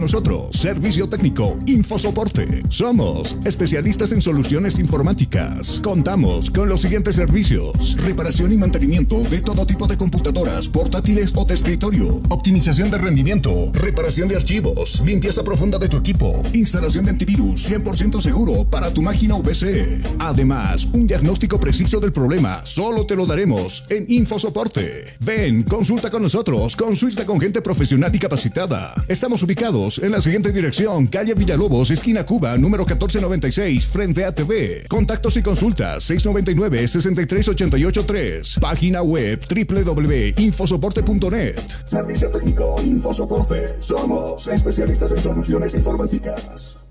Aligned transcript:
Nosotros, 0.00 0.50
Servicio 0.52 1.08
Técnico, 1.08 1.58
Infosoporte. 1.66 2.62
Somos 2.68 3.36
especialistas 3.44 4.12
en 4.12 4.22
soluciones 4.22 4.78
informáticas. 4.78 5.80
Contamos 5.82 6.52
con 6.52 6.68
los 6.68 6.82
siguientes 6.82 7.16
servicios: 7.16 7.96
reparación 7.96 8.52
y 8.52 8.56
mantenimiento 8.56 9.18
de 9.24 9.40
todo 9.40 9.66
tipo 9.66 9.88
de 9.88 9.96
computadoras, 9.96 10.68
portátiles 10.68 11.32
o 11.34 11.44
de 11.44 11.54
escritorio, 11.54 12.22
optimización 12.28 12.92
de 12.92 12.98
rendimiento, 12.98 13.72
reparación 13.72 14.28
de 14.28 14.36
archivos, 14.36 15.02
limpieza 15.04 15.42
profunda 15.42 15.78
de 15.78 15.88
tu 15.88 15.96
equipo, 15.96 16.44
instalación 16.52 17.04
de 17.06 17.10
antivirus 17.10 17.68
100% 17.68 18.20
seguro 18.20 18.64
para 18.70 18.94
tu 18.94 19.02
máquina 19.02 19.34
VC. 19.34 20.00
Además, 20.20 20.84
un 20.92 21.08
diagnóstico 21.08 21.58
preciso 21.58 21.98
del 21.98 22.12
problema 22.12 22.60
solo 22.64 23.04
te 23.04 23.16
lo 23.16 23.26
daremos 23.26 23.82
en 23.90 24.06
Infosoporte. 24.08 25.16
Ven, 25.18 25.64
consulta 25.64 26.08
con 26.08 26.22
nosotros, 26.22 26.76
consulta 26.76 27.26
con 27.26 27.40
gente 27.40 27.60
profesional 27.62 28.14
y 28.14 28.20
capacitada. 28.20 28.94
Estamos 29.08 29.42
ubicados 29.42 29.87
en 29.96 30.12
la 30.12 30.20
siguiente 30.20 30.52
dirección, 30.52 31.06
calle 31.06 31.32
Villalobos, 31.32 31.90
esquina 31.90 32.26
Cuba, 32.26 32.58
número 32.58 32.84
1496, 32.84 33.86
frente 33.86 34.26
a 34.26 34.34
TV. 34.34 34.84
Contactos 34.88 35.38
y 35.38 35.42
consultas 35.42 36.10
699-63883. 36.10 38.60
Página 38.60 39.02
web 39.02 39.40
www.infosoporte.net. 39.48 41.56
Servicio 41.86 42.30
técnico 42.30 42.76
Infosoporte. 42.82 43.76
Somos 43.80 44.46
especialistas 44.48 45.12
en 45.12 45.22
soluciones 45.22 45.74
informáticas. 45.74 46.87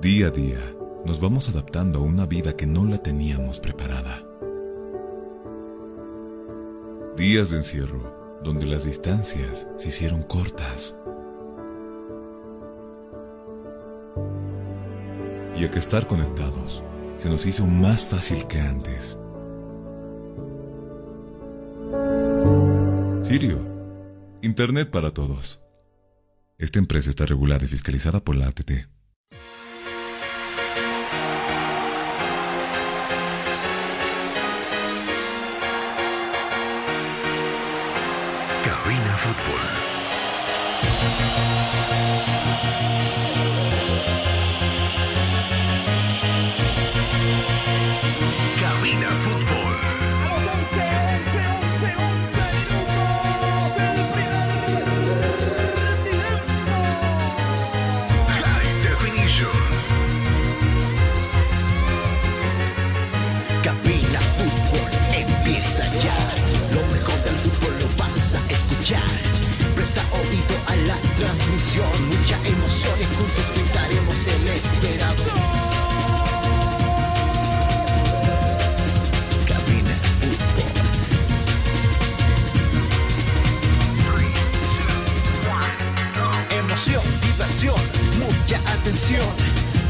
Día 0.00 0.28
a 0.28 0.30
día 0.30 0.60
nos 1.04 1.18
vamos 1.20 1.48
adaptando 1.48 1.98
a 1.98 2.02
una 2.02 2.26
vida 2.26 2.56
que 2.56 2.66
no 2.66 2.84
la 2.84 2.98
teníamos 2.98 3.58
preparada. 3.60 4.22
Días 7.16 7.50
de 7.50 7.56
encierro 7.56 8.40
donde 8.44 8.66
las 8.66 8.84
distancias 8.84 9.66
se 9.76 9.88
hicieron 9.88 10.22
cortas 10.22 10.94
y 15.58 15.68
que 15.68 15.78
estar 15.80 16.06
conectados 16.06 16.84
se 17.16 17.28
nos 17.28 17.44
hizo 17.44 17.66
más 17.66 18.04
fácil 18.04 18.46
que 18.46 18.60
antes. 18.60 19.18
Sirio, 23.22 23.58
Internet 24.40 24.90
para 24.90 25.10
todos. 25.10 25.60
Esta 26.58 26.78
empresa 26.78 27.10
está 27.10 27.26
regulada 27.26 27.64
y 27.64 27.68
fiscalizada 27.68 28.20
por 28.20 28.36
la 28.36 28.46
ATT. 28.46 28.70
Cabina 38.64 39.16
Fútbol. 39.16 39.87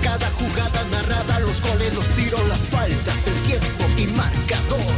Cada 0.02 0.28
jugada 0.32 0.84
narrada, 0.92 1.40
los 1.40 1.62
goles, 1.62 1.94
los 1.94 2.06
tiros, 2.08 2.46
las 2.46 2.58
faltas, 2.58 3.26
el 3.26 3.34
tiempo 3.42 3.84
y 3.96 4.06
marcador. 4.08 4.94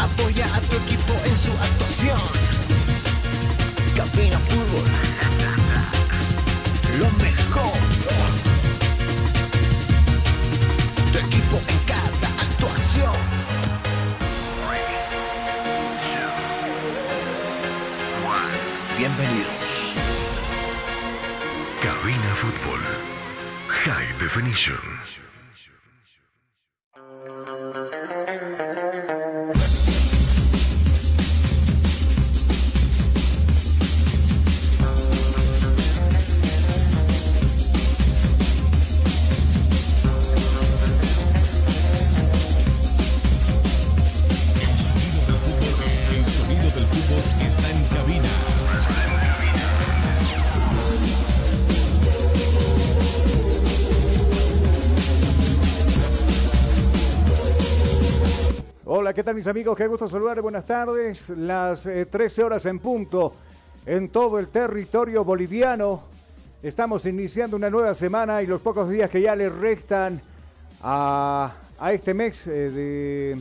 Apoya 0.00 0.46
a 0.46 0.60
tu 0.60 0.76
equipo 0.76 1.14
en 1.24 1.36
su 1.36 1.52
actuación. 1.52 2.18
Cabina 3.94 4.38
Fútbol. 4.40 4.84
Lo 6.98 7.08
mejor. 7.22 7.72
Tu 11.12 11.18
equipo 11.18 11.60
en 11.68 11.78
cada 11.86 12.28
actuación. 12.42 13.29
Definition. 24.40 25.09
¿Qué 59.20 59.24
tal 59.24 59.34
mis 59.34 59.46
amigos? 59.48 59.76
Qué 59.76 59.86
gusto 59.86 60.08
saludar, 60.08 60.40
buenas 60.40 60.64
tardes. 60.64 61.28
Las 61.28 61.82
13 61.82 62.40
eh, 62.40 62.42
horas 62.42 62.64
en 62.64 62.78
punto 62.78 63.34
en 63.84 64.08
todo 64.08 64.38
el 64.38 64.48
territorio 64.48 65.24
boliviano. 65.24 66.04
Estamos 66.62 67.04
iniciando 67.04 67.54
una 67.54 67.68
nueva 67.68 67.94
semana 67.94 68.40
y 68.40 68.46
los 68.46 68.62
pocos 68.62 68.88
días 68.88 69.10
que 69.10 69.20
ya 69.20 69.36
le 69.36 69.50
restan 69.50 70.18
a, 70.82 71.52
este 71.92 72.14
mes 72.14 72.46
eh, 72.46 72.70
de, 72.70 73.38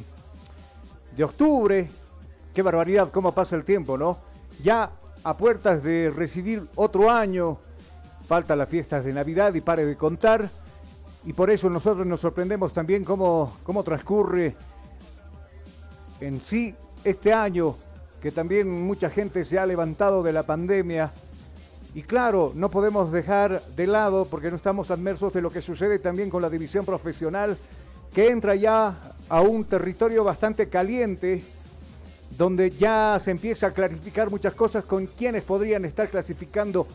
de 1.16 1.24
octubre. 1.24 1.90
Qué 2.54 2.62
barbaridad, 2.62 3.10
cómo 3.10 3.34
pasa 3.34 3.56
el 3.56 3.64
tiempo, 3.64 3.98
¿no? 3.98 4.18
Ya 4.62 4.92
a 5.24 5.38
puertas 5.38 5.82
de 5.82 6.12
recibir 6.14 6.68
otro 6.75 7.10
año, 7.10 7.58
falta 8.28 8.54
las 8.58 8.68
fiestas 8.68 9.06
de 9.06 9.14
Navidad 9.14 9.54
y 9.54 9.62
pare 9.62 9.86
de 9.86 9.96
contar. 9.96 10.50
Y 11.24 11.32
por 11.32 11.50
eso 11.50 11.70
nosotros 11.70 12.06
nos 12.06 12.20
sorprendemos 12.20 12.74
también 12.74 13.06
cómo, 13.06 13.54
cómo 13.64 13.82
transcurre 13.82 14.58
en 16.21 16.42
sí 16.42 16.75
este 17.04 17.33
año, 17.33 17.75
que 18.21 18.31
también 18.31 18.69
mucha 18.86 19.10
gente 19.10 19.45
se 19.45 19.60
ha 19.60 19.66
levantado 19.66 20.24
de 20.24 20.33
la 20.33 20.44
pandemia. 20.44 21.12
Y 21.95 22.04
claro, 22.04 22.51
no 22.56 22.69
podemos 22.69 23.12
dejar 23.12 23.62
de 23.75 23.88
lado, 23.88 24.25
porque 24.25 24.50
no 24.50 24.57
estamos 24.57 24.92
admersos 24.92 25.33
de 25.33 25.42
lo 25.42 25.50
que 25.50 25.62
sucede 25.62 26.00
también 26.00 26.30
con 26.30 26.42
la 26.42 26.50
división 26.50 26.86
profesional, 26.86 27.57
que 28.13 28.30
entra 28.30 28.56
ya 28.56 28.95
a 29.30 29.42
un 29.42 29.63
territorio 29.66 30.24
bastante 30.24 30.69
caliente, 30.69 31.44
donde 32.38 32.72
ya 32.72 33.18
se 33.19 33.31
empieza 33.31 33.68
a 33.68 33.72
clarificar 33.72 34.30
muchas 34.30 34.54
cosas 34.54 34.83
con 34.83 35.07
quienes 35.07 35.44
podrían 35.44 35.86
estar 35.86 36.07
clasificando. 36.10 36.88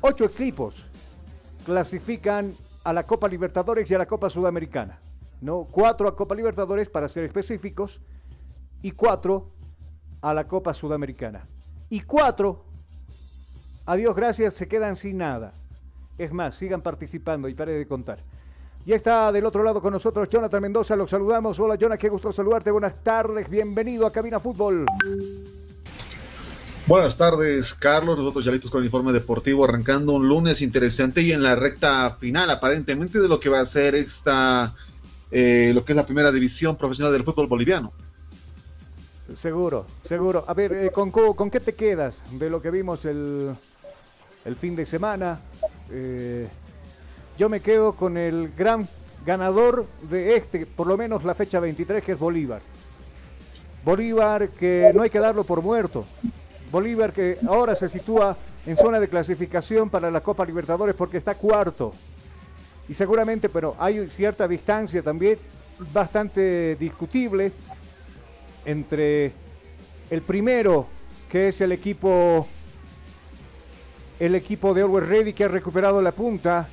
Ocho 0.00 0.24
equipos 0.24 0.84
clasifican 1.64 2.52
a 2.84 2.92
la 2.92 3.04
Copa 3.04 3.28
Libertadores 3.28 3.90
y 3.90 3.94
a 3.94 3.98
la 3.98 4.06
Copa 4.06 4.30
Sudamericana. 4.30 4.98
¿no? 5.40 5.66
Cuatro 5.70 6.08
a 6.08 6.16
Copa 6.16 6.34
Libertadores, 6.34 6.88
para 6.88 7.08
ser 7.08 7.24
específicos, 7.24 8.00
y 8.82 8.90
cuatro 8.90 9.50
a 10.20 10.34
la 10.34 10.46
Copa 10.46 10.74
Sudamericana. 10.74 11.46
Y 11.88 12.00
cuatro, 12.00 12.64
a 13.86 13.96
Dios 13.96 14.14
gracias, 14.14 14.54
se 14.54 14.68
quedan 14.68 14.96
sin 14.96 15.18
nada. 15.18 15.54
Es 16.18 16.32
más, 16.32 16.56
sigan 16.56 16.82
participando 16.82 17.48
y 17.48 17.54
pare 17.54 17.72
de 17.72 17.86
contar. 17.86 18.18
Ya 18.84 18.96
está 18.96 19.30
del 19.30 19.46
otro 19.46 19.62
lado 19.62 19.80
con 19.80 19.92
nosotros 19.92 20.28
Jonathan 20.28 20.60
Mendoza, 20.60 20.96
los 20.96 21.10
saludamos. 21.10 21.58
Hola 21.60 21.76
Jonathan, 21.76 21.98
qué 21.98 22.08
gusto 22.08 22.32
saludarte, 22.32 22.70
buenas 22.70 23.02
tardes, 23.02 23.48
bienvenido 23.48 24.06
a 24.06 24.12
Cabina 24.12 24.40
Fútbol. 24.40 24.86
Buenas 26.88 27.16
tardes, 27.16 27.74
Carlos. 27.74 28.18
Nosotros 28.18 28.44
ya 28.44 28.50
listos 28.50 28.70
con 28.70 28.80
el 28.80 28.86
informe 28.86 29.12
deportivo, 29.12 29.64
arrancando 29.64 30.14
un 30.14 30.28
lunes 30.28 30.60
interesante 30.60 31.22
y 31.22 31.30
en 31.30 31.40
la 31.40 31.54
recta 31.54 32.10
final, 32.18 32.50
aparentemente, 32.50 33.20
de 33.20 33.28
lo 33.28 33.38
que 33.38 33.48
va 33.48 33.60
a 33.60 33.64
ser 33.64 33.94
esta, 33.94 34.74
eh, 35.30 35.70
lo 35.72 35.84
que 35.84 35.92
es 35.92 35.96
la 35.96 36.04
primera 36.04 36.32
división 36.32 36.76
profesional 36.76 37.12
del 37.12 37.22
fútbol 37.22 37.46
boliviano. 37.46 37.92
Seguro, 39.36 39.86
seguro. 40.04 40.44
A 40.46 40.52
ver, 40.52 40.72
eh, 40.72 40.90
¿con, 40.90 41.10
¿con, 41.10 41.50
qué 41.50 41.60
te 41.60 41.74
quedas 41.74 42.22
de 42.32 42.50
lo 42.50 42.60
que 42.60 42.70
vimos 42.70 43.04
el, 43.04 43.54
el 44.44 44.56
fin 44.56 44.76
de 44.76 44.84
semana? 44.84 45.40
Eh, 45.90 46.48
yo 47.38 47.48
me 47.48 47.60
quedo 47.60 47.92
con 47.92 48.16
el 48.16 48.52
gran 48.56 48.86
ganador 49.24 49.86
de 50.10 50.36
este, 50.36 50.66
por 50.66 50.86
lo 50.86 50.96
menos 50.96 51.24
la 51.24 51.34
fecha 51.34 51.60
23, 51.60 52.04
que 52.04 52.12
es 52.12 52.18
Bolívar. 52.18 52.60
Bolívar 53.84 54.48
que 54.48 54.90
no 54.94 55.02
hay 55.02 55.10
que 55.10 55.20
darlo 55.20 55.44
por 55.44 55.62
muerto. 55.62 56.04
Bolívar 56.70 57.12
que 57.12 57.38
ahora 57.48 57.74
se 57.74 57.88
sitúa 57.88 58.36
en 58.66 58.76
zona 58.76 59.00
de 59.00 59.08
clasificación 59.08 59.88
para 59.88 60.10
la 60.10 60.20
Copa 60.20 60.44
Libertadores 60.44 60.96
porque 60.96 61.16
está 61.16 61.34
cuarto. 61.36 61.92
Y 62.88 62.94
seguramente, 62.94 63.48
pero 63.48 63.76
hay 63.78 64.06
cierta 64.08 64.48
distancia 64.48 65.02
también 65.02 65.38
bastante 65.92 66.76
discutible 66.76 67.52
entre 68.64 69.32
el 70.10 70.22
primero, 70.22 70.86
que 71.30 71.48
es 71.48 71.60
el 71.60 71.72
equipo 71.72 72.46
el 74.20 74.34
equipo 74.36 74.72
de 74.72 74.84
Orwell 74.84 75.06
Ready 75.06 75.32
que 75.32 75.44
ha 75.44 75.48
recuperado 75.48 76.00
la 76.00 76.12
punta. 76.12 76.68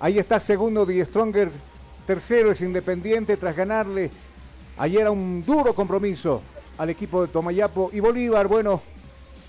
Ahí 0.00 0.18
está 0.18 0.40
segundo 0.40 0.84
Die 0.84 1.04
Stronger, 1.04 1.50
tercero 2.06 2.50
es 2.50 2.60
Independiente 2.60 3.36
tras 3.36 3.54
ganarle 3.54 4.10
ayer 4.78 5.06
a 5.06 5.10
un 5.10 5.44
duro 5.44 5.72
compromiso 5.74 6.42
al 6.78 6.90
equipo 6.90 7.22
de 7.22 7.28
Tomayapo 7.28 7.90
y 7.92 8.00
Bolívar, 8.00 8.48
bueno, 8.48 8.82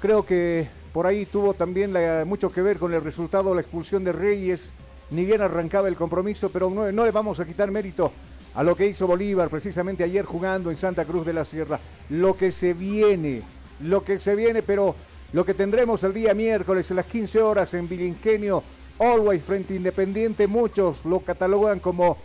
Creo 0.06 0.24
que 0.24 0.68
por 0.94 1.08
ahí 1.08 1.26
tuvo 1.26 1.54
también 1.54 1.92
mucho 2.28 2.52
que 2.52 2.62
ver 2.62 2.78
con 2.78 2.94
el 2.94 3.04
resultado 3.04 3.50
de 3.50 3.56
la 3.56 3.62
expulsión 3.62 4.04
de 4.04 4.12
Reyes. 4.12 4.70
Ni 5.10 5.26
bien 5.26 5.42
arrancaba 5.42 5.88
el 5.88 5.96
compromiso, 5.96 6.50
pero 6.50 6.70
no 6.70 7.06
le 7.06 7.12
vamos 7.12 7.40
a 7.40 7.46
quitar 7.46 7.72
mérito 7.72 8.12
a 8.56 8.64
lo 8.64 8.76
que 8.76 8.88
hizo 8.88 9.06
Bolívar 9.06 9.50
precisamente 9.50 10.04
ayer 10.04 10.26
jugando 10.26 10.72
en 10.72 10.78
Santa 10.78 11.06
Cruz 11.06 11.26
de 11.26 11.34
la 11.34 11.46
Sierra. 11.46 11.80
Lo 12.10 12.36
que 12.36 12.52
se 12.52 12.74
viene, 12.74 13.42
lo 13.82 14.04
que 14.04 14.20
se 14.20 14.36
viene, 14.36 14.64
pero 14.64 14.96
lo 15.34 15.46
que 15.46 15.54
tendremos 15.54 16.04
el 16.04 16.14
día 16.14 16.34
miércoles 16.34 16.90
a 16.92 16.94
las 16.94 17.06
15 17.06 17.42
horas 17.42 17.74
en 17.74 17.90
Vilingenio, 17.90 18.64
Always 19.00 19.44
frente 19.44 19.76
Independiente, 19.76 20.48
muchos 20.48 21.04
lo 21.04 21.20
catalogan 21.20 21.80
como 21.80 22.18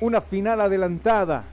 una 0.00 0.20
final 0.20 0.60
adelantada. 0.60 1.44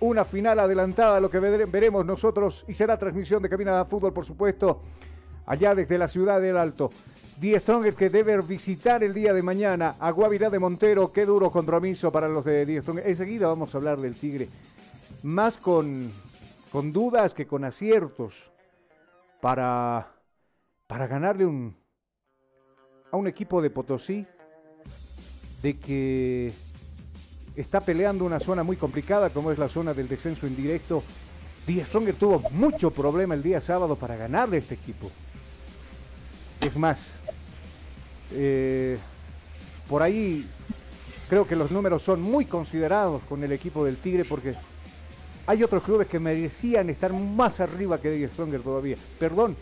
Una 0.00 0.24
final 0.24 0.60
adelantada, 0.60 1.18
lo 1.18 1.28
que 1.28 1.40
veremos 1.40 2.06
nosotros, 2.06 2.64
y 2.68 2.74
será 2.74 2.96
transmisión 2.96 3.42
de 3.42 3.48
Cabina 3.48 3.76
de 3.76 3.84
Fútbol, 3.84 4.12
por 4.12 4.24
supuesto, 4.24 4.80
allá 5.48 5.74
desde 5.74 5.98
la 5.98 6.08
ciudad 6.08 6.40
del 6.40 6.56
Alto. 6.56 6.90
Die 7.40 7.58
Stronger 7.58 7.94
que 7.94 8.10
debe 8.10 8.36
visitar 8.42 9.02
el 9.02 9.14
día 9.14 9.32
de 9.32 9.42
mañana 9.42 9.96
a 9.98 10.10
Guavirá 10.10 10.50
de 10.50 10.58
Montero. 10.58 11.12
Qué 11.12 11.24
duro 11.24 11.50
compromiso 11.50 12.12
para 12.12 12.28
los 12.28 12.44
de 12.44 12.66
Die 12.66 12.80
Stronger. 12.82 13.08
Enseguida 13.08 13.46
vamos 13.46 13.74
a 13.74 13.78
hablar 13.78 13.98
del 13.98 14.14
Tigre. 14.14 14.48
Más 15.22 15.56
con, 15.56 16.12
con 16.70 16.92
dudas 16.92 17.32
que 17.32 17.46
con 17.46 17.64
aciertos 17.64 18.52
para, 19.40 20.12
para 20.86 21.06
ganarle 21.06 21.44
a 23.10 23.16
un 23.16 23.26
equipo 23.26 23.62
de 23.62 23.70
Potosí 23.70 24.26
de 25.62 25.78
que 25.78 26.52
está 27.56 27.80
peleando 27.80 28.24
una 28.24 28.38
zona 28.38 28.62
muy 28.62 28.76
complicada 28.76 29.30
como 29.30 29.50
es 29.50 29.58
la 29.58 29.68
zona 29.68 29.94
del 29.94 30.08
descenso 30.08 30.46
indirecto. 30.46 31.02
Die 31.66 31.82
Stronger 31.84 32.16
tuvo 32.16 32.42
mucho 32.50 32.90
problema 32.90 33.34
el 33.34 33.42
día 33.42 33.62
sábado 33.62 33.96
para 33.96 34.16
ganarle 34.16 34.56
a 34.56 34.60
este 34.60 34.74
equipo. 34.74 35.10
Es 36.60 36.76
más, 36.76 37.12
eh, 38.32 38.98
por 39.88 40.02
ahí 40.02 40.44
creo 41.28 41.46
que 41.46 41.54
los 41.54 41.70
números 41.70 42.02
son 42.02 42.20
muy 42.20 42.46
considerados 42.46 43.22
con 43.28 43.44
el 43.44 43.52
equipo 43.52 43.84
del 43.84 43.96
Tigre 43.96 44.24
porque 44.24 44.54
hay 45.46 45.62
otros 45.62 45.82
clubes 45.82 46.08
que 46.08 46.18
merecían 46.18 46.90
estar 46.90 47.12
más 47.12 47.60
arriba 47.60 47.98
que 47.98 48.10
Die 48.10 48.28
Stronger 48.28 48.60
todavía. 48.60 48.96
Perdón, 49.18 49.56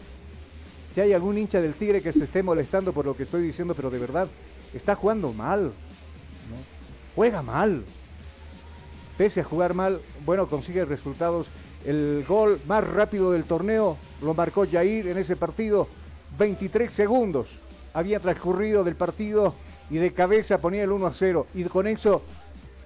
si 0.94 1.00
hay 1.00 1.12
algún 1.12 1.36
hincha 1.36 1.60
del 1.60 1.74
Tigre 1.74 2.00
que 2.00 2.12
se 2.12 2.24
esté 2.24 2.42
molestando 2.42 2.92
por 2.92 3.04
lo 3.04 3.16
que 3.16 3.24
estoy 3.24 3.42
diciendo, 3.42 3.74
pero 3.74 3.90
de 3.90 3.98
verdad 3.98 4.28
está 4.72 4.94
jugando 4.94 5.32
mal. 5.32 5.72
Juega 7.14 7.42
mal. 7.42 7.84
Pese 9.18 9.40
a 9.40 9.44
jugar 9.44 9.74
mal, 9.74 10.00
bueno, 10.24 10.46
consigue 10.48 10.84
resultados. 10.84 11.46
El 11.84 12.24
gol 12.26 12.60
más 12.66 12.82
rápido 12.84 13.32
del 13.32 13.44
torneo 13.44 13.96
lo 14.22 14.34
marcó 14.34 14.66
Jair 14.66 15.08
en 15.08 15.18
ese 15.18 15.36
partido 15.36 15.86
23 16.38 16.92
segundos 16.92 17.48
había 17.94 18.20
transcurrido 18.20 18.84
del 18.84 18.94
partido 18.94 19.54
y 19.90 19.96
de 19.96 20.12
cabeza 20.12 20.58
ponía 20.58 20.84
el 20.84 20.92
1 20.92 21.06
a 21.06 21.14
0 21.14 21.46
y 21.54 21.64
con 21.64 21.86
eso 21.86 22.22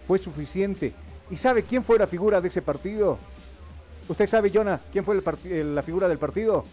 fue 0.07 0.19
suficiente. 0.19 0.93
¿Y 1.31 1.37
sabe 1.37 1.63
quién 1.63 1.85
fue 1.85 1.99
la 1.99 2.07
figura 2.07 2.41
de 2.41 2.49
ese 2.49 2.63
partido? 2.63 3.19
¿Usted 4.09 4.29
sabe, 4.29 4.51
Jonah, 4.53 4.81
quién 4.93 5.05
fue 5.05 5.21
la 5.65 5.83
figura 5.83 6.09
del 6.09 6.19
partido? 6.19 6.65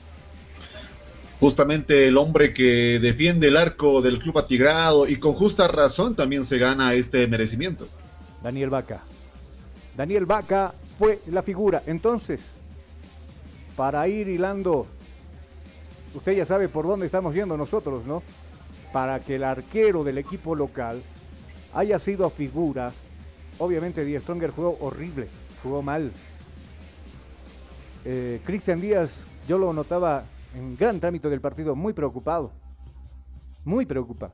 Justamente 1.40 2.08
el 2.08 2.18
hombre 2.18 2.52
que 2.52 2.98
defiende 3.00 3.50
el 3.50 3.58
arco 3.58 4.02
del 4.02 4.18
club 4.18 4.40
atigrado 4.40 5.08
y 5.08 5.18
con 5.18 5.34
justa 5.34 5.68
razón 5.68 6.16
también 6.16 6.46
se 6.46 6.58
gana 6.58 6.96
este 6.96 7.28
merecimiento. 7.28 7.88
Daniel 8.42 8.72
Vaca. 8.72 9.02
Daniel 9.96 10.26
Vaca 10.26 10.74
fue 10.98 11.20
la 11.30 11.44
figura. 11.44 11.84
Entonces, 11.86 12.42
para 13.76 14.08
ir 14.08 14.28
hilando 14.28 14.88
usted 16.14 16.34
ya 16.34 16.46
sabe 16.46 16.70
por 16.70 16.86
dónde 16.86 17.06
estamos 17.06 17.34
yendo 17.34 17.58
nosotros, 17.58 18.06
¿no? 18.06 18.24
Para 18.92 19.20
que 19.20 19.36
el 19.36 19.44
arquero 19.44 20.04
del 20.04 20.18
equipo 20.18 20.56
local 20.56 21.02
haya 21.74 22.00
sido 22.00 22.30
figura. 22.30 22.92
Obviamente 23.60 24.06
Die 24.06 24.20
Stronger 24.20 24.52
jugó 24.52 24.78
horrible, 24.82 25.28
jugó 25.64 25.82
mal. 25.82 26.12
Eh, 28.06 28.42
Cristian 28.46 28.80
Díaz, 28.80 29.22
yo 29.48 29.58
lo 29.58 29.74
notaba 29.74 30.24
en 30.56 30.78
gran 30.78 31.00
trámite 31.00 31.30
del 31.30 31.42
partido, 31.42 31.76
muy 31.76 31.94
preocupado. 31.94 32.52
Muy 33.66 33.86
preocupado. 33.86 34.34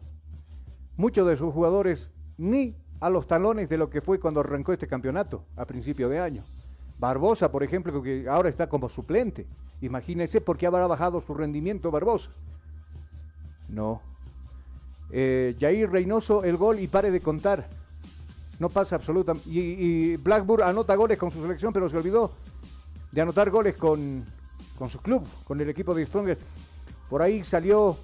Muchos 0.95 1.27
de 1.27 1.37
sus 1.37 1.53
jugadores 1.53 2.09
ni 2.37 2.75
a 2.99 3.09
los 3.09 3.27
talones 3.27 3.67
de 3.67 3.77
lo 3.77 3.89
que 3.89 4.01
fue 4.01 4.19
cuando 4.19 4.39
arrancó 4.39 4.73
este 4.73 4.87
campeonato 4.87 5.43
a 5.55 5.65
principio 5.65 6.07
de 6.07 6.19
año. 6.19 6.43
Barbosa, 6.99 7.51
por 7.51 7.63
ejemplo, 7.63 8.01
que 8.01 8.27
ahora 8.29 8.49
está 8.49 8.69
como 8.69 8.87
suplente. 8.89 9.47
Imagínense 9.83 10.39
por 10.39 10.57
qué 10.57 10.65
habrá 10.65 10.87
bajado 10.87 11.19
su 11.19 11.33
rendimiento 11.33 11.91
Barbosa. 11.91 12.29
No. 13.67 14.01
Eh, 15.11 15.55
Jair 15.59 15.91
Reynoso, 15.91 16.43
el 16.43 16.55
gol 16.55 16.79
y 16.79 16.87
pare 16.87 17.11
de 17.11 17.19
contar. 17.19 17.67
No 18.59 18.69
pasa 18.69 18.95
absolutamente. 18.95 19.49
Y, 19.49 20.15
Blackburn 20.17 20.63
anota 20.63 20.95
goles 20.95 21.19
con 21.19 21.31
su 21.31 21.41
selección, 21.41 21.73
pero 21.73 21.89
se 21.89 21.97
olvidó 21.97 22.31
de 23.11 23.21
anotar 23.21 23.49
goles 23.49 23.75
con, 23.75 24.23
con 24.77 24.89
su 24.89 24.99
club, 24.99 25.27
con 25.43 25.59
el 25.59 25.69
equipo 25.69 25.93
de 25.93 26.05
Stronger. 26.05 26.37
Por 27.09 27.21
ahí 27.21 27.43
salió 27.43 27.97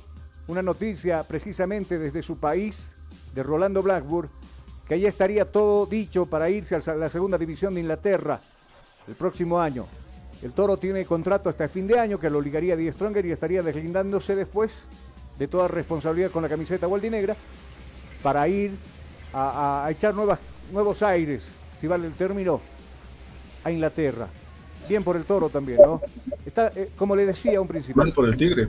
una 0.48 0.62
noticia 0.62 1.24
precisamente 1.24 1.98
desde 1.98 2.22
su 2.22 2.38
país, 2.40 2.94
de 3.34 3.42
Rolando 3.42 3.82
Blackburn, 3.82 4.30
que 4.86 4.96
ahí 4.96 5.06
estaría 5.06 5.46
todo 5.46 5.86
dicho 5.86 6.26
para 6.26 6.50
irse 6.50 6.76
a 6.76 6.96
la 6.96 7.10
segunda 7.10 7.38
división 7.38 7.74
de 7.74 7.82
Inglaterra 7.82 8.42
el 9.08 9.16
próximo 9.16 9.62
año. 9.62 9.86
El 10.42 10.54
Toro 10.54 10.78
tiene 10.78 11.06
contrato 11.06 11.50
hasta 11.50 11.66
el 11.66 11.70
fin 11.70 11.88
de 11.88 12.00
año 12.00 12.20
que 12.20 12.30
lo 12.30 12.40
ligaría 12.40 12.74
a 12.74 12.78
Die 12.78 12.92
Stronger 12.92 13.26
y 13.26 13.32
estaría 13.32 13.62
deslindándose 13.62 14.36
después 14.36 14.72
de 15.38 15.48
toda 15.48 15.68
responsabilidad 15.68 16.32
con 16.32 16.44
la 16.44 16.50
camiseta 16.50 16.88
negra 16.88 17.36
para 18.24 18.48
ir 18.48 18.72
a, 19.34 19.88
echar 19.90 20.14
nuevas, 20.14 20.40
nuevos 20.72 21.02
aires, 21.04 21.46
si 21.80 21.88
vale 21.88 22.08
el 22.08 22.14
término, 22.14 22.60
a 23.64 23.72
Inglaterra. 23.72 24.28
Bien 24.88 25.04
por 25.04 25.16
el 25.16 25.24
toro 25.24 25.50
también, 25.50 25.80
¿no? 25.82 26.02
Está, 26.46 26.72
eh, 26.76 26.92
como 26.98 27.16
le 27.16 27.26
decía 27.26 27.58
a 27.58 27.62
un 27.62 27.68
principio. 27.68 28.02
Mal 28.02 28.14
por 28.14 28.26
el 28.26 28.36
tigre. 28.36 28.68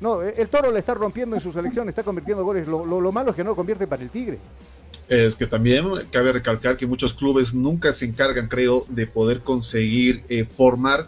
No, 0.00 0.22
eh, 0.22 0.34
el 0.36 0.48
toro 0.48 0.70
le 0.70 0.80
está 0.80 0.92
rompiendo 0.92 1.36
en 1.36 1.42
su 1.42 1.52
selección, 1.52 1.88
está 1.88 2.02
convirtiendo 2.02 2.44
goles. 2.44 2.66
Lo, 2.66 2.84
lo, 2.84 3.12
malo 3.12 3.30
es 3.30 3.36
que 3.36 3.44
no 3.44 3.50
lo 3.50 3.56
convierte 3.56 3.86
para 3.86 4.02
el 4.02 4.10
tigre. 4.10 4.38
Es 5.08 5.36
que 5.36 5.46
también 5.46 5.86
cabe 6.10 6.32
recalcar 6.32 6.76
que 6.76 6.86
muchos 6.86 7.14
clubes 7.14 7.54
nunca 7.54 7.92
se 7.92 8.06
encargan, 8.06 8.48
creo, 8.48 8.84
de 8.88 9.06
poder 9.06 9.40
conseguir 9.40 10.24
eh, 10.28 10.44
formar 10.44 11.06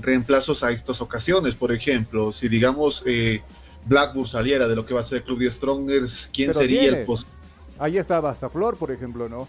reemplazos 0.00 0.62
a 0.62 0.70
estas 0.70 1.00
ocasiones. 1.00 1.54
Por 1.54 1.72
ejemplo, 1.72 2.32
si 2.32 2.48
digamos 2.48 3.02
eh, 3.06 3.42
Blackburn 3.86 4.26
saliera 4.26 4.68
de 4.68 4.76
lo 4.76 4.84
que 4.84 4.94
va 4.94 5.00
a 5.00 5.04
ser 5.04 5.18
el 5.18 5.24
Club 5.24 5.38
de 5.38 5.50
Strongers, 5.50 6.30
¿quién 6.32 6.52
sería 6.52 6.88
el 6.88 7.04
post? 7.04 7.28
Ahí 7.78 7.98
está 7.98 8.20
Bastaflor, 8.20 8.76
por 8.76 8.90
ejemplo, 8.90 9.28
¿no? 9.28 9.46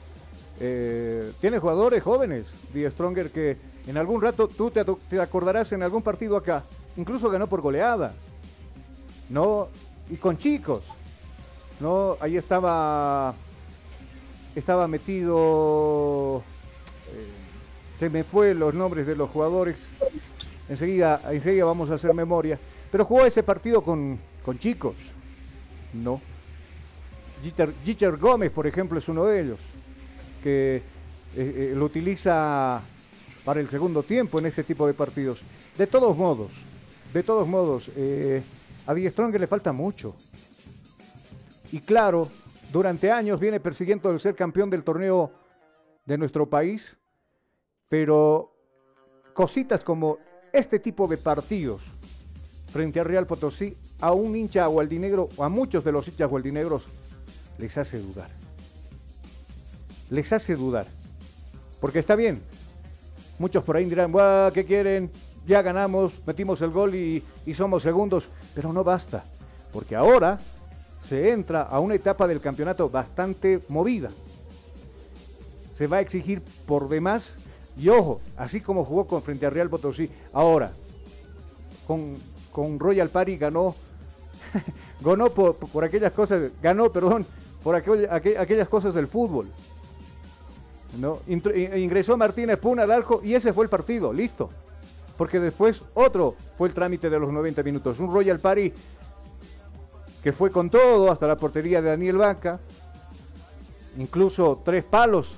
Eh, 0.60 1.32
tiene 1.40 1.60
jugadores 1.60 2.02
jóvenes, 2.04 2.46
Die 2.74 2.90
Stronger, 2.90 3.30
que 3.30 3.58
en 3.88 3.98
algún 3.98 4.22
rato 4.22 4.48
tú 4.48 4.72
te, 4.72 4.84
te, 5.10 5.22
acordarás 5.22 5.72
en 5.72 5.84
algún 5.84 6.02
partido 6.02 6.36
acá, 6.36 6.64
incluso 6.98 7.30
ganó 7.30 7.48
por 7.48 7.62
goleada, 7.62 8.14
¿no? 9.30 9.70
Y 10.10 10.16
con 10.16 10.38
chicos, 10.38 10.84
¿no? 11.80 12.18
Ahí 12.20 12.38
estaba, 12.38 13.34
estaba 14.58 14.88
metido, 14.88 16.42
eh, 17.14 18.00
se 18.00 18.10
me 18.10 18.24
fue 18.24 18.56
los 18.56 18.74
nombres 18.74 19.06
de 19.06 19.16
los 19.16 19.30
jugadores, 19.30 19.90
enseguida, 20.68 21.22
enseguida 21.32 21.66
vamos 21.66 21.92
a 21.92 21.94
hacer 21.94 22.12
memoria, 22.16 22.60
pero 22.92 23.06
jugó 23.06 23.26
ese 23.26 23.44
partido 23.44 23.84
con, 23.84 24.18
con 24.44 24.58
chicos, 24.58 24.96
¿no? 25.94 26.20
Jitter 27.86 28.18
Gómez, 28.18 28.52
por 28.52 28.66
ejemplo, 28.66 28.98
es 28.98 29.08
uno 29.08 29.26
de 29.26 29.42
ellos, 29.42 29.60
que 30.42 30.78
eh, 30.78 30.82
eh, 31.36 31.74
lo 31.76 31.86
utiliza 31.86 32.82
para 33.46 33.60
el 33.60 33.70
segundo 33.70 34.02
tiempo 34.02 34.40
en 34.40 34.48
este 34.48 34.64
tipo 34.64 34.88
de 34.88 34.96
partidos. 34.96 35.40
De 35.78 35.86
todos 35.86 36.18
modos, 36.18 36.50
de 37.14 37.22
todos 37.22 37.48
modos, 37.48 37.92
a 38.88 38.94
Die 38.96 39.10
Strong 39.12 39.36
le 39.36 39.46
falta 39.46 39.72
mucho. 39.72 40.16
Y 41.72 41.80
claro, 41.80 42.28
durante 42.72 43.12
años 43.12 43.40
viene 43.40 43.60
persiguiendo 43.60 44.10
el 44.12 44.20
ser 44.20 44.36
campeón 44.36 44.70
del 44.70 44.84
torneo 44.84 45.32
de 46.06 46.18
nuestro 46.18 46.50
país, 46.50 46.98
pero 47.90 48.54
cositas 49.34 49.84
como 49.84 50.18
este 50.52 50.80
tipo 50.80 51.08
de 51.08 51.18
partidos 51.18 51.84
frente 52.68 53.00
a 53.00 53.04
Real 53.04 53.26
Potosí, 53.26 53.76
a 54.02 54.12
un 54.12 54.36
hincha 54.36 54.66
gualdinegro, 54.68 55.30
o 55.38 55.44
a 55.44 55.50
muchos 55.50 55.84
de 55.84 55.92
los 55.92 56.08
hinchas 56.08 56.30
gualdinegros, 56.30 56.88
les 57.58 57.78
hace 57.78 58.00
dudar. 58.00 58.30
Les 60.10 60.32
hace 60.32 60.56
dudar. 60.56 60.86
Porque 61.80 62.00
está 62.00 62.16
bien. 62.16 62.42
Muchos 63.40 63.64
por 63.64 63.78
ahí 63.78 63.86
dirán, 63.86 64.12
¿qué 64.54 64.66
quieren? 64.66 65.12
Ya 65.46 65.62
ganamos, 65.62 66.14
metimos 66.26 66.62
el 66.62 66.72
gol 66.72 66.96
y, 66.96 67.24
y 67.46 67.54
somos 67.54 67.84
segundos. 67.84 68.30
Pero 68.54 68.74
no 68.74 68.84
basta. 68.84 69.24
Porque 69.72 69.96
ahora 69.96 70.40
se 71.08 71.32
entra 71.32 71.62
a 71.62 71.80
una 71.80 71.96
etapa 71.96 72.28
del 72.28 72.42
campeonato 72.42 72.90
bastante 72.90 73.62
movida. 73.70 74.10
Se 75.76 75.88
va 75.88 75.98
a 75.98 76.02
exigir 76.02 76.42
por 76.66 76.90
demás. 76.90 77.38
Y 77.78 77.90
ojo, 77.90 78.20
así 78.36 78.60
como 78.60 78.84
jugó 78.84 79.06
con 79.06 79.22
frente 79.22 79.46
a 79.46 79.50
Real 79.50 79.70
Potosí, 79.70 80.10
ahora 80.34 80.72
con, 81.86 82.18
con 82.52 82.80
Royal 82.80 83.10
Party 83.10 83.38
ganó, 83.38 83.76
ganó 85.02 85.30
por, 85.30 85.56
por, 85.56 85.84
aquellas 85.84 86.12
cosas, 86.12 86.52
ganó, 86.62 86.92
perdón, 86.92 87.26
por 87.64 87.76
aquellas 87.76 88.68
cosas 88.68 88.94
del 88.94 89.08
fútbol. 89.08 89.48
¿no? 91.00 91.20
Ingresó 91.28 92.18
Martínez 92.18 92.58
Puna 92.60 92.84
al 92.84 93.06
y 93.24 93.36
ese 93.36 93.54
fue 93.54 93.66
el 93.66 93.70
partido, 93.70 94.12
listo. 94.12 94.50
Porque 95.18 95.40
después 95.40 95.82
otro 95.94 96.36
fue 96.58 96.68
el 96.68 96.74
trámite 96.74 97.10
de 97.10 97.20
los 97.20 97.32
90 97.32 97.64
minutos. 97.64 98.00
Un 98.00 98.12
Royal 98.12 98.40
Party 98.40 98.72
que 100.24 100.34
fue 100.34 100.52
con 100.52 100.70
todo 100.70 101.12
hasta 101.12 101.28
la 101.28 101.38
portería 101.38 101.82
de 101.82 101.90
Daniel 101.90 102.18
Vaca. 102.18 102.60
Incluso 103.98 104.62
tres 104.64 104.84
palos 104.84 105.36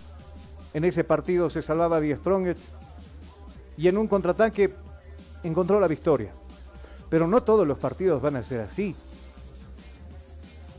en 0.74 0.86
ese 0.86 1.04
partido 1.04 1.50
se 1.50 1.62
salvaba 1.62 2.00
Die 2.00 2.16
Strongest. 2.16 2.62
Y 3.78 3.88
en 3.88 3.98
un 3.98 4.08
contraataque 4.08 4.74
encontró 5.44 5.80
la 5.80 5.88
victoria. 5.88 6.32
Pero 7.10 7.28
no 7.28 7.44
todos 7.44 7.68
los 7.68 7.78
partidos 7.78 8.22
van 8.22 8.36
a 8.36 8.44
ser 8.44 8.62
así. 8.62 8.96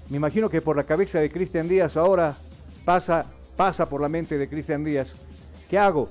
Me 0.08 0.16
imagino 0.16 0.50
que 0.50 0.60
por 0.60 0.76
la 0.76 0.84
cabeza 0.84 1.18
de 1.20 1.30
Cristian 1.30 1.68
Díaz 1.68 1.96
ahora 1.96 2.36
pasa, 2.84 3.26
pasa 3.56 3.88
por 3.88 4.00
la 4.00 4.08
mente 4.08 4.38
de 4.38 4.48
Cristian 4.48 4.84
Díaz. 4.84 5.12
¿Qué 5.68 5.78
hago? 5.78 6.08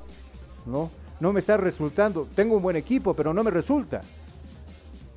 ¿No? 0.66 0.90
No 1.20 1.34
me 1.34 1.42
está 1.42 1.58
resultando. 1.58 2.28
Tengo 2.34 2.56
un 2.56 2.64
buen 2.64 2.78
equipo, 2.78 3.14
pero 3.14 3.34
no 3.34 3.44
me 3.44 3.52
resulta. 3.52 4.02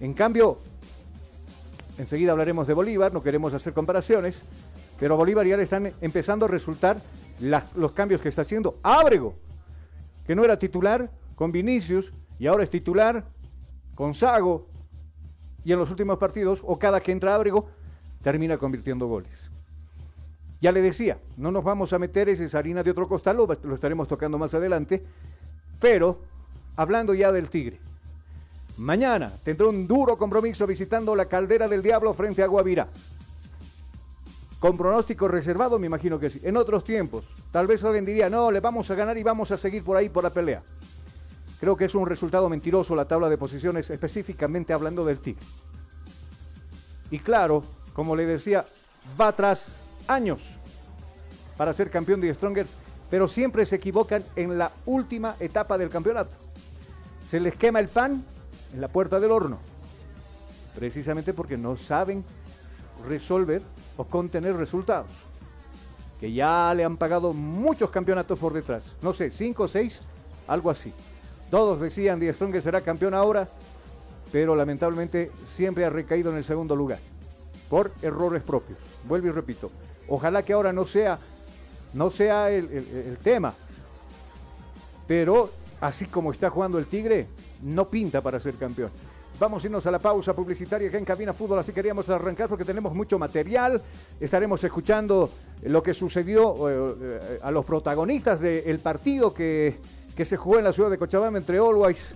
En 0.00 0.14
cambio, 0.14 0.58
enseguida 2.02 2.32
hablaremos 2.32 2.66
de 2.66 2.74
Bolívar, 2.74 3.12
no 3.12 3.22
queremos 3.22 3.54
hacer 3.54 3.72
comparaciones, 3.72 4.42
pero 5.00 5.14
a 5.14 5.16
Bolívar 5.16 5.46
ya 5.46 5.56
le 5.56 5.62
están 5.62 5.92
empezando 6.00 6.44
a 6.44 6.48
resultar 6.48 6.98
los 7.40 7.92
cambios 7.92 8.20
que 8.20 8.28
está 8.28 8.42
haciendo. 8.42 8.78
Ábrego, 8.82 9.34
que 10.26 10.36
no 10.36 10.44
era 10.44 10.58
titular 10.58 11.10
con 11.34 11.50
Vinicius 11.50 12.12
y 12.38 12.46
ahora 12.46 12.64
es 12.64 12.70
titular 12.70 13.24
con 13.94 14.14
Sago. 14.14 14.66
Y 15.64 15.72
en 15.72 15.78
los 15.78 15.90
últimos 15.90 16.18
partidos, 16.18 16.60
o 16.64 16.78
cada 16.78 17.00
que 17.00 17.12
entra 17.12 17.34
Ábrego, 17.34 17.68
termina 18.22 18.58
convirtiendo 18.58 19.06
goles. 19.06 19.50
Ya 20.60 20.70
le 20.70 20.80
decía, 20.80 21.18
no 21.36 21.50
nos 21.50 21.64
vamos 21.64 21.92
a 21.92 21.98
meter 21.98 22.28
esa 22.28 22.58
harina 22.58 22.82
de 22.82 22.90
otro 22.90 23.08
costal, 23.08 23.36
lo, 23.36 23.46
lo 23.46 23.74
estaremos 23.74 24.06
tocando 24.06 24.38
más 24.38 24.54
adelante, 24.54 25.02
pero 25.80 26.20
hablando 26.76 27.14
ya 27.14 27.32
del 27.32 27.50
Tigre. 27.50 27.80
Mañana 28.78 29.32
tendrá 29.44 29.68
un 29.68 29.86
duro 29.86 30.16
compromiso 30.16 30.66
visitando 30.66 31.14
la 31.14 31.26
Caldera 31.26 31.68
del 31.68 31.82
Diablo 31.82 32.14
frente 32.14 32.42
a 32.42 32.46
Guavira. 32.46 32.88
Con 34.58 34.76
pronóstico 34.76 35.28
reservado, 35.28 35.78
me 35.78 35.86
imagino 35.86 36.18
que 36.18 36.30
sí. 36.30 36.40
En 36.42 36.56
otros 36.56 36.84
tiempos, 36.84 37.26
tal 37.50 37.66
vez 37.66 37.82
alguien 37.84 38.04
diría, 38.04 38.30
no, 38.30 38.50
le 38.50 38.60
vamos 38.60 38.90
a 38.90 38.94
ganar 38.94 39.18
y 39.18 39.22
vamos 39.22 39.50
a 39.50 39.58
seguir 39.58 39.82
por 39.82 39.96
ahí 39.96 40.08
por 40.08 40.24
la 40.24 40.30
pelea. 40.30 40.62
Creo 41.60 41.76
que 41.76 41.84
es 41.84 41.94
un 41.94 42.06
resultado 42.06 42.48
mentiroso 42.48 42.96
la 42.96 43.06
tabla 43.06 43.28
de 43.28 43.38
posiciones, 43.38 43.90
específicamente 43.90 44.72
hablando 44.72 45.04
del 45.04 45.20
Tigre. 45.20 45.44
Y 47.10 47.18
claro, 47.18 47.64
como 47.92 48.16
le 48.16 48.24
decía, 48.24 48.64
va 49.20 49.28
atrás 49.28 49.82
años 50.08 50.56
para 51.56 51.74
ser 51.74 51.90
campeón 51.90 52.20
de 52.20 52.32
Strongers, 52.32 52.70
pero 53.10 53.28
siempre 53.28 53.66
se 53.66 53.76
equivocan 53.76 54.24
en 54.36 54.58
la 54.58 54.72
última 54.86 55.36
etapa 55.38 55.76
del 55.76 55.90
campeonato. 55.90 56.36
Se 57.28 57.38
les 57.38 57.54
quema 57.56 57.80
el 57.80 57.88
pan 57.88 58.24
en 58.72 58.80
la 58.80 58.88
puerta 58.88 59.20
del 59.20 59.30
horno, 59.30 59.58
precisamente 60.74 61.32
porque 61.32 61.56
no 61.56 61.76
saben 61.76 62.24
resolver 63.06 63.62
o 63.96 64.04
contener 64.04 64.56
resultados. 64.56 65.10
Que 66.20 66.32
ya 66.32 66.72
le 66.74 66.84
han 66.84 66.96
pagado 66.96 67.32
muchos 67.32 67.90
campeonatos 67.90 68.38
por 68.38 68.52
detrás, 68.52 68.92
no 69.02 69.12
sé, 69.12 69.30
cinco 69.30 69.64
o 69.64 69.68
seis, 69.68 70.00
algo 70.46 70.70
así. 70.70 70.92
Todos 71.50 71.80
decían 71.80 72.20
Die 72.20 72.32
Strongers 72.32 72.64
será 72.64 72.80
campeón 72.80 73.12
ahora, 73.12 73.48
pero 74.30 74.56
lamentablemente 74.56 75.30
siempre 75.46 75.84
ha 75.84 75.90
recaído 75.90 76.30
en 76.30 76.38
el 76.38 76.44
segundo 76.44 76.74
lugar 76.74 76.98
por 77.68 77.90
errores 78.02 78.42
propios. 78.42 78.78
Vuelvo 79.08 79.28
y 79.28 79.30
repito, 79.32 79.70
ojalá 80.08 80.42
que 80.42 80.52
ahora 80.52 80.72
no 80.72 80.86
sea, 80.86 81.18
no 81.92 82.10
sea 82.10 82.50
el, 82.50 83.18
tema, 83.22 83.54
pero 85.06 85.50
así 85.80 86.06
como 86.06 86.32
está 86.32 86.50
jugando 86.50 86.78
el 86.78 86.86
Tigre, 86.86 87.26
no 87.62 87.86
pinta 87.86 88.20
para 88.20 88.40
ser 88.40 88.54
campeón. 88.54 88.90
Vamos 89.38 89.64
a 89.64 89.66
irnos 89.66 89.84
a 89.86 89.90
la 89.90 89.98
pausa 89.98 90.34
publicitaria 90.34 90.90
que 90.90 90.98
en 90.98 91.04
Cabina 91.04 91.32
Fútbol, 91.32 91.58
así 91.58 91.72
queríamos 91.72 92.08
arrancar 92.08 92.48
porque 92.48 92.64
tenemos 92.64 92.94
mucho 92.94 93.18
material. 93.18 93.80
Estaremos 94.20 94.62
escuchando 94.62 95.30
lo 95.62 95.82
que 95.82 95.94
sucedió 95.94 96.68
eh, 96.68 96.94
eh, 97.00 97.38
a 97.42 97.50
los 97.50 97.64
protagonistas 97.64 98.38
del 98.38 98.78
partido 98.78 99.34
que, 99.34 99.78
que, 100.14 100.24
se 100.24 100.36
jugó 100.36 100.58
en 100.58 100.64
la 100.64 100.72
ciudad 100.72 100.90
de 100.90 100.98
Cochabamba 100.98 101.38
entre 101.38 101.58
Always 101.58 102.14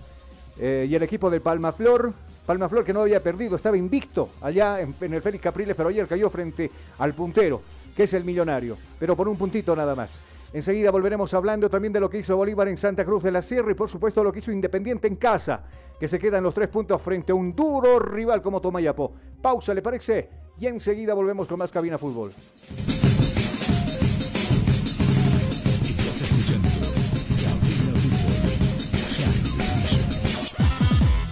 eh, 0.59 0.87
y 0.89 0.95
el 0.95 1.03
equipo 1.03 1.29
del 1.29 1.41
Palma 1.41 1.71
Flor. 1.71 2.13
Palma 2.45 2.69
Flor 2.69 2.85
que 2.85 2.93
no 2.93 3.01
había 3.01 3.21
perdido, 3.21 3.57
estaba 3.57 3.75
invicto 3.75 4.29
allá 4.41 4.79
en, 4.79 4.95
el 5.13 5.21
Félix 5.21 5.43
Capriles, 5.43 5.75
pero 5.75 5.89
ayer 5.89 6.07
cayó 6.07 6.29
frente 6.29 6.71
al 6.99 7.13
puntero, 7.13 7.61
que 7.93 8.03
es 8.03 8.13
el 8.13 8.23
millonario, 8.23 8.77
pero 8.97 9.17
por 9.17 9.27
un 9.27 9.37
puntito 9.37 9.75
nada 9.75 9.95
más. 9.95 10.17
Enseguida 10.53 10.91
volveremos 10.91 11.33
hablando 11.33 11.69
también 11.69 11.93
de 11.93 11.99
lo 11.99 12.09
que 12.09 12.19
hizo 12.19 12.37
Bolívar 12.37 12.67
en 12.67 12.77
Santa 12.77 13.03
Cruz 13.03 13.23
de 13.23 13.31
la 13.31 13.41
Sierra 13.41 13.71
y 13.71 13.75
por 13.75 13.89
supuesto 13.89 14.23
lo 14.23 14.31
que 14.31 14.39
hizo 14.39 14.51
Independiente 14.51 15.07
en 15.07 15.17
casa, 15.17 15.63
que 15.99 16.07
se 16.07 16.19
quedan 16.19 16.43
los 16.43 16.53
tres 16.53 16.69
puntos 16.69 17.01
frente 17.01 17.31
a 17.31 17.35
un 17.35 17.55
duro 17.55 17.99
rival 17.99 18.41
como 18.41 18.61
Tomayapo. 18.61 19.13
Pausa, 19.41 19.73
¿le 19.73 19.81
parece? 19.81 20.29
Y 20.57 20.67
enseguida 20.67 21.13
volvemos 21.13 21.47
con 21.47 21.59
más 21.59 21.71
Cabina 21.71 21.97
Fútbol. 21.97 22.31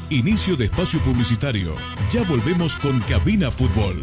Inicio 0.10 0.56
de 0.56 0.66
espacio 0.66 1.00
publicitario. 1.02 1.74
Ya 2.12 2.24
volvemos 2.24 2.76
con 2.78 3.00
Cabina 3.02 3.52
Fútbol. 3.52 4.02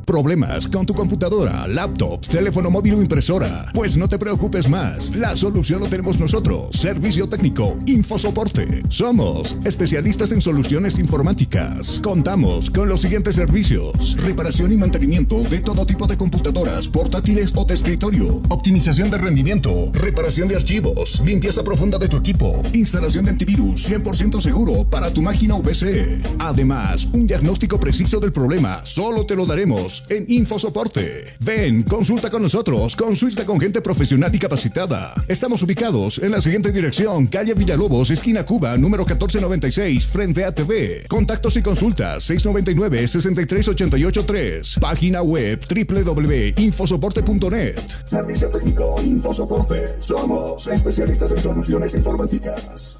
¿Problemas 0.08 0.70
con 0.70 0.86
tu 0.86 0.94
computadora, 0.94 1.68
laptop, 1.68 2.26
teléfono 2.26 2.72
móvil 2.72 2.94
o 2.94 3.02
impresora? 3.02 3.70
Pues 3.74 3.98
no 3.98 4.08
te 4.08 4.18
preocupes 4.18 4.70
más. 4.70 5.14
La 5.14 5.36
solución 5.36 5.82
lo 5.82 5.90
tenemos 5.90 6.18
nosotros. 6.18 6.70
Servicio 6.72 7.28
técnico, 7.28 7.78
Infosoporte. 7.88 8.84
Somos 8.88 9.58
especialistas 9.66 10.32
en 10.32 10.40
soluciones 10.40 10.98
informáticas. 10.98 12.00
Contamos 12.02 12.70
con 12.70 12.88
los 12.88 13.02
siguientes 13.02 13.36
servicios: 13.36 14.16
reparación 14.22 14.72
y 14.72 14.78
mantenimiento 14.78 15.44
de 15.44 15.60
todo 15.60 15.86
tipo 15.86 16.08
de 16.08 16.16
computadoras, 16.16 16.88
portátiles 16.88 17.52
o 17.58 17.66
de 17.66 17.74
escritorio, 17.74 18.42
optimización 18.48 19.12
de 19.12 19.18
rendimiento, 19.18 19.92
reparación 19.92 20.48
de 20.48 20.56
archivos, 20.56 21.22
limpieza 21.26 21.66
profunda 21.66 21.98
de 21.98 22.08
tu 22.08 22.16
equipo, 22.16 22.62
instalación 22.72 23.26
de 23.26 23.32
antivirus 23.32 23.90
100% 23.90 24.40
seguro 24.40 24.86
para 24.86 25.12
tu 25.12 25.22
máquina 25.22 25.56
VC. 25.56 26.22
Además, 26.40 27.10
un 27.12 27.28
diagnóstico 27.28 27.78
preciso 27.78 28.22
del 28.22 28.32
problema 28.32 28.80
solo 28.86 29.26
te 29.26 29.36
lo 29.36 29.46
daremos 29.46 29.97
en 30.10 30.25
InfoSoporte. 30.27 31.24
Ven, 31.39 31.84
consulta 31.84 32.30
con 32.30 32.42
nosotros, 32.42 32.94
consulta 32.96 33.46
con 33.46 33.60
gente 33.60 33.82
profesional 33.82 34.34
y 34.34 34.39
capacitada. 34.39 35.13
Estamos 35.27 35.62
ubicados 35.63 36.20
en 36.20 36.32
la 36.32 36.39
siguiente 36.42 36.72
dirección, 36.72 37.27
calle 37.27 37.54
Villalobos, 37.54 38.12
esquina 38.12 38.46
Cuba, 38.46 38.77
número 38.77 39.04
1496, 39.04 40.08
frente 40.08 40.46
a 40.46 40.54
TV. 40.54 41.04
Contactos 41.08 41.58
y 41.58 41.62
consultas 41.62 42.30
699-63883. 42.30 44.80
Página 44.80 45.22
web 45.22 45.60
www.infosoporte.net. 45.68 47.80
Servicio 48.06 48.50
técnico 48.50 49.01
Infosoporte. 49.04 49.96
Somos 50.00 50.68
especialistas 50.68 51.32
en 51.32 51.42
soluciones 51.42 51.96
informáticas. 51.96 53.00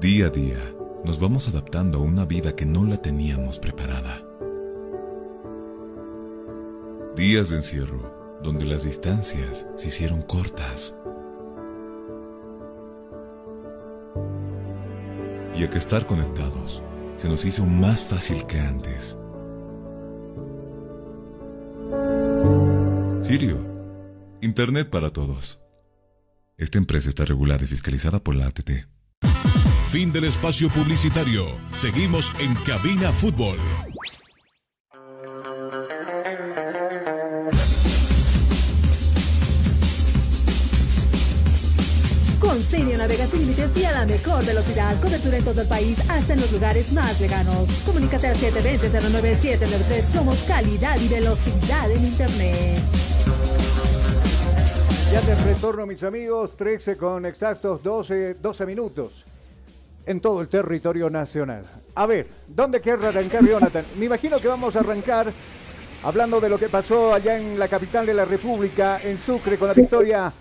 Día 0.00 0.26
a 0.26 0.30
día, 0.30 0.58
nos 1.04 1.18
vamos 1.18 1.48
adaptando 1.48 1.98
a 1.98 2.02
una 2.02 2.24
vida 2.24 2.54
que 2.54 2.66
no 2.66 2.84
la 2.84 2.98
teníamos 2.98 3.58
preparada. 3.58 4.22
Días 7.16 7.50
de 7.50 7.56
encierro, 7.56 8.40
donde 8.42 8.64
las 8.64 8.82
distancias 8.82 9.66
se 9.76 9.86
hicieron 9.86 10.22
cortas. 10.22 10.96
Y 15.54 15.62
a 15.62 15.70
que 15.70 15.78
estar 15.78 16.06
conectados 16.06 16.82
se 17.14 17.28
nos 17.28 17.44
hizo 17.44 17.64
más 17.64 18.02
fácil 18.02 18.44
que 18.48 18.58
antes. 18.58 19.16
Sirio, 23.22 23.58
Internet 24.40 24.90
para 24.90 25.10
todos. 25.10 25.60
Esta 26.56 26.78
empresa 26.78 27.10
está 27.10 27.24
regulada 27.24 27.62
y 27.62 27.68
fiscalizada 27.68 28.18
por 28.18 28.34
la 28.34 28.46
ATT. 28.46 28.88
Fin 29.86 30.12
del 30.12 30.24
espacio 30.24 30.68
publicitario. 30.70 31.46
Seguimos 31.70 32.32
en 32.40 32.52
Cabina 32.66 33.12
Fútbol. 33.12 33.56
Navega 43.04 43.26
sin 43.26 43.40
límites 43.40 43.76
y 43.76 43.84
a 43.84 43.92
la 43.92 44.06
mejor 44.06 44.46
velocidad. 44.46 44.98
Cobertura 45.02 45.36
en 45.36 45.44
todo 45.44 45.60
el 45.60 45.68
país, 45.68 45.98
hasta 46.08 46.32
en 46.32 46.40
los 46.40 46.50
lugares 46.52 46.90
más 46.94 47.20
lejanos. 47.20 47.68
Comunícate 47.84 48.28
al 48.28 48.36
720-09793. 48.36 50.00
Somos 50.14 50.42
calidad 50.44 50.96
y 50.98 51.08
velocidad 51.08 51.90
en 51.90 52.02
Internet. 52.02 52.78
Ya 55.12 55.20
de 55.20 55.34
retorno, 55.34 55.84
mis 55.84 56.02
amigos, 56.02 56.56
13 56.56 56.96
con 56.96 57.26
exactos 57.26 57.82
12, 57.82 58.34
12 58.34 58.66
minutos 58.66 59.24
en 60.06 60.20
todo 60.20 60.40
el 60.40 60.48
territorio 60.48 61.10
nacional. 61.10 61.64
A 61.94 62.06
ver, 62.06 62.26
¿dónde 62.48 62.80
quiere 62.80 63.06
arrancar 63.06 63.44
Jonathan? 63.44 63.84
Me 63.98 64.06
imagino 64.06 64.38
que 64.38 64.48
vamos 64.48 64.76
a 64.76 64.80
arrancar 64.80 65.30
hablando 66.02 66.40
de 66.40 66.48
lo 66.48 66.58
que 66.58 66.70
pasó 66.70 67.12
allá 67.12 67.36
en 67.36 67.58
la 67.58 67.68
capital 67.68 68.06
de 68.06 68.14
la 68.14 68.24
República, 68.24 68.98
en 69.02 69.18
Sucre, 69.18 69.58
con 69.58 69.68
la 69.68 69.74
victoria 69.74 70.32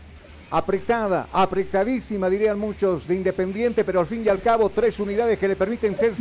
apretada, 0.54 1.28
apretadísima, 1.34 2.30
dirían 2.30 2.60
muchos, 2.60 3.08
de 3.08 3.16
Independiente, 3.16 3.84
pero 3.84 4.02
al 4.02 4.06
fin 4.06 4.24
y 4.24 4.30
al 4.30 4.39
cabo 4.39 4.70
tres 4.70 5.00
unidades 5.00 5.39
que 5.39 5.48
le 5.48 5.56
permiten 5.56 5.98
ser 5.98 6.13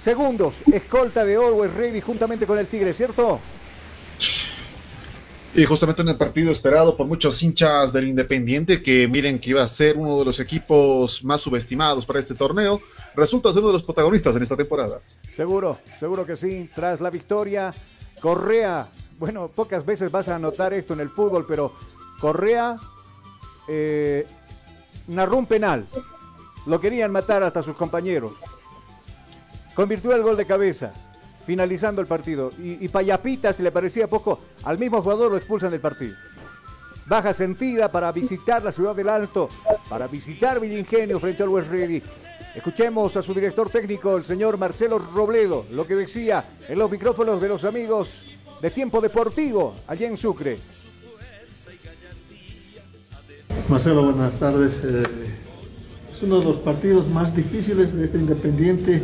segundos, 0.00 0.54
escolta 0.72 1.24
de 1.24 1.34
Always 1.34 1.74
Ready 1.74 2.00
juntamente 2.00 2.46
con 2.46 2.60
el 2.60 2.68
Tigre, 2.68 2.92
¿cierto? 2.92 3.40
Y 5.56 5.64
justamente 5.64 6.02
en 6.02 6.10
el 6.10 6.16
partido 6.16 6.52
esperado 6.52 6.96
por 6.96 7.08
muchos 7.08 7.42
hinchas 7.42 7.92
del 7.92 8.06
Independiente, 8.06 8.80
que 8.80 9.08
miren 9.08 9.40
que 9.40 9.50
iba 9.50 9.64
a 9.64 9.68
ser 9.68 9.96
uno 9.96 10.20
de 10.20 10.26
los 10.26 10.38
equipos 10.38 11.24
más 11.24 11.40
subestimados 11.40 12.06
para 12.06 12.20
este 12.20 12.34
torneo, 12.34 12.80
resulta 13.16 13.52
ser 13.52 13.62
uno 13.62 13.72
de 13.72 13.78
los 13.78 13.82
protagonistas 13.82 14.36
en 14.36 14.42
esta 14.42 14.56
temporada. 14.56 15.00
Seguro, 15.34 15.76
seguro 15.98 16.24
que 16.24 16.36
sí. 16.36 16.70
Tras 16.72 17.00
la 17.00 17.10
victoria, 17.10 17.74
Correa, 18.20 18.86
bueno, 19.18 19.48
pocas 19.48 19.84
veces 19.84 20.12
vas 20.12 20.28
a 20.28 20.38
notar 20.38 20.72
esto 20.72 20.94
en 20.94 21.00
el 21.00 21.10
fútbol, 21.10 21.44
pero 21.48 21.74
Correa 22.20 22.76
eh, 23.68 24.26
narró 25.08 25.36
un 25.36 25.46
penal. 25.46 25.86
Lo 26.66 26.80
querían 26.80 27.10
matar 27.10 27.42
hasta 27.42 27.62
sus 27.62 27.76
compañeros. 27.76 28.32
Convirtió 29.74 30.14
el 30.14 30.22
gol 30.22 30.36
de 30.36 30.46
cabeza 30.46 30.92
finalizando 31.46 32.00
el 32.00 32.06
partido. 32.06 32.50
Y, 32.58 32.84
y 32.84 32.88
Payapita, 32.88 33.52
si 33.52 33.62
le 33.62 33.72
parecía 33.72 34.06
poco, 34.06 34.38
al 34.64 34.78
mismo 34.78 35.02
jugador 35.02 35.30
lo 35.30 35.36
expulsan 35.36 35.70
del 35.70 35.80
partido. 35.80 36.14
Baja 37.06 37.32
sentida 37.34 37.88
para 37.88 38.12
visitar 38.12 38.62
la 38.62 38.72
ciudad 38.72 38.94
del 38.94 39.08
Alto, 39.08 39.48
para 39.88 40.06
visitar 40.06 40.60
Villingenio 40.60 41.18
frente 41.18 41.42
al 41.42 41.48
West 41.48 41.70
Ready. 41.70 42.02
Escuchemos 42.54 43.16
a 43.16 43.22
su 43.22 43.34
director 43.34 43.70
técnico, 43.70 44.16
el 44.16 44.22
señor 44.22 44.58
Marcelo 44.58 44.98
Robledo, 44.98 45.66
lo 45.70 45.86
que 45.86 45.94
decía 45.94 46.44
en 46.68 46.78
los 46.78 46.90
micrófonos 46.90 47.40
de 47.40 47.48
los 47.48 47.64
amigos 47.64 48.36
de 48.60 48.70
Tiempo 48.70 49.00
Deportivo, 49.00 49.74
allá 49.88 50.06
en 50.06 50.16
Sucre. 50.16 50.58
Marcelo, 53.72 54.04
buenas 54.04 54.38
tardes. 54.38 54.82
Eh, 54.84 55.02
es 56.12 56.22
uno 56.22 56.40
de 56.40 56.44
los 56.44 56.56
partidos 56.56 57.08
más 57.08 57.34
difíciles 57.34 57.96
de 57.96 58.04
este 58.04 58.18
Independiente 58.18 59.02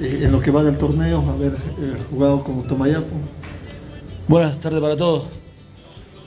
eh, 0.00 0.22
en 0.24 0.32
lo 0.32 0.40
que 0.40 0.50
va 0.50 0.64
del 0.64 0.76
torneo, 0.76 1.20
haber 1.20 1.52
eh, 1.52 1.96
jugado 2.10 2.42
con 2.42 2.64
Tomayapo. 2.64 3.14
Buenas 4.26 4.58
tardes 4.58 4.80
para 4.80 4.96
todos. 4.96 5.26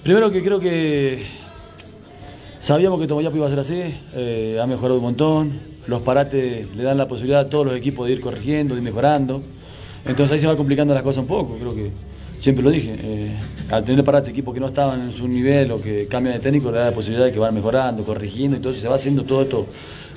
Primero 0.02 0.32
que 0.32 0.42
creo 0.42 0.62
que 0.62 1.26
sabíamos 2.62 3.02
que 3.02 3.08
Tomayapo 3.08 3.36
iba 3.36 3.48
a 3.48 3.50
ser 3.50 3.60
así, 3.60 3.82
ha 4.58 4.66
mejorado 4.66 5.00
un 5.00 5.04
montón, 5.04 5.60
los 5.88 6.02
parates 6.04 6.74
le 6.74 6.84
dan 6.84 6.98
la 6.98 7.10
posibilidad 7.10 7.42
a 7.42 7.50
todos 7.50 7.66
los 7.66 7.76
equipos 7.76 8.08
de 8.08 8.14
ir 8.14 8.22
corrigiendo, 8.22 8.76
de 8.76 8.82
mejorando, 8.82 9.42
entonces 10.06 10.32
ahí 10.32 10.40
se 10.40 10.48
va 10.48 10.56
complicando 10.56 10.94
las 10.94 11.04
cosas 11.04 11.18
un 11.18 11.28
poco, 11.28 11.58
creo 11.58 11.76
que 11.76 11.92
siempre 12.40 12.64
lo 12.64 12.70
dije, 12.70 12.96
eh, 12.98 13.36
al 13.70 13.84
tener 13.84 14.04
parate 14.04 14.30
equipos 14.30 14.54
que 14.54 14.60
no 14.60 14.68
estaban 14.68 15.02
en 15.02 15.12
su 15.12 15.28
nivel 15.28 15.72
o 15.72 15.82
que 15.82 16.08
cambian 16.08 16.36
de 16.36 16.42
técnico 16.42 16.72
le 16.72 16.80
da 16.80 16.86
la 16.86 16.96
posibilidad 16.96 17.26
de 17.26 17.32
que 17.32 17.40
van 17.40 17.54
mejorando, 17.54 18.04
corrigiendo, 18.04 18.58
entonces 18.58 18.82
se 18.82 18.88
va 18.88 18.96
haciendo 18.96 19.24
todo 19.24 19.42
esto 19.42 19.68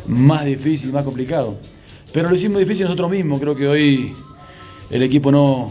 más 0.06 0.44
difícil, 0.44 0.92
más 0.92 1.04
complicado. 1.04 1.56
Pero 2.12 2.28
lo 2.28 2.34
hicimos 2.34 2.58
difícil 2.58 2.84
nosotros 2.84 3.10
mismos, 3.10 3.40
creo 3.40 3.54
que 3.54 3.68
hoy 3.68 4.12
el 4.90 5.02
equipo 5.02 5.30
no, 5.30 5.70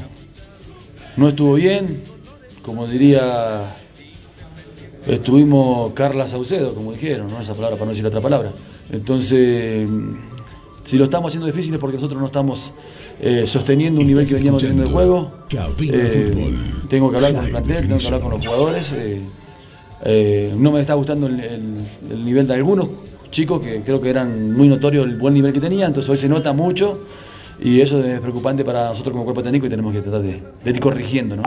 no 1.18 1.30
estuvo 1.30 1.56
bien, 1.56 2.02
como 2.64 2.88
diría 2.88 3.76
estuvimos 5.08 5.94
Carla 5.94 6.28
Saucedo, 6.28 6.74
como 6.74 6.92
dijeron, 6.94 7.30
¿no? 7.30 7.40
esa 7.40 7.54
palabra 7.54 7.76
para 7.76 7.86
no 7.86 7.92
decir 7.92 8.06
otra 8.06 8.22
palabra. 8.22 8.52
Entonces, 8.92 9.90
si 10.86 10.98
lo 10.98 11.06
estamos 11.06 11.30
haciendo 11.30 11.48
difícil 11.48 11.74
es 11.74 11.80
porque 11.80 11.98
nosotros 11.98 12.20
no 12.20 12.28
estamos 12.28 12.72
eh, 13.22 13.46
sosteniendo 13.46 14.00
un 14.00 14.08
nivel 14.08 14.26
que 14.26 14.36
veníamos 14.36 14.62
teniendo 14.62 14.86
de 14.86 14.92
juego. 14.92 15.32
Eh, 15.82 16.56
tengo 16.90 17.12
que 17.12 17.18
hablar 17.18 17.34
con 17.34 17.46
el 17.46 17.52
plantel, 17.52 17.82
tengo 17.82 17.98
que 17.98 18.06
hablar 18.06 18.22
con 18.22 18.32
los 18.32 18.46
jugadores. 18.46 18.96
Eh, 20.06 20.54
no 20.56 20.72
me 20.72 20.80
está 20.80 20.94
gustando 20.94 21.28
el, 21.28 21.40
el, 22.10 22.26
nivel 22.26 22.48
de 22.48 22.54
algunos 22.54 22.88
chicos 23.32 23.62
que 23.62 23.82
creo 23.82 24.00
que 24.00 24.10
eran 24.10 24.54
muy 24.54 24.70
notorios 24.70 25.06
el 25.06 25.18
buen 25.18 25.34
nivel 25.34 25.52
que 25.52 25.60
tenían, 25.60 25.90
entonces 25.90 26.10
hoy 26.10 26.18
se 26.18 26.30
nota 26.30 26.54
mucho 26.54 27.02
y 27.60 27.82
eso 27.82 28.02
es 28.02 28.22
preocupante 28.22 28.64
para 28.64 28.88
nosotros 28.90 29.12
como 29.12 29.26
cuerpo 29.26 29.44
técnico 29.44 29.66
y 29.66 29.70
tenemos 29.70 29.92
que 29.92 30.00
tratar 30.00 30.22
de, 30.22 30.42
ir 30.66 30.80
corrigiendo. 30.80 31.36
¿no? 31.36 31.44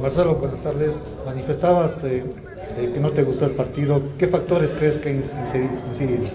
Marcelo, 0.00 0.36
buenas 0.36 0.62
tardes. 0.62 1.00
Manifestabas 1.26 2.02
que 2.02 3.00
no 3.00 3.10
te 3.10 3.22
gustó 3.22 3.44
el 3.44 3.52
partido. 3.52 4.00
¿Qué 4.18 4.28
factores 4.28 4.72
crees 4.72 4.98
que 4.98 5.12
inciden? 5.12 6.30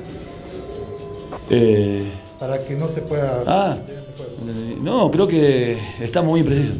Eh, 2.41 2.47
Para 2.47 2.59
que 2.59 2.75
no 2.75 2.87
se 2.87 3.01
pueda... 3.01 3.43
Ah, 3.45 3.77
no, 4.81 5.11
creo 5.11 5.27
que 5.27 5.77
está 5.99 6.21
muy 6.21 6.39
impreciso. 6.39 6.73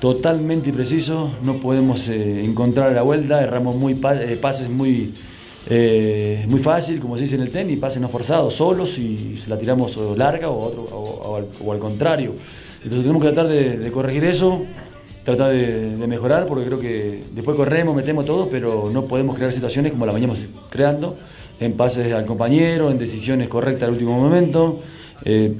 Totalmente 0.00 0.68
impreciso, 0.68 1.30
no 1.42 1.54
podemos 1.54 2.08
eh, 2.08 2.44
encontrar 2.44 2.92
la 2.92 3.02
vuelta, 3.02 3.42
erramos 3.42 3.76
muy 3.76 3.92
eh, 3.92 4.36
pases 4.40 4.68
muy, 4.68 5.14
muy 6.48 6.60
fácil, 6.60 6.98
como 6.98 7.16
se 7.16 7.22
dice 7.22 7.36
en 7.36 7.42
el 7.42 7.50
tenis, 7.52 7.78
pases 7.78 8.02
no 8.02 8.08
forzados, 8.08 8.54
solos 8.54 8.98
y 8.98 9.36
se 9.36 9.48
la 9.48 9.58
tiramos 9.58 9.96
larga 10.16 10.48
o, 10.48 10.60
otro, 10.60 10.82
o, 10.82 11.72
al, 11.72 11.78
contrario. 11.78 12.34
Entonces 12.82 13.02
tenemos 13.02 13.22
que 13.22 13.30
tratar 13.30 13.46
de, 13.46 13.92
corregir 13.92 14.24
eso, 14.24 14.62
tratar 15.24 15.52
de, 15.52 15.96
de, 15.96 16.06
mejorar, 16.08 16.46
porque 16.46 16.64
creo 16.64 16.80
que 16.80 17.22
después 17.32 17.56
corremos, 17.56 17.94
metemos 17.94 18.24
todo, 18.24 18.48
pero 18.48 18.90
no 18.92 19.04
podemos 19.04 19.36
crear 19.36 19.52
situaciones 19.52 19.92
como 19.92 20.04
la 20.04 20.12
veníamos 20.12 20.46
creando 20.68 21.16
en 21.62 21.72
pases 21.74 22.12
al 22.12 22.26
compañero, 22.26 22.90
en 22.90 22.98
decisiones 22.98 23.48
correctas 23.48 23.84
al 23.84 23.92
último 23.92 24.18
momento. 24.18 24.80
Eh, 25.24 25.54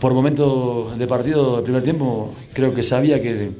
por 0.00 0.14
momentos 0.14 0.96
de 0.98 1.06
partido 1.06 1.56
del 1.56 1.64
primer 1.64 1.82
tiempo, 1.82 2.32
creo 2.52 2.72
que 2.74 2.82
sabía 2.82 3.20
que, 3.20 3.50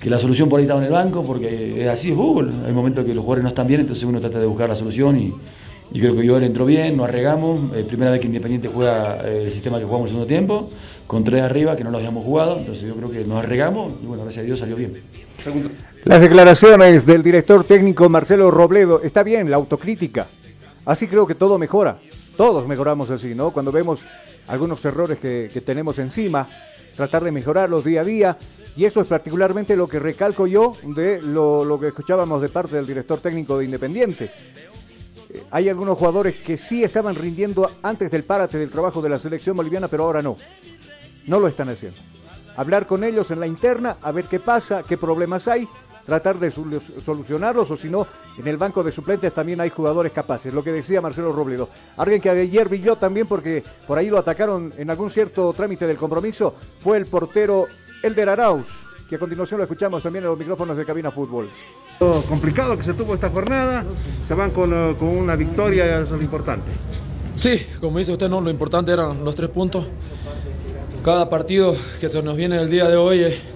que, 0.00 0.10
la 0.10 0.18
solución 0.18 0.48
por 0.48 0.58
ahí 0.58 0.64
estaba 0.64 0.80
en 0.80 0.86
el 0.86 0.92
banco, 0.92 1.24
porque 1.24 1.82
es 1.82 1.88
así 1.88 2.10
es 2.10 2.16
fútbol. 2.16 2.52
Hay 2.66 2.72
momentos 2.72 3.04
que 3.04 3.14
los 3.14 3.24
jugadores 3.24 3.42
no 3.44 3.48
están 3.48 3.66
bien, 3.66 3.80
entonces 3.80 4.04
uno 4.04 4.20
trata 4.20 4.38
de 4.38 4.46
buscar 4.46 4.68
la 4.68 4.76
solución 4.76 5.18
y, 5.18 5.32
creo 5.98 6.16
que 6.16 6.26
yo 6.26 6.38
entró 6.38 6.66
bien, 6.66 6.96
no 6.96 7.04
arregamos. 7.04 7.60
Eh, 7.74 7.84
primera 7.84 8.10
vez 8.10 8.20
que 8.20 8.26
Independiente 8.26 8.68
juega 8.68 9.20
eh, 9.24 9.44
el 9.46 9.52
sistema 9.52 9.78
que 9.78 9.84
jugamos 9.84 10.10
en 10.10 10.16
el 10.16 10.26
segundo 10.26 10.26
tiempo, 10.26 10.70
con 11.06 11.24
tres 11.24 11.42
arriba 11.42 11.76
que 11.76 11.84
no 11.84 11.90
lo 11.90 11.98
habíamos 11.98 12.24
jugado, 12.24 12.58
entonces 12.58 12.86
yo 12.86 12.94
creo 12.96 13.10
que 13.10 13.24
nos 13.24 13.42
arregamos 13.42 13.92
y 14.02 14.06
bueno, 14.06 14.24
gracias 14.24 14.42
a 14.42 14.46
Dios 14.46 14.58
salió 14.58 14.76
bien. 14.76 14.94
Las 16.04 16.20
declaraciones 16.20 17.06
del 17.06 17.22
director 17.22 17.64
técnico 17.64 18.08
Marcelo 18.08 18.50
Robledo, 18.50 19.02
está 19.02 19.22
bien, 19.22 19.50
la 19.50 19.56
autocrítica, 19.56 20.26
Así 20.86 21.08
creo 21.08 21.26
que 21.26 21.34
todo 21.34 21.58
mejora. 21.58 21.98
Todos 22.36 22.66
mejoramos 22.66 23.10
así, 23.10 23.34
¿no? 23.34 23.50
Cuando 23.50 23.72
vemos 23.72 24.00
algunos 24.46 24.82
errores 24.84 25.18
que, 25.18 25.62
tenemos 25.66 25.98
encima, 25.98 26.48
tratar 26.94 27.24
de 27.24 27.32
mejorarlos 27.32 27.84
día 27.84 28.02
a 28.02 28.04
día. 28.04 28.38
Y 28.76 28.84
eso 28.84 29.00
es 29.00 29.08
particularmente 29.08 29.76
lo 29.76 29.88
que 29.88 29.98
recalco 29.98 30.46
yo 30.46 30.76
de 30.84 31.20
lo, 31.20 31.78
que 31.80 31.88
escuchábamos 31.88 32.40
de 32.40 32.48
parte 32.50 32.76
del 32.76 32.86
director 32.86 33.18
técnico 33.18 33.58
de 33.58 33.64
Independiente. 33.64 34.30
Eh, 35.30 35.42
hay 35.50 35.68
algunos 35.68 35.98
jugadores 35.98 36.36
que 36.36 36.56
sí 36.56 36.84
estaban 36.84 37.16
rindiendo 37.16 37.68
antes 37.82 38.10
del 38.10 38.22
párate 38.22 38.58
del 38.58 38.70
trabajo 38.70 39.02
de 39.02 39.08
la 39.08 39.18
selección 39.18 39.56
boliviana, 39.56 39.88
pero 39.88 40.04
ahora 40.04 40.22
no. 40.22 40.36
No 41.26 41.40
lo 41.40 41.48
están 41.48 41.68
haciendo. 41.68 41.98
Hablar 42.56 42.86
con 42.86 43.02
ellos 43.02 43.30
en 43.30 43.40
la 43.40 43.46
interna, 43.46 43.96
a 44.02 44.12
ver 44.12 44.26
qué 44.26 44.38
pasa, 44.38 44.82
qué 44.86 44.96
problemas 44.96 45.48
hay 45.48 45.68
tratar 46.06 46.38
de 46.38 46.50
solucionarlos 46.50 47.70
o 47.70 47.76
si 47.76 47.90
no, 47.90 48.06
en 48.38 48.46
el 48.46 48.56
banco 48.56 48.82
de 48.82 48.92
suplentes 48.92 49.34
también 49.34 49.60
hay 49.60 49.70
jugadores 49.70 50.12
capaces. 50.12 50.54
Lo 50.54 50.62
que 50.62 50.72
decía 50.72 51.00
Marcelo 51.00 51.32
Robledo. 51.32 51.68
Alguien 51.96 52.20
que 52.20 52.30
ayer 52.30 52.68
vi 52.68 52.80
yo 52.80 52.96
también 52.96 53.26
porque 53.26 53.62
por 53.86 53.98
ahí 53.98 54.08
lo 54.08 54.18
atacaron 54.18 54.72
en 54.78 54.88
algún 54.88 55.10
cierto 55.10 55.52
trámite 55.52 55.86
del 55.86 55.96
compromiso 55.96 56.54
fue 56.78 56.96
el 56.96 57.06
portero 57.06 57.66
Elder 58.02 58.28
Arauz, 58.30 58.66
que 59.08 59.16
a 59.16 59.18
continuación 59.18 59.58
lo 59.58 59.64
escuchamos 59.64 60.02
también 60.02 60.24
en 60.24 60.30
los 60.30 60.38
micrófonos 60.38 60.76
de 60.76 60.84
Cabina 60.84 61.10
Fútbol. 61.10 61.48
Complicado 62.28 62.76
que 62.76 62.82
se 62.82 62.94
tuvo 62.94 63.14
esta 63.14 63.30
jornada, 63.30 63.84
se 64.28 64.34
van 64.34 64.50
con, 64.50 64.72
eh, 64.72 64.96
con 64.98 65.08
una 65.08 65.34
victoria, 65.34 65.86
eso 66.00 66.02
es 66.02 66.10
lo 66.10 66.22
importante. 66.22 66.70
Sí, 67.36 67.66
como 67.80 67.98
dice 67.98 68.12
usted, 68.12 68.28
no, 68.28 68.40
lo 68.40 68.50
importante 68.50 68.92
eran 68.92 69.24
los 69.24 69.34
tres 69.34 69.50
puntos. 69.50 69.86
Cada 71.04 71.28
partido 71.28 71.74
que 72.00 72.08
se 72.08 72.22
nos 72.22 72.36
viene 72.36 72.60
el 72.60 72.70
día 72.70 72.88
de 72.88 72.96
hoy 72.96 73.24
es 73.24 73.55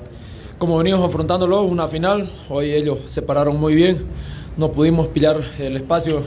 como 0.60 0.76
venimos 0.76 1.02
afrontándolo, 1.02 1.62
una 1.62 1.88
final, 1.88 2.28
hoy 2.50 2.72
ellos 2.72 2.98
se 3.06 3.22
pararon 3.22 3.58
muy 3.58 3.74
bien, 3.74 4.04
no 4.58 4.70
pudimos 4.70 5.08
pillar 5.08 5.40
el 5.58 5.74
espacio 5.74 6.22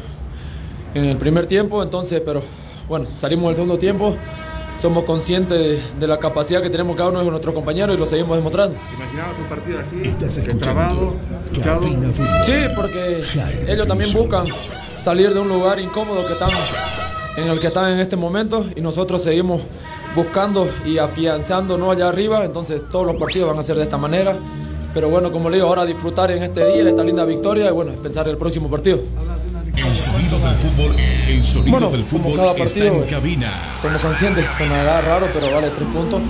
en 0.96 1.06
el 1.06 1.18
primer 1.18 1.46
tiempo, 1.46 1.84
entonces, 1.84 2.20
pero 2.26 2.42
bueno, 2.90 3.06
salimos 3.16 3.50
del 3.50 3.56
segundo 3.58 3.78
tiempo, 3.78 4.16
somos 4.80 5.04
conscientes 5.04 5.80
de, 6.00 6.08
la 6.08 6.18
capacidad 6.18 6.64
que 6.64 6.72
tenemos 6.72 6.96
cada 6.96 7.10
uno 7.10 7.24
de 7.24 7.30
nuestros 7.30 7.54
compañeros 7.54 7.96
y 7.96 8.00
lo 8.00 8.08
seguimos 8.08 8.36
demostrando. 8.36 8.76
¿Imaginabas 8.96 9.38
un 9.38 9.46
partido 9.46 9.80
así, 9.80 10.56
trabado, 10.60 11.14
Sí, 12.44 12.54
porque 12.76 13.24
ellos 13.68 13.88
también 13.88 14.12
buscan 14.14 14.48
salir 14.96 15.32
de 15.32 15.40
un 15.40 15.48
lugar 15.48 15.80
incómodo 15.80 16.26
que 16.26 16.34
están, 16.34 16.50
en 17.38 17.50
el 17.50 17.60
que 17.60 17.68
están 17.68 17.92
en 17.92 18.00
este 18.00 18.16
momento 18.16 18.66
y 18.76 18.82
nosotros 18.82 19.22
seguimos 19.22 19.62
buscando 20.16 20.70
y 20.86 20.98
afianzándonos 20.98 21.96
allá 21.96 22.10
arriba, 22.10 22.46
entonces 22.46 22.82
todos 22.92 23.08
los 23.08 23.16
partidos 23.18 23.50
van 23.50 23.60
a 23.60 23.64
ser 23.64 23.76
de 23.76 23.84
esta 23.84 23.98
manera. 23.98 24.36
Pero 24.94 25.10
bueno, 25.10 25.32
como 25.32 25.50
le 25.50 25.58
digo, 25.58 25.68
ahora 25.68 25.86
disfrutar 25.86 26.30
en 26.32 26.44
este 26.44 26.66
día 26.66 26.88
esta 26.88 27.04
linda 27.04 27.26
victoria 27.26 27.68
y 27.68 27.72
bueno, 27.72 27.94
pensar 27.94 28.28
en 28.28 28.32
el 28.32 28.38
próximo 28.38 28.70
partido. 28.70 29.00
El 29.76 29.98
sonido 29.98 30.38
del 30.38 30.56
fútbol, 30.56 30.96
el 31.28 31.44
sonido 31.44 31.72
bueno, 31.72 31.90
del 31.90 32.04
fútbol 32.04 32.36
cada 32.36 32.54
partido, 32.54 32.86
está 32.86 32.98
en 32.98 33.10
cabina. 33.10 33.52
Somos 33.82 34.02
conscientes, 34.02 34.46
se 34.56 34.66
me 34.66 34.84
da 34.84 35.02
raro, 35.02 35.28
pero 35.34 35.52
vale 35.52 35.70
tres 35.72 35.90
puntos. 35.90 36.22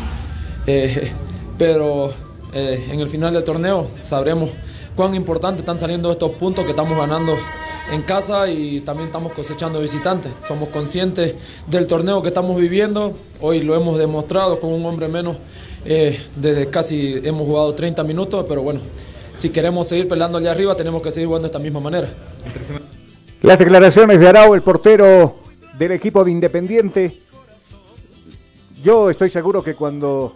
Eh, 0.65 1.11
pero 1.57 2.13
eh, 2.53 2.87
en 2.89 3.01
el 3.01 3.09
final 3.09 3.33
del 3.33 3.43
torneo 3.43 3.87
sabremos 4.01 4.49
cuán 4.95 5.13
importante 5.13 5.59
están 5.59 5.77
saliendo 5.77 6.09
estos 6.09 6.31
puntos 6.31 6.63
que 6.63 6.71
estamos 6.71 6.97
ganando 6.97 7.35
en 7.91 8.01
casa 8.01 8.47
y 8.47 8.81
también 8.81 9.07
estamos 9.07 9.33
cosechando 9.33 9.79
visitantes. 9.79 10.31
Somos 10.47 10.69
conscientes 10.69 11.35
del 11.67 11.87
torneo 11.87 12.21
que 12.21 12.29
estamos 12.29 12.57
viviendo, 12.57 13.13
hoy 13.41 13.61
lo 13.61 13.75
hemos 13.75 13.97
demostrado 13.97 14.59
con 14.59 14.71
un 14.73 14.85
hombre 14.85 15.07
menos, 15.07 15.37
eh, 15.85 16.21
desde 16.35 16.69
casi 16.69 17.19
hemos 17.23 17.45
jugado 17.45 17.73
30 17.73 18.03
minutos, 18.03 18.45
pero 18.47 18.61
bueno, 18.61 18.79
si 19.35 19.49
queremos 19.49 19.87
seguir 19.87 20.07
peleando 20.07 20.37
allá 20.37 20.51
arriba 20.51 20.75
tenemos 20.75 21.01
que 21.01 21.11
seguir 21.11 21.27
jugando 21.27 21.47
de 21.47 21.51
esta 21.51 21.59
misma 21.59 21.79
manera. 21.79 22.09
Las 23.41 23.59
declaraciones 23.59 24.19
de 24.19 24.27
Arau, 24.27 24.53
el 24.53 24.61
portero 24.61 25.35
del 25.77 25.91
equipo 25.91 26.23
de 26.23 26.31
Independiente, 26.31 27.17
yo 28.83 29.09
estoy 29.09 29.29
seguro 29.29 29.63
que 29.63 29.75
cuando 29.75 30.35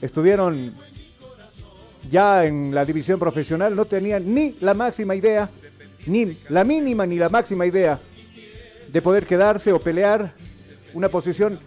estuvieron 0.00 0.74
ya 2.10 2.44
en 2.44 2.74
la 2.74 2.84
división 2.84 3.18
profesional 3.18 3.74
no 3.74 3.84
tenían 3.84 4.34
ni 4.34 4.54
la 4.60 4.74
máxima 4.74 5.14
idea 5.14 5.48
ni 6.08 6.36
la 6.48 6.64
mínima 6.64 7.06
ni 7.06 7.16
la 7.16 7.28
máxima 7.28 7.66
idea 7.66 7.98
de 8.90 9.02
poder 9.02 9.26
quedarse 9.26 9.72
o 9.72 9.78
pelear 9.78 10.32
una 10.94 11.08
posición 11.08 11.58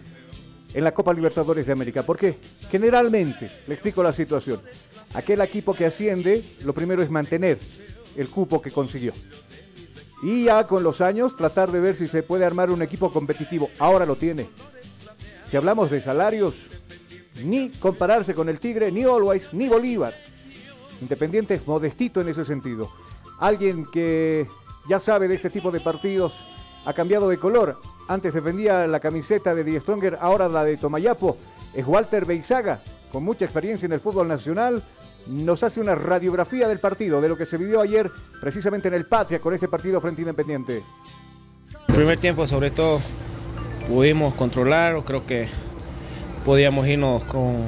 en 0.74 0.84
la 0.84 0.92
Copa 0.92 1.12
Libertadores 1.12 1.66
de 1.66 1.72
América. 1.72 2.02
Porque 2.02 2.36
generalmente, 2.70 3.50
le 3.66 3.74
explico 3.74 4.02
la 4.02 4.12
situación, 4.12 4.60
aquel 5.14 5.40
equipo 5.40 5.74
que 5.74 5.86
asciende, 5.86 6.42
lo 6.64 6.72
primero 6.72 7.02
es 7.02 7.10
mantener 7.10 7.58
el 8.16 8.28
cupo 8.28 8.60
que 8.60 8.70
consiguió. 8.70 9.12
Y 10.22 10.44
ya 10.44 10.66
con 10.66 10.82
los 10.82 11.00
años 11.00 11.36
tratar 11.36 11.70
de 11.72 11.80
ver 11.80 11.96
si 11.96 12.06
se 12.06 12.22
puede 12.22 12.44
armar 12.44 12.70
un 12.70 12.82
equipo 12.82 13.12
competitivo. 13.12 13.70
Ahora 13.78 14.06
lo 14.06 14.16
tiene. 14.16 14.46
Si 15.50 15.56
hablamos 15.56 15.90
de 15.90 16.00
salarios, 16.00 16.54
ni 17.44 17.70
compararse 17.70 18.34
con 18.34 18.48
el 18.48 18.60
Tigre, 18.60 18.90
ni 18.92 19.02
Always, 19.02 19.52
ni 19.52 19.68
Bolívar. 19.68 20.14
Independiente 21.00 21.54
es 21.54 21.66
modestito 21.66 22.20
en 22.20 22.28
ese 22.28 22.44
sentido 22.44 22.90
alguien 23.38 23.86
que 23.86 24.46
ya 24.88 25.00
sabe 25.00 25.28
de 25.28 25.34
este 25.34 25.50
tipo 25.50 25.70
de 25.70 25.80
partidos, 25.80 26.34
ha 26.84 26.92
cambiado 26.92 27.28
de 27.28 27.38
color. 27.38 27.78
Antes 28.08 28.34
defendía 28.34 28.86
la 28.86 29.00
camiseta 29.00 29.54
de 29.54 29.64
Die 29.64 29.80
Stronger, 29.80 30.18
ahora 30.20 30.48
la 30.48 30.64
de 30.64 30.76
Tomayapo. 30.76 31.36
Es 31.74 31.86
Walter 31.86 32.24
Beizaga, 32.24 32.80
con 33.10 33.24
mucha 33.24 33.44
experiencia 33.44 33.86
en 33.86 33.92
el 33.92 34.00
fútbol 34.00 34.28
nacional. 34.28 34.82
Nos 35.28 35.62
hace 35.62 35.80
una 35.80 35.94
radiografía 35.94 36.66
del 36.66 36.80
partido, 36.80 37.20
de 37.20 37.28
lo 37.28 37.36
que 37.36 37.46
se 37.46 37.56
vivió 37.56 37.80
ayer 37.80 38.10
precisamente 38.40 38.88
en 38.88 38.94
el 38.94 39.06
Patria 39.06 39.38
con 39.38 39.54
este 39.54 39.68
partido 39.68 40.00
frente 40.00 40.22
Independiente. 40.22 40.82
El 41.88 41.94
primer 41.94 42.18
tiempo, 42.18 42.46
sobre 42.46 42.70
todo, 42.72 43.00
pudimos 43.88 44.34
controlar, 44.34 45.00
creo 45.04 45.24
que 45.24 45.46
podíamos 46.44 46.86
irnos 46.88 47.22
con, 47.24 47.64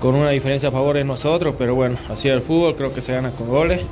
con 0.00 0.16
una 0.16 0.30
diferencia 0.30 0.70
a 0.70 0.72
favor 0.72 0.96
de 0.96 1.04
nosotros, 1.04 1.54
pero 1.56 1.76
bueno, 1.76 1.96
así 2.08 2.28
el 2.28 2.40
fútbol, 2.40 2.74
creo 2.74 2.92
que 2.92 3.00
se 3.00 3.12
gana 3.12 3.30
con 3.30 3.48
goles. 3.48 3.82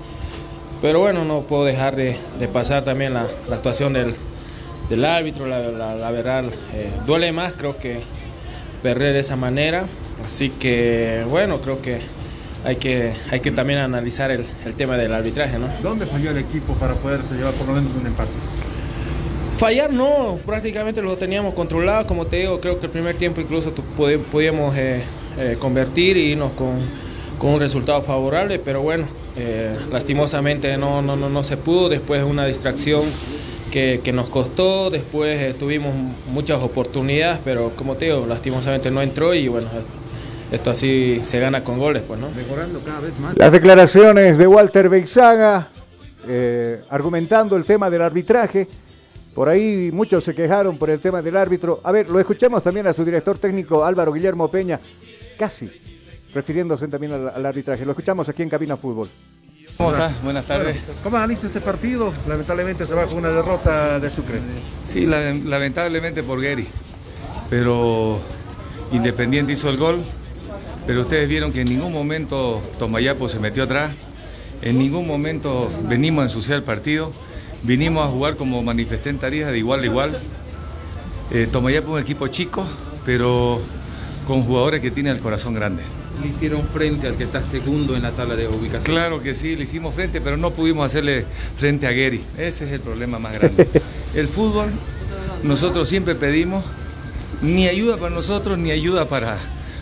Pero 0.82 0.98
bueno, 0.98 1.24
no 1.24 1.42
puedo 1.42 1.64
dejar 1.64 1.94
de, 1.94 2.16
pasar 2.52 2.82
también 2.82 3.14
la, 3.14 3.28
actuación 3.52 3.92
del, 3.92 5.04
árbitro, 5.04 5.46
la, 5.46 6.10
verdad, 6.10 6.44
eh, 6.74 6.90
duele 7.06 7.32
más 7.32 7.54
creo 7.54 7.78
que 7.78 8.00
perder 8.82 9.14
de 9.14 9.20
esa 9.20 9.36
manera. 9.36 9.86
Así 10.24 10.50
que 10.50 11.24
bueno, 11.30 11.60
creo 11.60 11.80
que 11.80 12.00
hay 12.64 12.76
que, 12.76 13.12
hay 13.30 13.40
que 13.40 13.52
también 13.52 13.78
analizar 13.78 14.32
el, 14.32 14.44
el 14.66 14.74
tema 14.74 14.96
del 14.96 15.14
arbitraje, 15.14 15.58
¿no? 15.58 15.68
¿Dónde 15.82 16.04
falló 16.04 16.32
el 16.32 16.38
equipo 16.38 16.74
para 16.74 16.94
poderse 16.94 17.34
llevar 17.34 17.52
por 17.54 17.68
lo 17.68 17.74
menos 17.74 17.96
un 17.96 18.06
empate? 18.06 18.30
Fallar 19.58 19.92
no, 19.92 20.40
prácticamente 20.44 21.00
lo 21.00 21.16
teníamos 21.16 21.54
controlado, 21.54 22.04
como 22.08 22.26
te 22.26 22.38
digo, 22.38 22.60
creo 22.60 22.80
que 22.80 22.86
el 22.86 22.92
primer 22.92 23.14
tiempo 23.14 23.40
incluso 23.40 23.72
podíamos 23.72 24.76
eh, 24.76 25.02
eh, 25.38 25.56
convertir 25.60 26.16
y 26.16 26.32
irnos 26.32 26.50
con, 26.52 26.78
con, 27.38 27.50
un 27.50 27.60
resultado 27.60 28.02
favorable, 28.02 28.58
pero 28.58 28.82
bueno, 28.82 29.06
eh, 29.36 29.78
lastimosamente 29.90 30.76
no, 30.76 31.00
no, 31.00 31.16
no, 31.16 31.30
no, 31.30 31.44
se 31.44 31.56
pudo, 31.56 31.88
después 31.88 32.22
una 32.22 32.44
distracción 32.46 33.02
que, 33.70 34.00
que 34.04 34.12
nos 34.12 34.28
costó, 34.28 34.90
después 34.90 35.56
tuvimos 35.58 35.94
muchas 36.28 36.62
oportunidades, 36.62 37.40
pero 37.44 37.72
como 37.76 37.96
te 37.96 38.06
digo, 38.06 38.26
lastimosamente 38.26 38.90
no 38.90 39.00
entró 39.00 39.32
y 39.34 39.48
bueno, 39.48 39.68
esto 40.50 40.70
así 40.70 41.22
se 41.24 41.40
gana 41.40 41.64
con 41.64 41.78
goles, 41.78 42.02
pues, 42.06 42.20
¿no? 42.20 42.30
Mejorando 42.30 42.80
cada 42.80 43.00
vez 43.00 43.18
más. 43.18 43.36
Las 43.36 43.52
declaraciones 43.52 44.36
de 44.36 44.46
Walter 44.46 44.90
Beizaga, 44.90 45.68
argumentando 46.90 47.56
el 47.56 47.64
tema 47.64 47.88
del 47.88 48.02
arbitraje. 48.02 48.68
Por 49.34 49.48
ahí 49.48 49.90
muchos 49.90 50.24
se 50.24 50.34
quejaron 50.34 50.76
por 50.76 50.90
el 50.90 51.00
tema 51.00 51.22
del 51.22 51.38
árbitro. 51.38 51.80
A 51.84 51.90
ver, 51.90 52.10
lo 52.10 52.20
escuchamos 52.20 52.62
también 52.62 52.86
a 52.86 52.92
su 52.92 53.02
director 53.02 53.38
técnico 53.38 53.82
Álvaro 53.82 54.12
Guillermo 54.12 54.48
Peña, 54.48 54.78
casi 55.38 55.70
refiriéndose 56.34 56.88
también 56.88 57.12
al, 57.12 57.46
arbitraje. 57.46 57.84
Lo 57.84 57.92
escuchamos 57.92 58.28
aquí 58.28 58.42
en 58.42 58.48
Cabina 58.48 58.76
Fútbol. 58.76 59.08
¿Cómo 59.76 59.92
está? 59.92 60.12
Buenas 60.22 60.44
tardes. 60.44 60.76
¿Cómo 61.02 61.16
analiza 61.16 61.46
este 61.46 61.60
partido? 61.60 62.12
Lamentablemente 62.28 62.86
se 62.86 62.94
va 62.94 63.06
con 63.06 63.18
una 63.18 63.30
derrota 63.30 63.98
de 63.98 64.10
Sucre. 64.10 64.38
Sí, 64.84 65.06
lamentablemente 65.06 66.22
por 66.22 66.42
Gary. 66.42 66.66
Pero 67.48 68.20
Independiente 68.92 69.52
hizo 69.52 69.70
el 69.70 69.76
gol. 69.76 70.02
Pero 70.86 71.02
ustedes 71.02 71.28
vieron 71.28 71.52
que 71.52 71.62
en 71.62 71.68
ningún 71.68 71.92
momento 71.92 72.62
Tomayapo 72.78 73.28
se 73.28 73.38
metió 73.38 73.64
atrás. 73.64 73.92
En 74.60 74.78
ningún 74.78 75.06
momento 75.06 75.70
venimos 75.88 76.22
a 76.22 76.24
ensuciar 76.24 76.58
el 76.58 76.64
partido 76.64 77.12
Vinimos 77.64 78.04
a 78.04 78.08
jugar 78.08 78.36
como 78.36 78.60
manifesté 78.62 79.10
en 79.10 79.18
Tarija 79.18 79.52
de 79.52 79.58
igual 79.58 79.82
a 79.82 79.86
igual. 79.86 80.18
Eh, 81.30 81.48
Tomayapo 81.50 81.90
es 81.90 81.94
un 81.94 82.00
equipo 82.00 82.26
chico, 82.26 82.66
pero 83.06 83.60
con 84.26 84.42
jugadores 84.42 84.80
que 84.80 84.90
tienen 84.90 85.14
el 85.14 85.22
corazón 85.22 85.54
grande. 85.54 85.82
¿Le 86.22 86.28
hicieron 86.28 86.62
frente 86.62 87.08
al 87.08 87.16
que 87.16 87.24
está 87.24 87.42
segundo 87.42 87.96
en 87.96 88.02
la 88.02 88.12
tabla 88.12 88.36
de 88.36 88.46
ubicación? 88.46 88.84
Claro 88.84 89.20
que 89.20 89.34
sí, 89.34 89.56
le 89.56 89.64
hicimos 89.64 89.92
frente, 89.92 90.20
pero 90.20 90.36
no 90.36 90.52
pudimos 90.52 90.86
hacerle 90.86 91.24
frente 91.56 91.86
a 91.86 91.90
Gary. 91.90 92.22
Ese 92.38 92.64
es 92.64 92.72
el 92.72 92.80
problema 92.80 93.18
más 93.18 93.32
grande. 93.32 93.66
El 94.14 94.28
fútbol, 94.28 94.68
nosotros 95.42 95.88
siempre 95.88 96.14
pedimos 96.14 96.64
ni 97.40 97.66
ayuda 97.66 97.96
para 97.96 98.14
nosotros 98.14 98.58
ni 98.58 98.70
ayuda 98.70 99.08
para, 99.08 99.38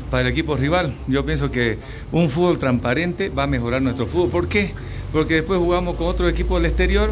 para 0.08 0.22
el 0.22 0.28
equipo 0.28 0.56
rival. 0.56 0.92
Yo 1.08 1.26
pienso 1.26 1.50
que 1.50 1.78
un 2.12 2.30
fútbol 2.30 2.58
transparente 2.58 3.28
va 3.28 3.42
a 3.42 3.46
mejorar 3.48 3.82
nuestro 3.82 4.06
fútbol. 4.06 4.30
¿Por 4.30 4.48
qué? 4.48 4.70
Porque 5.12 5.34
después 5.34 5.58
jugamos 5.58 5.96
con 5.96 6.06
otro 6.06 6.28
equipo 6.28 6.56
del 6.56 6.66
exterior 6.66 7.10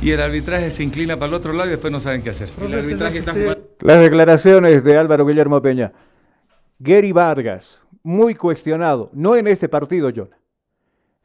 y 0.00 0.10
el 0.10 0.20
arbitraje 0.20 0.70
se 0.70 0.82
inclina 0.82 1.16
para 1.16 1.28
el 1.28 1.34
otro 1.34 1.52
lado 1.52 1.68
y 1.68 1.72
después 1.72 1.92
no 1.92 2.00
saben 2.00 2.22
qué 2.22 2.30
hacer. 2.30 2.48
Las 3.80 4.00
declaraciones 4.00 4.82
de 4.82 4.96
Álvaro 4.96 5.26
Guillermo 5.26 5.60
Peña. 5.60 5.92
Gary 6.80 7.12
Vargas, 7.12 7.82
muy 8.08 8.34
cuestionado, 8.34 9.10
no 9.12 9.36
en 9.36 9.46
este 9.46 9.68
partido, 9.68 10.10
John. 10.16 10.30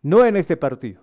No 0.01 0.25
en 0.25 0.35
este 0.35 0.57
partido. 0.57 1.01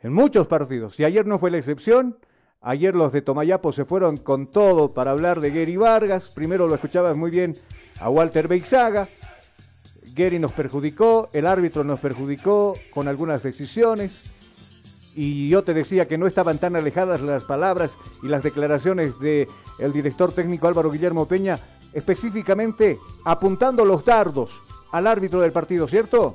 En 0.00 0.12
muchos 0.12 0.48
partidos. 0.48 0.98
Y 0.98 1.04
ayer 1.04 1.24
no 1.26 1.38
fue 1.38 1.52
la 1.52 1.58
excepción. 1.58 2.18
Ayer 2.60 2.96
los 2.96 3.12
de 3.12 3.22
Tomayapo 3.22 3.70
se 3.70 3.84
fueron 3.84 4.16
con 4.16 4.48
todo 4.48 4.94
para 4.94 5.12
hablar 5.12 5.38
de 5.38 5.50
Gary 5.50 5.76
Vargas. 5.76 6.32
Primero 6.34 6.66
lo 6.66 6.74
escuchabas 6.74 7.16
muy 7.16 7.30
bien 7.30 7.54
a 8.00 8.10
Walter 8.10 8.48
Beixaga. 8.48 9.06
Gary 10.12 10.40
nos 10.40 10.52
perjudicó, 10.52 11.28
el 11.32 11.46
árbitro 11.46 11.84
nos 11.84 12.00
perjudicó 12.00 12.74
con 12.92 13.06
algunas 13.06 13.44
decisiones 13.44 14.32
y 15.14 15.48
yo 15.48 15.62
te 15.62 15.72
decía 15.72 16.08
que 16.08 16.18
no 16.18 16.26
estaban 16.26 16.58
tan 16.58 16.74
alejadas 16.74 17.20
las 17.20 17.44
palabras 17.44 17.96
y 18.24 18.28
las 18.28 18.42
declaraciones 18.42 19.20
del 19.20 19.46
el 19.78 19.92
director 19.92 20.32
técnico 20.32 20.66
Álvaro 20.66 20.90
Guillermo 20.90 21.28
Peña, 21.28 21.60
específicamente 21.92 22.98
apuntando 23.24 23.84
los 23.84 24.04
dardos 24.04 24.50
al 24.96 25.06
árbitro 25.06 25.40
del 25.40 25.52
partido, 25.52 25.86
¿cierto? 25.86 26.34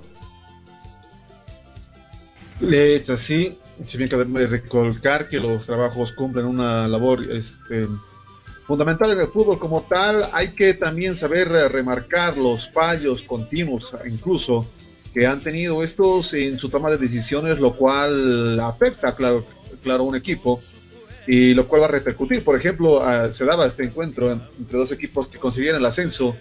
Es 2.62 3.10
así, 3.10 3.58
si 3.86 3.98
bien 3.98 4.10
que 4.10 4.18
recalcar 4.48 5.28
que 5.28 5.40
los 5.40 5.66
trabajos 5.66 6.12
cumplen 6.12 6.46
una 6.46 6.88
labor 6.88 7.24
este, 7.32 7.88
fundamental 8.68 9.12
en 9.12 9.22
el 9.22 9.28
fútbol 9.28 9.58
como 9.58 9.82
tal, 9.82 10.28
hay 10.32 10.50
que 10.50 10.76
también 10.76 11.18
saber 11.18 11.50
remarcar 11.50 12.38
los 12.38 12.70
fallos 12.70 13.24
continuos, 13.24 13.94
incluso 14.08 14.68
que 15.12 15.26
han 15.26 15.42
tenido 15.42 15.84
estos 15.84 16.34
en 16.36 16.60
su 16.60 16.70
toma 16.70 16.92
de 16.92 16.98
decisiones, 16.98 17.60
lo 17.60 17.74
cual 17.76 18.60
afecta, 18.60 19.14
claro, 19.14 19.44
claro, 19.84 20.04
un 20.04 20.16
equipo 20.16 20.62
y 21.28 21.54
lo 21.54 21.68
cual 21.68 21.82
va 21.82 21.86
a 21.86 21.92
repercutir. 21.92 22.44
Por 22.44 22.56
ejemplo, 22.56 23.02
se 23.34 23.44
daba 23.44 23.66
este 23.66 23.84
encuentro 23.84 24.32
entre 24.32 24.78
dos 24.78 24.92
equipos 24.92 25.28
que 25.28 25.40
consiguieron 25.40 25.80
el 25.80 25.86
ascenso 25.86 26.36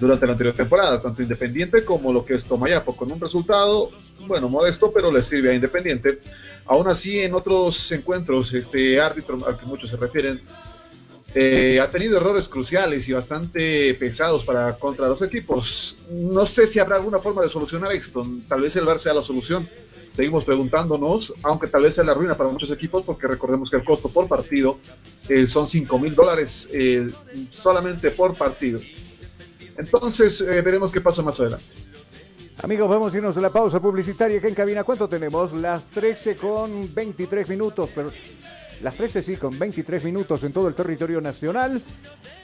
durante 0.00 0.26
la 0.26 0.32
anterior 0.32 0.54
temporada, 0.54 1.00
tanto 1.00 1.22
Independiente 1.22 1.84
como 1.84 2.12
lo 2.12 2.24
que 2.24 2.34
es 2.34 2.44
Tomayapo, 2.44 2.96
con 2.96 3.10
un 3.12 3.20
resultado, 3.20 3.90
bueno, 4.26 4.48
modesto, 4.48 4.92
pero 4.92 5.12
le 5.12 5.22
sirve 5.22 5.50
a 5.50 5.54
Independiente. 5.54 6.18
Aún 6.66 6.88
así, 6.88 7.20
en 7.20 7.34
otros 7.34 7.92
encuentros, 7.92 8.52
este 8.54 9.00
árbitro 9.00 9.38
al 9.46 9.58
que 9.58 9.66
muchos 9.66 9.90
se 9.90 9.96
refieren, 9.96 10.40
eh, 11.36 11.80
ha 11.80 11.90
tenido 11.90 12.16
errores 12.16 12.48
cruciales 12.48 13.08
y 13.08 13.12
bastante 13.12 13.92
pesados 13.94 14.44
para 14.44 14.74
contra 14.76 15.08
los 15.08 15.20
equipos. 15.20 15.98
No 16.10 16.46
sé 16.46 16.66
si 16.66 16.78
habrá 16.78 16.96
alguna 16.96 17.18
forma 17.18 17.42
de 17.42 17.48
solucionar 17.48 17.92
esto. 17.92 18.24
Tal 18.48 18.60
vez 18.60 18.76
el 18.76 18.84
VAR 18.84 19.00
sea 19.00 19.14
la 19.14 19.22
solución. 19.22 19.68
Seguimos 20.14 20.44
preguntándonos, 20.44 21.34
aunque 21.42 21.66
tal 21.66 21.82
vez 21.82 21.96
sea 21.96 22.04
la 22.04 22.14
ruina 22.14 22.36
para 22.36 22.48
muchos 22.48 22.70
equipos, 22.70 23.02
porque 23.02 23.26
recordemos 23.26 23.68
que 23.68 23.76
el 23.76 23.84
costo 23.84 24.08
por 24.08 24.28
partido 24.28 24.78
eh, 25.28 25.48
son 25.48 25.66
5 25.66 25.98
mil 25.98 26.14
dólares 26.14 26.68
eh, 26.72 27.10
solamente 27.50 28.12
por 28.12 28.34
partido. 28.34 28.80
Entonces, 29.76 30.44
veremos 30.46 30.92
qué 30.92 31.00
pasa 31.00 31.22
más 31.22 31.38
adelante. 31.40 31.64
Amigos, 32.62 32.88
vamos 32.88 33.12
a 33.12 33.16
irnos 33.16 33.36
a 33.36 33.40
la 33.40 33.50
pausa 33.50 33.80
publicitaria 33.80 34.40
en 34.42 34.54
cabina. 34.54 34.84
¿Cuánto 34.84 35.08
tenemos? 35.08 35.52
Las 35.52 35.82
13 35.90 36.36
con 36.36 36.94
23 36.94 37.48
minutos. 37.48 37.90
Las 38.80 38.94
13 38.94 39.22
sí, 39.22 39.36
con 39.36 39.58
23 39.58 40.04
minutos 40.04 40.42
en 40.44 40.52
todo 40.52 40.68
el 40.68 40.74
territorio 40.74 41.20
nacional. 41.20 41.82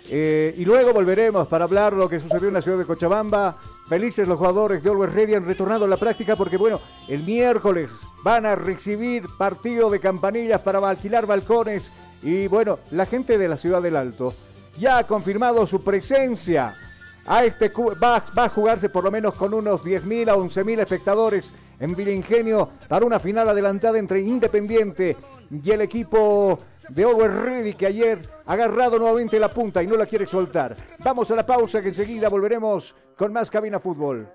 Eh, 0.08 0.54
y 0.58 0.64
luego 0.64 0.92
volveremos 0.92 1.46
para 1.46 1.64
hablar 1.64 1.92
lo 1.92 2.08
que 2.08 2.18
sucedió 2.18 2.48
en 2.48 2.54
la 2.54 2.60
ciudad 2.60 2.78
de 2.78 2.84
Cochabamba. 2.84 3.56
Felices 3.88 4.26
los 4.26 4.36
jugadores 4.36 4.82
de 4.82 4.90
Always 4.90 5.12
Ready 5.12 5.34
han 5.34 5.46
retornado 5.46 5.84
a 5.84 5.88
la 5.88 5.96
práctica 5.96 6.34
porque, 6.34 6.56
bueno, 6.56 6.80
el 7.08 7.22
miércoles 7.22 7.88
van 8.24 8.46
a 8.46 8.56
recibir 8.56 9.24
partido 9.38 9.88
de 9.90 10.00
campanillas 10.00 10.60
para 10.60 10.86
alquilar 10.86 11.26
balcones. 11.26 11.92
Y 12.22 12.48
bueno, 12.48 12.80
la 12.90 13.06
gente 13.06 13.38
de 13.38 13.48
la 13.48 13.56
ciudad 13.56 13.80
del 13.80 13.96
Alto 13.96 14.34
ya 14.78 14.98
ha 14.98 15.06
confirmado 15.06 15.66
su 15.66 15.82
presencia. 15.82 16.74
A 17.30 17.44
este 17.44 17.70
va, 18.02 18.16
a 18.16 18.48
jugarse 18.48 18.88
por 18.88 19.04
lo 19.04 19.10
menos 19.12 19.34
con 19.34 19.54
unos 19.54 19.84
10.000 19.84 20.30
a 20.30 20.34
11.000 20.34 20.80
espectadores 20.80 21.52
en 21.78 21.94
Vilingenio 21.94 22.68
para 22.88 23.06
una 23.06 23.20
final 23.20 23.48
adelantada 23.48 24.00
entre 24.00 24.20
Independiente 24.20 25.16
y 25.48 25.70
el 25.70 25.82
equipo 25.82 26.58
de 26.88 27.06
Ready 27.06 27.74
que 27.74 27.86
ayer 27.86 28.18
ha 28.46 28.54
agarrado 28.54 28.98
nuevamente 28.98 29.38
la 29.38 29.46
punta 29.46 29.80
y 29.80 29.86
no 29.86 29.96
la 29.96 30.06
quiere 30.06 30.26
soltar. 30.26 30.74
Vamos 31.04 31.30
a 31.30 31.36
la 31.36 31.46
pausa 31.46 31.80
que 31.80 31.90
enseguida 31.90 32.28
volveremos 32.28 32.96
con 33.16 33.32
más 33.32 33.48
Cabina 33.48 33.78
Fútbol. 33.78 34.26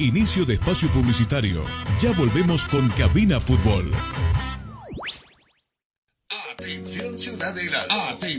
Inicio 0.00 0.44
de 0.44 0.54
espacio 0.54 0.88
publicitario. 0.88 1.62
Ya 2.00 2.10
volvemos 2.12 2.64
con 2.64 2.88
Cabina 2.90 3.38
Fútbol. 3.38 3.92
Atención 6.52 7.16
Ciudad. 7.16 7.54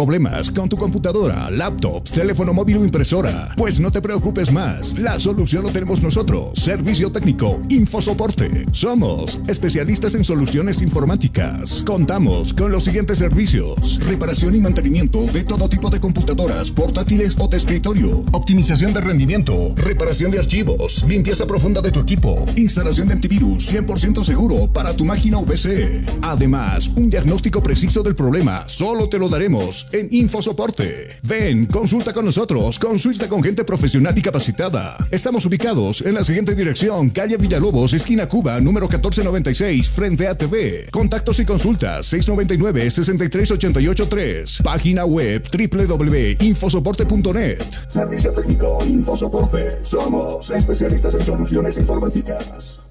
¿Problemas 0.00 0.50
con 0.50 0.66
tu 0.66 0.78
computadora, 0.78 1.50
laptop, 1.50 2.02
teléfono 2.08 2.54
móvil 2.54 2.78
o 2.78 2.84
impresora? 2.86 3.52
Pues 3.54 3.78
no 3.80 3.92
te 3.92 4.00
preocupes 4.00 4.50
más. 4.50 4.98
La 4.98 5.18
solución 5.18 5.62
lo 5.62 5.72
tenemos 5.72 6.02
nosotros. 6.02 6.58
Servicio 6.58 7.12
técnico, 7.12 7.60
Infosoporte. 7.68 8.64
Somos 8.72 9.38
especialistas 9.46 10.14
en 10.14 10.24
soluciones 10.24 10.80
informáticas. 10.80 11.84
Contamos 11.84 12.54
con 12.54 12.72
los 12.72 12.84
siguientes 12.84 13.18
servicios: 13.18 14.00
reparación 14.06 14.54
y 14.54 14.60
mantenimiento 14.60 15.26
de 15.26 15.44
todo 15.44 15.68
tipo 15.68 15.90
de 15.90 16.00
computadoras, 16.00 16.70
portátiles 16.70 17.36
o 17.38 17.46
de 17.46 17.58
escritorio, 17.58 18.24
optimización 18.32 18.94
de 18.94 19.02
rendimiento, 19.02 19.74
reparación 19.76 20.30
de 20.30 20.38
archivos, 20.38 21.04
limpieza 21.06 21.46
profunda 21.46 21.82
de 21.82 21.92
tu 21.92 22.00
equipo, 22.00 22.42
instalación 22.56 23.08
de 23.08 23.14
antivirus 23.16 23.70
100% 23.70 24.24
seguro 24.24 24.66
para 24.72 24.96
tu 24.96 25.04
máquina 25.04 25.36
VC. 25.42 26.06
Además, 26.22 26.88
un 26.96 27.10
diagnóstico 27.10 27.62
preciso 27.62 28.02
del 28.02 28.14
problema 28.14 28.64
solo 28.66 29.06
te 29.10 29.18
lo 29.18 29.28
daremos 29.28 29.89
en 29.92 30.08
Infosoporte. 30.10 31.18
Ven, 31.22 31.66
consulta 31.66 32.12
con 32.12 32.24
nosotros, 32.24 32.76
consulta 32.78 33.28
con 33.28 33.42
gente 33.42 33.64
profesional 33.64 34.16
y 34.16 34.22
capacitada. 34.22 34.96
Estamos 35.10 35.44
ubicados 35.46 36.02
en 36.02 36.14
la 36.14 36.22
siguiente 36.24 36.54
dirección, 36.54 37.10
calle 37.10 37.36
Villalobos, 37.36 37.92
esquina 37.94 38.28
Cuba, 38.28 38.60
número 38.60 38.86
1496, 38.86 39.88
frente 39.88 40.28
a 40.28 40.36
TV. 40.36 40.86
Contactos 40.90 41.40
y 41.40 41.44
consultas 41.44 42.12
699-63883. 42.12 44.62
Página 44.62 45.04
web 45.04 45.42
www.infosoporte.net. 45.50 47.62
Servicio 47.88 48.32
técnico 48.32 48.78
Infosoporte. 48.86 49.78
Somos 49.82 50.50
especialistas 50.50 51.14
en 51.14 51.24
soluciones 51.24 51.78
informáticas. 51.78 52.82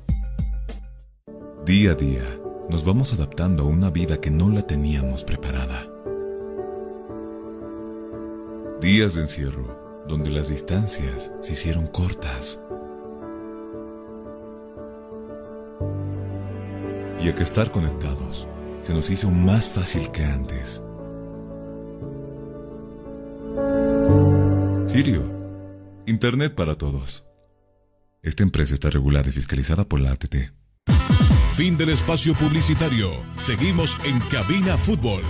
Día 1.66 1.92
a 1.92 1.96
día, 1.96 2.24
nos 2.70 2.84
vamos 2.84 3.14
adaptando 3.14 3.64
a 3.64 3.68
una 3.68 3.90
vida 3.90 4.20
que 4.20 4.32
no 4.32 4.50
la 4.50 4.64
teníamos 4.64 5.24
preparada. 5.24 5.88
Días 8.82 9.16
de 9.16 9.22
encierro, 9.24 10.06
donde 10.08 10.30
las 10.30 10.48
distancias 10.48 11.30
se 11.42 11.52
hicieron 11.52 11.88
cortas. 11.88 12.62
Y 17.20 17.28
a 17.28 17.36
que 17.36 17.44
estar 17.44 17.72
conectados 17.72 18.48
se 18.80 18.94
nos 18.94 19.10
hizo 19.10 19.30
más 19.30 19.68
fácil 19.68 20.10
que 20.12 20.24
antes. 20.24 20.82
Sirio, 24.88 25.24
Internet 26.06 26.56
para 26.56 26.76
todos. 26.76 27.26
Esta 28.22 28.44
empresa 28.44 28.76
está 28.76 28.90
regulada 28.90 29.28
y 29.28 29.34
fiscalizada 29.34 29.84
por 29.84 30.00
la 30.00 30.12
ATT. 30.12 30.54
Fin 31.52 31.78
del 31.78 31.90
espacio 31.90 32.34
publicitario. 32.36 33.12
Seguimos 33.36 33.98
en 34.06 34.18
Cabina 34.32 34.78
Fútbol. 34.78 35.22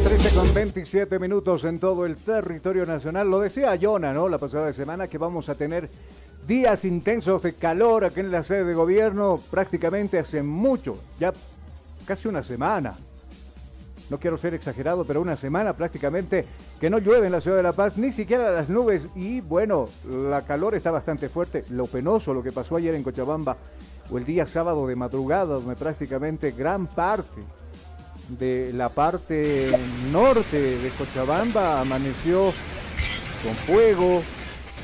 Las 0.00 0.08
13 0.08 0.34
con 0.34 0.54
27 0.54 1.18
minutos 1.18 1.64
en 1.64 1.78
todo 1.78 2.06
el 2.06 2.16
territorio 2.16 2.86
nacional. 2.86 3.28
Lo 3.30 3.38
decía 3.38 3.78
Jonah, 3.78 4.14
¿no? 4.14 4.30
La 4.30 4.38
pasada 4.38 4.72
semana 4.72 5.08
que 5.08 5.18
vamos 5.18 5.50
a 5.50 5.56
tener 5.56 5.90
días 6.48 6.86
intensos 6.86 7.42
de 7.42 7.52
calor 7.52 8.06
aquí 8.06 8.20
en 8.20 8.30
la 8.30 8.42
sede 8.42 8.64
de 8.64 8.72
gobierno 8.72 9.38
prácticamente 9.50 10.18
hace 10.18 10.42
mucho, 10.42 10.96
ya 11.18 11.34
casi 12.06 12.28
una 12.28 12.42
semana. 12.42 12.94
No 14.08 14.18
quiero 14.18 14.38
ser 14.38 14.54
exagerado, 14.54 15.04
pero 15.04 15.20
una 15.20 15.36
semana 15.36 15.74
prácticamente 15.74 16.46
que 16.80 16.88
no 16.88 16.96
llueve 16.96 17.26
en 17.26 17.32
la 17.32 17.42
ciudad 17.42 17.58
de 17.58 17.62
La 17.62 17.74
Paz, 17.74 17.98
ni 17.98 18.10
siquiera 18.10 18.50
las 18.50 18.70
nubes. 18.70 19.06
Y 19.14 19.42
bueno, 19.42 19.86
la 20.08 20.46
calor 20.46 20.74
está 20.76 20.90
bastante 20.90 21.28
fuerte. 21.28 21.64
Lo 21.68 21.84
penoso, 21.84 22.32
lo 22.32 22.42
que 22.42 22.52
pasó 22.52 22.76
ayer 22.76 22.94
en 22.94 23.02
Cochabamba, 23.02 23.58
o 24.10 24.16
el 24.16 24.24
día 24.24 24.46
sábado 24.46 24.86
de 24.86 24.96
madrugada, 24.96 25.56
donde 25.56 25.76
prácticamente 25.76 26.52
gran 26.52 26.86
parte 26.86 27.42
de 28.38 28.72
la 28.72 28.88
parte 28.88 29.68
norte 30.12 30.78
de 30.78 30.88
Cochabamba 30.90 31.80
amaneció 31.80 32.52
con 33.42 33.54
fuego, 33.66 34.22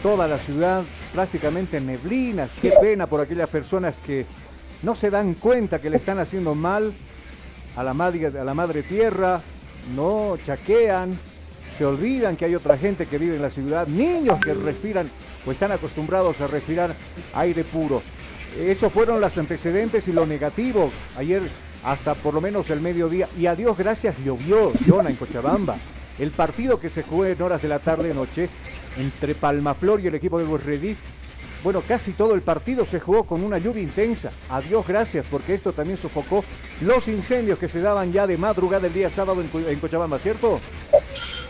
toda 0.03 0.27
la 0.27 0.39
ciudad 0.39 0.83
prácticamente 1.13 1.77
en 1.77 1.87
neblinas. 1.87 2.51
Qué 2.61 2.73
pena 2.81 3.07
por 3.07 3.21
aquellas 3.21 3.49
personas 3.49 3.95
que 4.05 4.27
no 4.83 4.95
se 4.95 5.11
dan 5.11 5.35
cuenta 5.35 5.79
que 5.79 5.91
le 5.91 5.99
están 5.99 6.19
haciendo 6.19 6.55
mal 6.55 6.93
a 7.77 7.83
la 7.83 7.95
madre, 7.95 8.27
a 8.27 8.45
la 8.45 8.55
madre 8.55 8.83
tierra, 8.83 9.41
no 9.95 10.37
chaquean, 10.45 11.19
se 11.77 11.85
olvidan 11.85 12.37
que 12.37 12.47
hay 12.47 12.55
otra 12.55 12.77
gente 12.77 13.07
que 13.07 13.19
vive 13.19 13.37
en 13.37 13.43
la 13.43 13.51
ciudad, 13.51 13.87
niños 13.87 14.41
que 14.41 14.55
respiran 14.55 15.09
o 15.47 15.53
están 15.53 15.73
acostumbrados 15.73 16.41
a 16.41 16.47
respirar 16.47 16.95
aire 17.35 17.65
puro. 17.65 18.03
Esos 18.59 18.93
fueron 18.93 19.21
los 19.21 19.37
antecedentes 19.37 20.09
y 20.09 20.13
lo 20.13 20.25
negativo. 20.25 20.91
Ayer 21.19 21.43
hasta 21.87 22.15
por 22.15 22.35
lo 22.35 22.41
menos 22.41 22.69
el 22.71 22.81
mediodía. 22.81 23.29
Y 23.39 23.47
a 23.47 23.55
Dios 23.55 23.79
gracias 23.79 24.17
llovió, 24.25 24.73
Yona, 24.85 25.09
en 25.09 25.17
Cochabamba. 25.17 25.77
El 26.19 26.33
partido 26.33 26.81
que 26.81 26.91
se 26.91 27.03
jugó 27.03 27.25
en 27.25 27.41
horas 27.41 27.63
de 27.63 27.69
la 27.69 27.79
tarde-noche 27.79 28.49
entre 28.99 29.35
Palmaflor 29.35 30.01
y 30.01 30.09
el 30.09 30.15
equipo 30.15 30.39
de 30.39 30.59
Ready, 30.59 30.97
bueno, 31.63 31.83
casi 31.87 32.13
todo 32.13 32.35
el 32.35 32.43
partido 32.43 32.85
se 32.85 33.01
jugó 33.01 33.25
con 33.25 33.43
una 33.43 33.59
lluvia 33.59 33.83
intensa. 33.83 34.31
A 34.51 34.61
Dios 34.61 34.87
gracias, 34.87 35.27
porque 35.31 35.55
esto 35.55 35.73
también 35.73 35.97
sofocó 35.97 36.45
los 36.81 37.07
incendios 37.09 37.59
que 37.59 37.69
se 37.69 37.81
daban 37.81 38.13
ya 38.13 38.27
de 38.27 38.37
madrugada 38.37 38.87
el 38.87 38.93
día 38.93 39.11
sábado 39.11 39.43
en 39.43 39.79
Cochabamba, 39.79 40.19
¿cierto? 40.19 40.61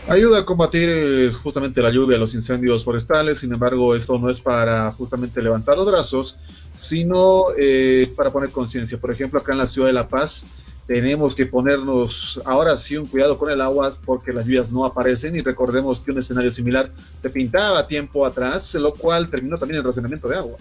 Ayuda 0.09 0.39
a 0.39 0.45
combatir 0.45 0.89
eh, 0.89 1.33
justamente 1.33 1.81
la 1.81 1.89
lluvia, 1.89 2.17
los 2.17 2.33
incendios 2.33 2.85
forestales, 2.85 3.39
sin 3.39 3.51
embargo 3.51 3.93
esto 3.93 4.17
no 4.17 4.29
es 4.29 4.39
para 4.39 4.89
justamente 4.93 5.41
levantar 5.41 5.75
los 5.75 5.85
brazos, 5.85 6.39
sino 6.77 7.51
eh, 7.57 8.03
es 8.03 8.09
para 8.11 8.31
poner 8.31 8.51
conciencia. 8.51 8.97
Por 8.97 9.11
ejemplo, 9.11 9.39
acá 9.39 9.51
en 9.51 9.57
la 9.57 9.67
ciudad 9.67 9.87
de 9.87 9.93
La 9.93 10.07
Paz 10.07 10.45
tenemos 10.87 11.35
que 11.35 11.45
ponernos 11.45 12.39
ahora 12.45 12.79
sí 12.79 12.95
un 12.95 13.07
cuidado 13.07 13.37
con 13.37 13.51
el 13.51 13.59
agua 13.59 13.93
porque 14.05 14.31
las 14.31 14.45
lluvias 14.45 14.71
no 14.71 14.85
aparecen 14.85 15.35
y 15.35 15.41
recordemos 15.41 15.99
que 15.99 16.11
un 16.11 16.19
escenario 16.19 16.49
similar 16.51 16.89
se 17.21 17.29
pintaba 17.29 17.85
tiempo 17.85 18.25
atrás, 18.25 18.73
lo 18.75 18.93
cual 18.93 19.29
terminó 19.29 19.57
también 19.57 19.81
en 19.81 19.85
racionamiento 19.85 20.29
de 20.29 20.37
agua. 20.37 20.57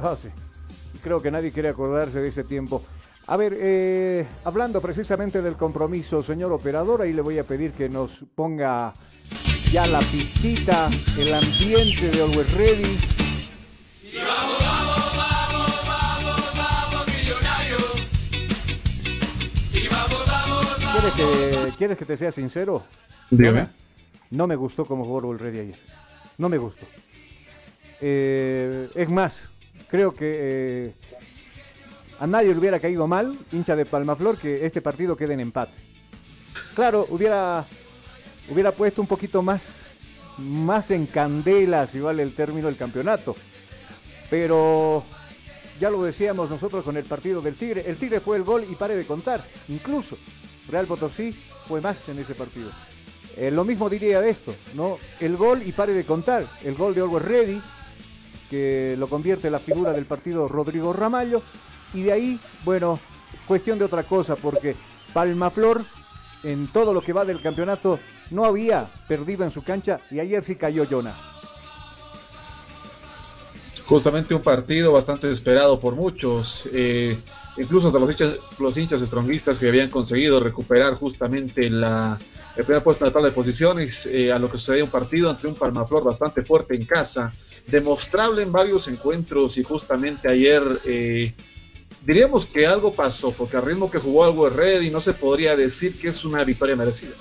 Ah, 0.00 0.14
sí. 0.20 0.28
Y 0.94 0.98
Creo 0.98 1.20
que 1.20 1.32
nadie 1.32 1.50
quiere 1.50 1.68
acordarse 1.68 2.20
de 2.20 2.28
ese 2.28 2.44
tiempo. 2.44 2.84
A 3.26 3.36
ver, 3.36 3.56
eh, 3.58 4.26
hablando 4.44 4.80
precisamente 4.80 5.42
del 5.42 5.54
compromiso, 5.54 6.22
señor 6.22 6.52
operador, 6.52 7.02
ahí 7.02 7.12
le 7.12 7.22
voy 7.22 7.38
a 7.38 7.44
pedir 7.44 7.72
que 7.72 7.88
nos 7.88 8.12
ponga 8.34 8.92
ya 9.72 9.86
la 9.86 10.00
pistita, 10.00 10.88
el 11.18 11.34
ambiente 11.34 12.10
de 12.10 12.22
Always 12.22 12.54
Ready. 12.54 12.98
¿Quieres 21.04 21.16
que, 21.16 21.72
¿Quieres 21.76 21.98
que 21.98 22.04
te 22.06 22.16
sea 22.16 22.32
sincero? 22.32 22.82
Dígame. 23.30 23.68
No 24.30 24.46
me 24.46 24.56
gustó 24.56 24.86
cómo 24.86 25.04
jugó 25.04 25.32
el 25.32 25.38
Ready 25.38 25.58
ayer. 25.58 25.78
No 26.38 26.48
me 26.48 26.56
gustó. 26.56 26.86
Eh, 28.00 28.88
es 28.94 29.10
más, 29.10 29.50
creo 29.90 30.14
que 30.14 30.24
eh, 30.86 30.94
a 32.18 32.26
nadie 32.26 32.54
le 32.54 32.58
hubiera 32.58 32.80
caído 32.80 33.06
mal, 33.06 33.38
hincha 33.52 33.76
de 33.76 33.84
Palmaflor, 33.84 34.38
que 34.38 34.64
este 34.64 34.80
partido 34.80 35.14
quede 35.14 35.34
en 35.34 35.40
empate. 35.40 35.74
Claro, 36.74 37.06
hubiera, 37.10 37.66
hubiera 38.50 38.72
puesto 38.72 39.02
un 39.02 39.06
poquito 39.06 39.42
más, 39.42 39.80
más 40.38 40.90
en 40.90 41.04
candela, 41.04 41.86
si 41.86 42.00
vale 42.00 42.22
el 42.22 42.34
término, 42.34 42.66
el 42.66 42.78
campeonato. 42.78 43.36
pero 44.30 45.04
ya 45.78 45.90
lo 45.90 46.02
decíamos 46.02 46.48
nosotros 46.48 46.82
con 46.82 46.96
el 46.96 47.04
partido 47.04 47.42
del 47.42 47.56
Tigre. 47.56 47.84
El 47.86 47.96
Tigre 47.96 48.20
fue 48.20 48.38
el 48.38 48.42
gol 48.42 48.64
y 48.70 48.74
pare 48.74 48.96
de 48.96 49.04
contar. 49.04 49.44
Incluso 49.68 50.16
Real 50.68 50.86
Potosí 50.86 51.32
fue 51.68 51.80
más 51.80 52.08
en 52.08 52.18
ese 52.18 52.34
partido. 52.34 52.70
Eh, 53.36 53.50
lo 53.50 53.64
mismo 53.64 53.90
diría 53.90 54.20
de 54.20 54.30
esto, 54.30 54.54
¿no? 54.74 54.98
El 55.20 55.36
gol 55.36 55.62
y 55.64 55.72
pare 55.72 55.92
de 55.92 56.04
contar. 56.04 56.46
El 56.62 56.74
gol 56.74 56.94
de 56.94 57.00
Always 57.00 57.24
Ready, 57.24 57.60
que 58.50 58.96
lo 58.98 59.08
convierte 59.08 59.48
en 59.48 59.52
la 59.52 59.58
figura 59.58 59.92
del 59.92 60.04
partido 60.04 60.46
Rodrigo 60.46 60.92
Ramallo. 60.92 61.42
Y 61.92 62.02
de 62.02 62.12
ahí, 62.12 62.40
bueno, 62.64 63.00
cuestión 63.46 63.78
de 63.78 63.84
otra 63.84 64.04
cosa, 64.04 64.36
porque 64.36 64.76
Palmaflor, 65.12 65.84
en 66.42 66.68
todo 66.68 66.94
lo 66.94 67.00
que 67.00 67.12
va 67.12 67.24
del 67.24 67.42
campeonato, 67.42 67.98
no 68.30 68.44
había 68.44 68.88
perdido 69.08 69.44
en 69.44 69.50
su 69.50 69.62
cancha 69.62 70.00
y 70.10 70.20
ayer 70.20 70.42
sí 70.42 70.56
cayó 70.56 70.86
Jonah 70.88 71.14
justamente 73.86 74.34
un 74.34 74.42
partido 74.42 74.92
bastante 74.92 75.30
esperado 75.30 75.80
por 75.80 75.94
muchos, 75.94 76.68
eh, 76.72 77.18
incluso 77.56 77.88
hasta 77.88 77.98
los 77.98 78.10
hinchas, 78.10 78.34
los 78.58 78.76
hinchas 78.76 79.00
strongistas 79.00 79.58
que 79.58 79.68
habían 79.68 79.90
conseguido 79.90 80.40
recuperar 80.40 80.94
justamente 80.94 81.70
la, 81.70 82.18
el 82.56 82.64
primer 82.64 82.82
puesto 82.82 83.04
en 83.04 83.10
la 83.10 83.12
tabla 83.12 83.28
de 83.28 83.34
posiciones, 83.34 84.06
eh, 84.06 84.32
a 84.32 84.38
lo 84.38 84.50
que 84.50 84.58
sucedía 84.58 84.84
un 84.84 84.90
partido 84.90 85.30
entre 85.30 85.48
un 85.48 85.54
Palmaflor 85.54 86.04
bastante 86.04 86.42
fuerte 86.42 86.74
en 86.74 86.84
casa, 86.84 87.32
demostrable 87.66 88.42
en 88.42 88.52
varios 88.52 88.88
encuentros 88.88 89.56
y 89.58 89.62
justamente 89.62 90.28
ayer 90.28 90.62
eh, 90.84 91.32
diríamos 92.04 92.46
que 92.46 92.66
algo 92.66 92.94
pasó, 92.94 93.32
porque 93.32 93.56
al 93.56 93.64
ritmo 93.64 93.90
que 93.90 93.98
jugó 93.98 94.24
algo 94.24 94.48
Red 94.48 94.82
y 94.82 94.90
no 94.90 95.00
se 95.00 95.14
podría 95.14 95.56
decir 95.56 95.98
que 95.98 96.08
es 96.08 96.24
una 96.24 96.44
victoria 96.44 96.76
merecida. 96.76 97.14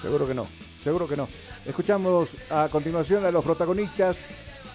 Seguro 0.00 0.26
que 0.26 0.34
no, 0.34 0.46
seguro 0.82 1.08
que 1.08 1.16
no. 1.16 1.28
Escuchamos 1.64 2.28
a 2.50 2.68
continuación 2.70 3.24
a 3.24 3.30
los 3.30 3.44
protagonistas 3.44 4.18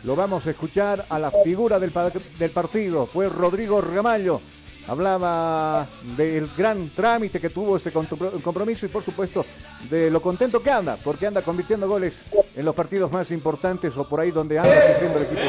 lo 0.03 0.15
vamos 0.15 0.45
a 0.45 0.51
escuchar 0.51 1.05
a 1.09 1.19
la 1.19 1.31
figura 1.31 1.79
del, 1.79 1.91
del 2.37 2.51
partido. 2.51 3.05
Fue 3.05 3.29
Rodrigo 3.29 3.81
Ramallo. 3.81 4.39
Hablaba 4.87 5.85
del 6.15 6.49
gran 6.57 6.89
trámite 6.89 7.39
que 7.39 7.49
tuvo 7.49 7.75
este 7.75 7.91
compromiso 7.91 8.85
y 8.85 8.89
por 8.89 9.03
supuesto 9.03 9.45
de 9.89 10.09
lo 10.09 10.21
contento 10.21 10.61
que 10.61 10.71
anda, 10.71 10.97
porque 11.03 11.27
anda 11.27 11.41
convirtiendo 11.41 11.87
goles 11.87 12.21
en 12.55 12.65
los 12.65 12.73
partidos 12.73 13.11
más 13.11 13.29
importantes 13.31 13.95
o 13.97 14.03
por 14.05 14.19
ahí 14.19 14.31
donde 14.31 14.57
anda 14.57 14.93
sufriendo 14.93 15.19
el 15.19 15.25
equipo 15.25 15.41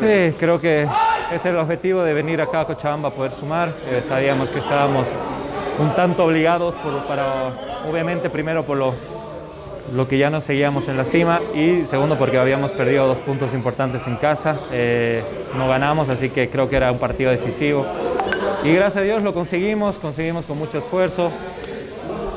de 0.00 0.30
Sí, 0.30 0.36
creo 0.38 0.60
que 0.60 0.86
es 1.32 1.44
el 1.46 1.56
objetivo 1.56 2.02
de 2.02 2.12
venir 2.12 2.40
acá 2.40 2.60
a 2.60 2.66
Cochabamba 2.66 3.10
poder 3.10 3.32
sumar. 3.32 3.74
Eh, 3.90 4.02
sabíamos 4.06 4.50
que 4.50 4.58
estábamos 4.58 5.06
un 5.78 5.94
tanto 5.94 6.24
obligados 6.24 6.74
para, 7.08 7.24
obviamente 7.90 8.30
primero 8.30 8.64
por 8.64 8.76
lo 8.76 9.14
lo 9.92 10.08
que 10.08 10.16
ya 10.18 10.30
no 10.30 10.40
seguíamos 10.40 10.88
en 10.88 10.96
la 10.96 11.04
cima 11.04 11.40
y 11.54 11.84
segundo 11.84 12.16
porque 12.18 12.38
habíamos 12.38 12.70
perdido 12.72 13.06
dos 13.06 13.18
puntos 13.18 13.52
importantes 13.52 14.06
en 14.06 14.16
casa, 14.16 14.58
eh, 14.72 15.22
no 15.56 15.68
ganamos, 15.68 16.08
así 16.08 16.30
que 16.30 16.48
creo 16.48 16.70
que 16.70 16.76
era 16.76 16.90
un 16.90 16.98
partido 16.98 17.30
decisivo. 17.30 17.84
Y 18.62 18.72
gracias 18.72 18.96
a 18.96 19.00
Dios 19.02 19.22
lo 19.22 19.34
conseguimos, 19.34 19.96
conseguimos 19.96 20.44
con 20.44 20.58
mucho 20.58 20.78
esfuerzo. 20.78 21.30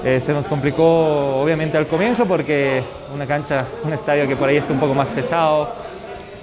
Eh, 0.04 0.20
se 0.20 0.34
nos 0.34 0.48
complicó 0.48 1.38
obviamente 1.38 1.78
al 1.78 1.88
comienzo 1.88 2.26
porque 2.26 2.84
una 3.14 3.26
cancha, 3.26 3.66
un 3.84 3.94
estadio 3.94 4.28
que 4.28 4.36
por 4.36 4.48
ahí 4.48 4.58
está 4.58 4.74
un 4.74 4.80
poco 4.80 4.94
más 4.94 5.10
pesado, 5.10 5.70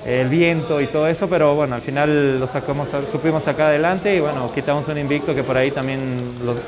el 0.04 0.28
viento 0.28 0.80
y 0.80 0.86
todo 0.86 1.06
eso, 1.08 1.28
pero 1.28 1.54
bueno, 1.54 1.76
al 1.76 1.80
final 1.80 2.38
lo 2.38 2.46
sacamos, 2.46 2.88
supimos 3.10 3.42
sacar 3.42 3.68
adelante 3.68 4.14
y 4.14 4.20
bueno, 4.20 4.50
quitamos 4.52 4.86
un 4.88 4.98
invicto 4.98 5.34
que 5.34 5.42
por 5.42 5.56
ahí 5.56 5.70
también 5.70 6.00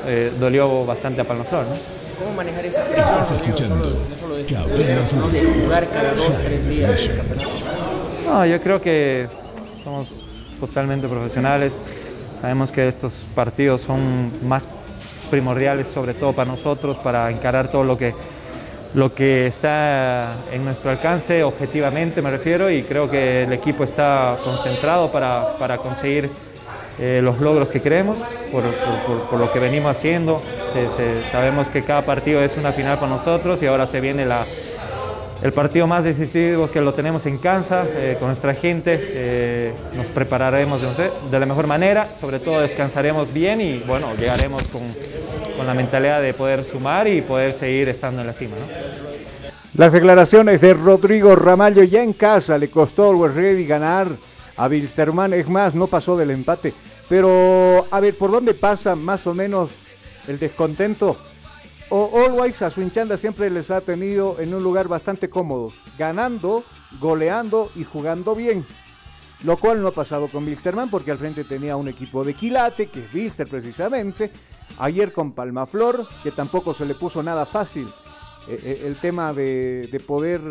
eh, 0.07 0.31
dolió 0.39 0.85
bastante 0.85 1.21
a 1.21 1.23
Palmaflor. 1.23 1.65
¿no? 1.65 1.75
¿Cómo 2.19 2.35
manejar 2.35 2.65
esa 2.65 2.83
presión? 2.83 3.79
no 3.79 4.17
solo 4.17 4.35
de 4.35 4.45
sino 4.45 5.27
de 5.27 5.43
jugar 5.43 5.87
cada 5.89 6.13
dos, 6.13 6.31
tres 6.43 6.67
días. 6.67 7.09
No, 8.25 8.45
yo 8.45 8.59
creo 8.59 8.81
que 8.81 9.27
somos 9.83 10.13
totalmente 10.59 11.07
profesionales. 11.07 11.77
Sabemos 12.39 12.71
que 12.71 12.87
estos 12.87 13.13
partidos 13.33 13.81
son 13.81 14.31
más 14.47 14.67
primordiales, 15.31 15.87
sobre 15.87 16.13
todo 16.13 16.33
para 16.33 16.49
nosotros, 16.49 16.97
para 16.97 17.31
encarar 17.31 17.71
todo 17.71 17.83
lo 17.83 17.97
que, 17.97 18.13
lo 18.93 19.13
que 19.13 19.47
está 19.47 20.35
en 20.51 20.63
nuestro 20.63 20.91
alcance, 20.91 21.43
objetivamente 21.43 22.21
me 22.21 22.29
refiero, 22.29 22.69
y 22.69 22.83
creo 22.83 23.09
que 23.09 23.43
el 23.43 23.53
equipo 23.53 23.83
está 23.83 24.37
concentrado 24.43 25.11
para, 25.11 25.57
para 25.57 25.77
conseguir 25.77 26.29
eh, 26.99 27.21
los 27.23 27.39
logros 27.39 27.69
que 27.71 27.81
queremos, 27.81 28.19
por, 28.51 28.63
por, 28.63 29.21
por, 29.29 29.39
lo 29.39 29.51
que 29.51 29.59
venimos 29.59 29.97
haciendo. 29.97 30.41
sabemos 31.31 31.69
que 31.69 31.83
cada 31.83 32.03
partido 32.03 32.43
es 32.43 32.55
una 32.55 32.71
final 32.71 32.99
para 32.99 33.11
nosotros 33.11 33.61
y 33.63 33.65
ahora 33.65 33.87
se 33.87 33.99
viene 33.99 34.25
la, 34.25 34.45
el 35.41 35.53
partido 35.53 35.87
más 35.87 36.03
decisivo 36.03 36.69
que 36.69 36.81
lo 36.81 36.93
tenemos 36.93 37.25
en 37.25 37.37
casa, 37.37 37.85
eh, 37.95 38.15
con 38.19 38.29
nuestra 38.29 38.53
gente. 38.53 38.97
Eh, 38.99 39.73
nos 39.95 40.07
prepararemos 40.07 40.81
de, 40.81 41.39
la 41.39 41.45
mejor 41.45 41.67
manera, 41.67 42.09
sobre 42.19 42.39
todo 42.39 42.61
descansaremos 42.61 43.33
bien 43.33 43.61
y 43.61 43.79
bueno, 43.79 44.15
llegaremos 44.15 44.63
con, 44.69 44.81
con, 45.55 45.67
la 45.67 45.73
mentalidad 45.73 46.21
de 46.21 46.33
poder 46.33 46.63
sumar 46.63 47.07
y 47.07 47.21
poder 47.21 47.53
seguir 47.53 47.89
estando 47.89 48.21
en 48.21 48.27
la 48.27 48.33
cima. 48.33 48.55
Las 49.75 49.93
declaraciones 49.93 50.59
de 50.59 50.73
Rodrigo 50.73 51.35
Ramallo 51.35 51.83
ya 51.83 52.01
en 52.01 52.13
casa 52.13 52.57
le 52.57 52.69
costó 52.69 53.11
al 53.11 53.33
Ready 53.33 53.65
ganar 53.65 54.07
a 54.55 54.67
Wilstermann, 54.67 55.33
es 55.33 55.47
más, 55.47 55.75
no 55.75 55.85
pasó 55.85 56.17
del 56.17 56.31
empate. 56.31 56.73
Pero, 57.07 57.85
a 57.89 57.99
ver, 57.99 58.15
¿por 58.15 58.31
dónde 58.31 58.53
pasa 58.53 58.95
más 58.95 59.27
o 59.27 59.33
menos 59.33 59.69
el 60.27 60.39
descontento? 60.39 61.15
O 61.89 62.25
Always 62.25 62.61
a 62.61 62.69
su 62.69 62.81
hinchanda 62.81 63.15
siempre 63.17 63.49
les 63.49 63.71
ha 63.71 63.79
tenido 63.79 64.39
en 64.39 64.53
un 64.53 64.61
lugar 64.61 64.89
bastante 64.89 65.29
cómodo, 65.29 65.71
ganando, 65.97 66.65
goleando 66.99 67.71
y 67.75 67.85
jugando 67.85 68.35
bien. 68.35 68.65
Lo 69.43 69.57
cual 69.57 69.81
no 69.81 69.89
ha 69.89 69.91
pasado 69.91 70.27
con 70.27 70.45
Wilstermann 70.45 70.89
porque 70.89 71.11
al 71.11 71.17
frente 71.17 71.43
tenía 71.43 71.77
un 71.77 71.87
equipo 71.87 72.23
de 72.23 72.33
quilate, 72.33 72.87
que 72.87 73.05
es 73.05 73.13
Wilster 73.13 73.47
precisamente. 73.47 74.31
Ayer 74.79 75.13
con 75.13 75.31
Palmaflor, 75.31 76.05
que 76.23 76.31
tampoco 76.31 76.73
se 76.73 76.85
le 76.85 76.93
puso 76.93 77.23
nada 77.23 77.45
fácil 77.45 77.87
eh, 78.49 78.59
eh, 78.63 78.83
el 78.85 78.95
tema 78.97 79.31
de, 79.31 79.87
de 79.87 79.99
poder 79.99 80.41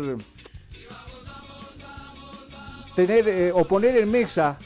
tener 2.95 3.27
eh, 3.27 3.51
o 3.53 3.63
poner 3.65 3.97
en 3.97 4.09
mesa 4.09 4.57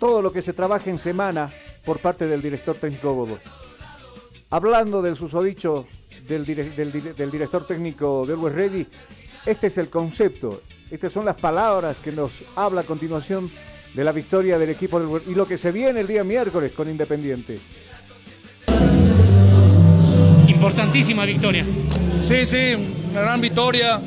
todo 0.00 0.22
lo 0.22 0.32
que 0.32 0.40
se 0.40 0.54
trabaja 0.54 0.88
en 0.88 0.98
semana 0.98 1.50
por 1.84 1.98
parte 1.98 2.26
del 2.26 2.40
director 2.40 2.76
técnico 2.76 3.12
Godo. 3.12 3.63
Hablando 4.54 5.02
del 5.02 5.16
susodicho 5.16 5.84
del, 6.28 6.46
del, 6.46 7.30
director 7.32 7.66
técnico 7.66 8.24
de 8.24 8.34
West 8.34 8.54
Ready, 8.54 8.86
este 9.44 9.66
es 9.66 9.78
el 9.78 9.90
concepto, 9.90 10.62
estas 10.92 11.12
son 11.12 11.24
las 11.24 11.34
palabras 11.34 11.96
que 11.96 12.12
nos 12.12 12.30
habla 12.54 12.82
a 12.82 12.84
continuación 12.84 13.50
de 13.94 14.04
la 14.04 14.12
victoria 14.12 14.56
del 14.56 14.70
equipo 14.70 15.00
del 15.00 15.22
y 15.26 15.34
lo 15.34 15.48
que 15.48 15.58
se 15.58 15.72
viene 15.72 15.98
el 15.98 16.06
día 16.06 16.22
miércoles 16.22 16.70
con 16.70 16.88
Independiente. 16.88 17.58
Importantísima 20.46 21.24
victoria. 21.24 21.66
Sí, 22.20 22.46
sí, 22.46 22.76
una 23.10 23.22
gran 23.22 23.40
victoria. 23.40 24.00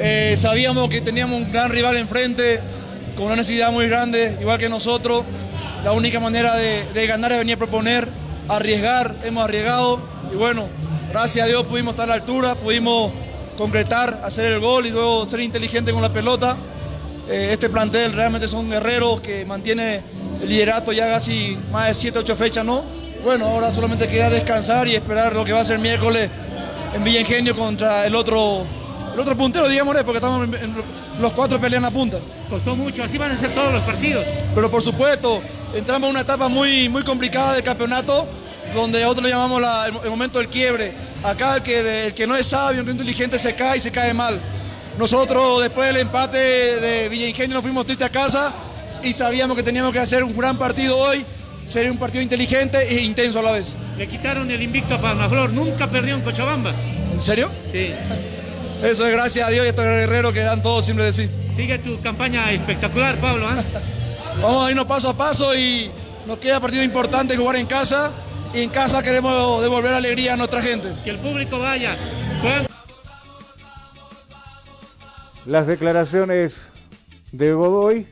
Eh, 0.00 0.34
sabíamos 0.36 0.88
que 0.88 1.02
teníamos 1.02 1.40
un 1.40 1.52
gran 1.52 1.70
rival 1.70 1.96
enfrente, 1.98 2.58
con 3.14 3.26
una 3.26 3.36
necesidad 3.36 3.70
muy 3.70 3.86
grande, 3.86 4.38
igual 4.40 4.58
que 4.58 4.68
nosotros. 4.68 5.24
La 5.84 5.92
única 5.92 6.18
manera 6.18 6.56
de, 6.56 7.06
ganar 7.06 7.30
es 7.30 7.38
venir 7.38 7.54
a 7.54 7.58
proponer, 7.58 8.08
arriesgar, 8.48 9.14
hemos 9.24 9.44
arriesgado 9.44 10.00
y 10.32 10.36
bueno, 10.36 10.68
gracias 11.10 11.44
a 11.44 11.48
Dios 11.48 11.64
pudimos 11.64 11.92
estar 11.92 12.04
a 12.04 12.08
la 12.08 12.14
altura, 12.14 12.54
pudimos 12.54 13.12
concretar, 13.56 14.20
hacer 14.24 14.52
el 14.52 14.60
gol 14.60 14.86
y 14.86 14.90
luego 14.90 15.26
ser 15.26 15.40
inteligente 15.40 15.92
con 15.92 16.02
la 16.02 16.12
pelota. 16.12 16.56
Eh, 17.28 17.50
este 17.52 17.68
plantel 17.68 18.12
realmente 18.12 18.48
son 18.48 18.68
guerreros 18.68 19.20
que 19.20 19.44
mantiene 19.44 20.02
el 20.42 20.48
liderato 20.48 20.92
ya 20.92 21.10
casi 21.10 21.56
más 21.70 21.88
de 21.88 21.94
7, 21.94 22.18
8 22.18 22.36
fechas, 22.36 22.64
¿no? 22.64 22.84
Bueno, 23.22 23.46
ahora 23.46 23.70
solamente 23.70 24.08
queda 24.08 24.28
descansar 24.28 24.88
y 24.88 24.94
esperar 24.96 25.34
lo 25.34 25.44
que 25.44 25.52
va 25.52 25.60
a 25.60 25.64
ser 25.64 25.78
miércoles 25.78 26.28
en 26.94 27.04
Villa 27.04 27.20
Ingenio 27.20 27.56
contra 27.56 28.04
el 28.06 28.14
otro 28.16 28.66
el 29.14 29.20
otro 29.20 29.36
puntero, 29.36 29.68
digamos, 29.68 29.94
porque 30.04 30.16
estamos 30.16 30.48
en, 30.48 30.74
los 31.20 31.32
cuatro 31.32 31.60
pelean 31.60 31.84
a 31.84 31.90
punta. 31.90 32.18
Costó 32.48 32.74
mucho, 32.74 33.04
así 33.04 33.18
van 33.18 33.32
a 33.32 33.38
ser 33.38 33.54
todos 33.54 33.72
los 33.72 33.82
partidos. 33.82 34.24
Pero 34.54 34.70
por 34.70 34.82
supuesto, 34.82 35.42
entramos 35.74 36.08
en 36.08 36.10
una 36.10 36.20
etapa 36.20 36.48
muy, 36.48 36.88
muy 36.88 37.02
complicada 37.02 37.54
del 37.54 37.62
campeonato, 37.62 38.26
donde 38.74 39.00
nosotros 39.00 39.24
le 39.24 39.30
llamamos 39.30 39.62
el, 40.04 40.10
momento 40.10 40.38
del 40.38 40.48
quiebre. 40.48 40.94
Acá 41.22 41.56
el 41.56 41.62
que, 41.62 42.06
el 42.06 42.14
que 42.14 42.26
no 42.26 42.34
es 42.36 42.46
sabio, 42.46 42.80
el 42.80 42.86
que 42.86 42.90
es 42.90 42.96
inteligente 42.96 43.38
se 43.38 43.54
cae 43.54 43.76
y 43.76 43.80
se 43.80 43.90
cae 43.90 44.14
mal. 44.14 44.40
Nosotros 44.98 45.62
después 45.62 45.88
del 45.88 45.98
empate 45.98 46.38
de 46.38 47.08
Villa 47.08 47.26
Ingenio 47.26 47.54
nos 47.54 47.62
fuimos 47.62 47.86
tristes 47.86 48.06
a 48.06 48.10
casa 48.10 48.52
y 49.02 49.12
sabíamos 49.12 49.56
que 49.56 49.62
teníamos 49.62 49.92
que 49.92 49.98
hacer 49.98 50.22
un 50.22 50.36
gran 50.36 50.56
partido 50.58 50.98
hoy. 50.98 51.24
Sería 51.66 51.92
un 51.92 51.98
partido 51.98 52.22
inteligente 52.22 52.78
e 52.88 53.02
intenso 53.02 53.38
a 53.38 53.42
la 53.42 53.52
vez. 53.52 53.76
Le 53.96 54.08
quitaron 54.08 54.50
el 54.50 54.60
invicto 54.60 54.94
a 54.94 55.00
Palmaflor, 55.00 55.52
nunca 55.52 55.86
perdió 55.86 56.14
en 56.14 56.20
Cochabamba. 56.20 56.72
¿En 57.12 57.22
serio? 57.22 57.50
Sí. 57.70 57.92
Eso 58.82 59.06
es 59.06 59.12
gracias 59.12 59.46
a 59.46 59.50
Dios 59.50 59.64
y 59.64 59.66
a 59.66 59.70
estos 59.70 59.84
guerreros 59.84 60.32
que 60.32 60.40
dan 60.40 60.60
todo 60.62 60.82
siempre 60.82 61.04
de 61.04 61.12
sí. 61.12 61.30
Sigue 61.54 61.78
tu 61.78 62.00
campaña 62.00 62.50
espectacular, 62.50 63.16
Pablo. 63.18 63.48
¿eh? 63.48 63.62
Vamos 64.42 64.66
a 64.66 64.70
irnos 64.70 64.86
paso 64.86 65.10
a 65.10 65.14
paso 65.14 65.54
y 65.54 65.90
nos 66.26 66.38
queda 66.38 66.58
partido 66.58 66.82
importante 66.82 67.36
jugar 67.36 67.56
en 67.56 67.66
casa. 67.66 68.12
Y 68.52 68.62
en 68.62 68.70
casa 68.70 69.02
queremos 69.02 69.62
devolver 69.62 69.94
alegría 69.94 70.34
a 70.34 70.36
nuestra 70.36 70.60
gente. 70.60 70.92
Que 71.04 71.10
el 71.10 71.18
público 71.18 71.58
vaya. 71.58 71.96
Las 75.46 75.66
declaraciones 75.66 76.66
de 77.30 77.52
Godoy 77.52 78.06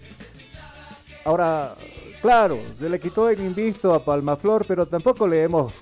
Ahora, 1.24 1.74
claro, 2.22 2.58
se 2.78 2.88
le 2.88 2.98
quitó 2.98 3.28
el 3.28 3.40
invicto 3.40 3.92
a 3.92 4.02
Palmaflor, 4.02 4.64
pero 4.66 4.86
tampoco 4.86 5.28
le 5.28 5.42
hemos, 5.42 5.72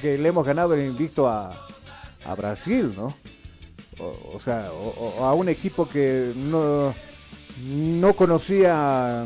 que 0.00 0.18
le 0.18 0.28
hemos 0.28 0.44
ganado 0.44 0.74
el 0.74 0.86
invicto 0.86 1.28
a, 1.28 1.52
a 2.24 2.34
Brasil, 2.34 2.92
¿no? 2.96 3.14
O, 4.00 4.40
sea, 4.40 4.68
a 5.20 5.34
un 5.34 5.48
equipo 5.48 5.88
que 5.88 6.32
no, 6.34 6.94
no 7.66 8.12
conocía 8.14 9.24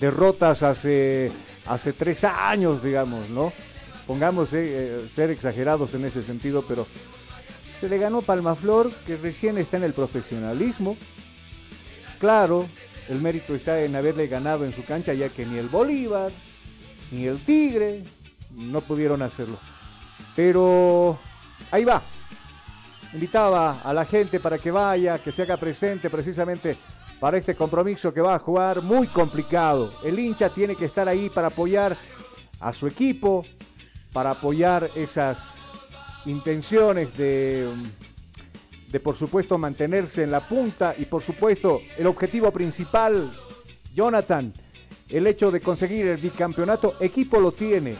derrotas 0.00 0.62
hace, 0.62 1.32
hace 1.66 1.92
tres 1.92 2.24
años, 2.24 2.82
digamos, 2.82 3.28
¿no? 3.30 3.52
Pongamos 4.06 4.52
eh, 4.52 4.58
eh, 4.62 5.08
ser 5.14 5.30
exagerados 5.30 5.92
en 5.94 6.04
ese 6.04 6.22
sentido, 6.22 6.64
pero 6.66 6.86
se 7.80 7.88
le 7.88 7.98
ganó 7.98 8.22
Palmaflor, 8.22 8.92
que 9.06 9.16
recién 9.16 9.58
está 9.58 9.76
en 9.76 9.84
el 9.84 9.92
profesionalismo. 9.92 10.96
Claro, 12.18 12.66
el 13.08 13.20
mérito 13.20 13.54
está 13.54 13.82
en 13.82 13.96
haberle 13.96 14.26
ganado 14.28 14.64
en 14.64 14.74
su 14.74 14.84
cancha, 14.84 15.14
ya 15.14 15.28
que 15.28 15.46
ni 15.46 15.58
el 15.58 15.68
Bolívar, 15.68 16.30
ni 17.10 17.26
el 17.26 17.38
Tigre 17.44 18.02
no 18.56 18.80
pudieron 18.80 19.22
hacerlo. 19.22 19.58
Pero 20.34 21.18
ahí 21.70 21.84
va. 21.84 22.02
Invitaba 23.12 23.80
a 23.82 23.92
la 23.92 24.04
gente 24.04 24.38
para 24.38 24.58
que 24.58 24.70
vaya, 24.70 25.18
que 25.18 25.32
se 25.32 25.42
haga 25.42 25.56
presente 25.56 26.10
precisamente 26.10 26.76
para 27.18 27.38
este 27.38 27.54
compromiso 27.54 28.12
que 28.12 28.20
va 28.20 28.34
a 28.34 28.38
jugar 28.38 28.82
muy 28.82 29.06
complicado. 29.06 29.92
El 30.04 30.18
hincha 30.18 30.50
tiene 30.50 30.76
que 30.76 30.84
estar 30.84 31.08
ahí 31.08 31.30
para 31.30 31.48
apoyar 31.48 31.96
a 32.60 32.72
su 32.72 32.86
equipo, 32.86 33.44
para 34.12 34.32
apoyar 34.32 34.90
esas 34.94 35.38
intenciones 36.26 37.16
de, 37.16 37.68
de 38.90 39.00
por 39.00 39.16
supuesto 39.16 39.58
mantenerse 39.58 40.22
en 40.22 40.30
la 40.30 40.40
punta 40.40 40.94
y 40.96 41.06
por 41.06 41.22
supuesto 41.22 41.80
el 41.96 42.06
objetivo 42.06 42.50
principal, 42.50 43.32
Jonathan, 43.94 44.52
el 45.08 45.26
hecho 45.26 45.50
de 45.50 45.60
conseguir 45.60 46.06
el 46.06 46.18
bicampeonato, 46.18 46.94
equipo 47.00 47.40
lo 47.40 47.52
tiene, 47.52 47.96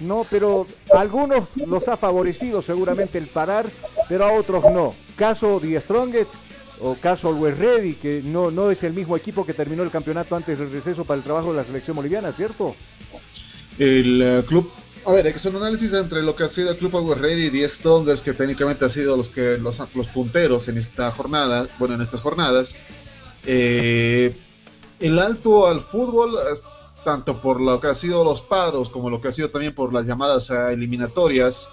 no, 0.00 0.26
pero 0.30 0.66
a 0.94 1.00
algunos 1.00 1.56
los 1.56 1.88
ha 1.88 1.96
favorecido 1.96 2.62
seguramente 2.62 3.18
el 3.18 3.26
parar, 3.26 3.66
pero 4.08 4.24
a 4.24 4.32
otros 4.32 4.64
no. 4.72 4.94
Caso 5.16 5.58
The 5.60 5.80
Strongest 5.80 6.32
o 6.80 6.94
caso 6.94 7.28
Always 7.28 7.58
Ready, 7.58 7.94
que 7.94 8.22
no, 8.24 8.50
no 8.50 8.70
es 8.70 8.82
el 8.82 8.92
mismo 8.92 9.16
equipo 9.16 9.46
que 9.46 9.54
terminó 9.54 9.82
el 9.82 9.90
campeonato 9.90 10.34
antes 10.34 10.58
del 10.58 10.70
receso 10.70 11.04
para 11.04 11.18
el 11.18 11.24
trabajo 11.24 11.52
de 11.52 11.58
la 11.58 11.64
selección 11.64 11.96
boliviana, 11.96 12.32
¿cierto? 12.32 12.74
El 13.78 14.20
eh, 14.22 14.44
club, 14.46 14.70
a 15.06 15.12
ver, 15.12 15.26
hay 15.26 15.32
que 15.32 15.36
hacer 15.36 15.54
un 15.54 15.62
análisis 15.62 15.92
entre 15.92 16.22
lo 16.22 16.34
que 16.34 16.44
ha 16.44 16.48
sido 16.48 16.70
el 16.70 16.76
club 16.76 16.90
Power 16.90 17.20
Ready 17.20 17.46
y 17.46 17.50
10 17.50 17.72
Strongers, 17.72 18.22
que 18.22 18.32
técnicamente 18.32 18.84
han 18.84 18.90
sido 18.90 19.16
los 19.16 19.28
que 19.28 19.58
los, 19.58 19.78
los 19.94 20.06
punteros 20.08 20.68
en 20.68 20.78
esta 20.78 21.10
jornada, 21.10 21.68
bueno, 21.78 21.94
en 21.94 22.02
estas 22.02 22.20
jornadas. 22.20 22.76
Eh, 23.46 24.34
el 25.00 25.18
alto 25.18 25.66
al 25.66 25.82
fútbol, 25.82 26.36
tanto 27.04 27.40
por 27.40 27.60
lo 27.60 27.80
que 27.80 27.88
ha 27.88 27.94
sido 27.94 28.24
los 28.24 28.40
paros 28.40 28.90
como 28.90 29.10
lo 29.10 29.20
que 29.20 29.28
ha 29.28 29.32
sido 29.32 29.50
también 29.50 29.74
por 29.74 29.92
las 29.92 30.06
llamadas 30.06 30.50
eh, 30.50 30.72
eliminatorias 30.72 31.70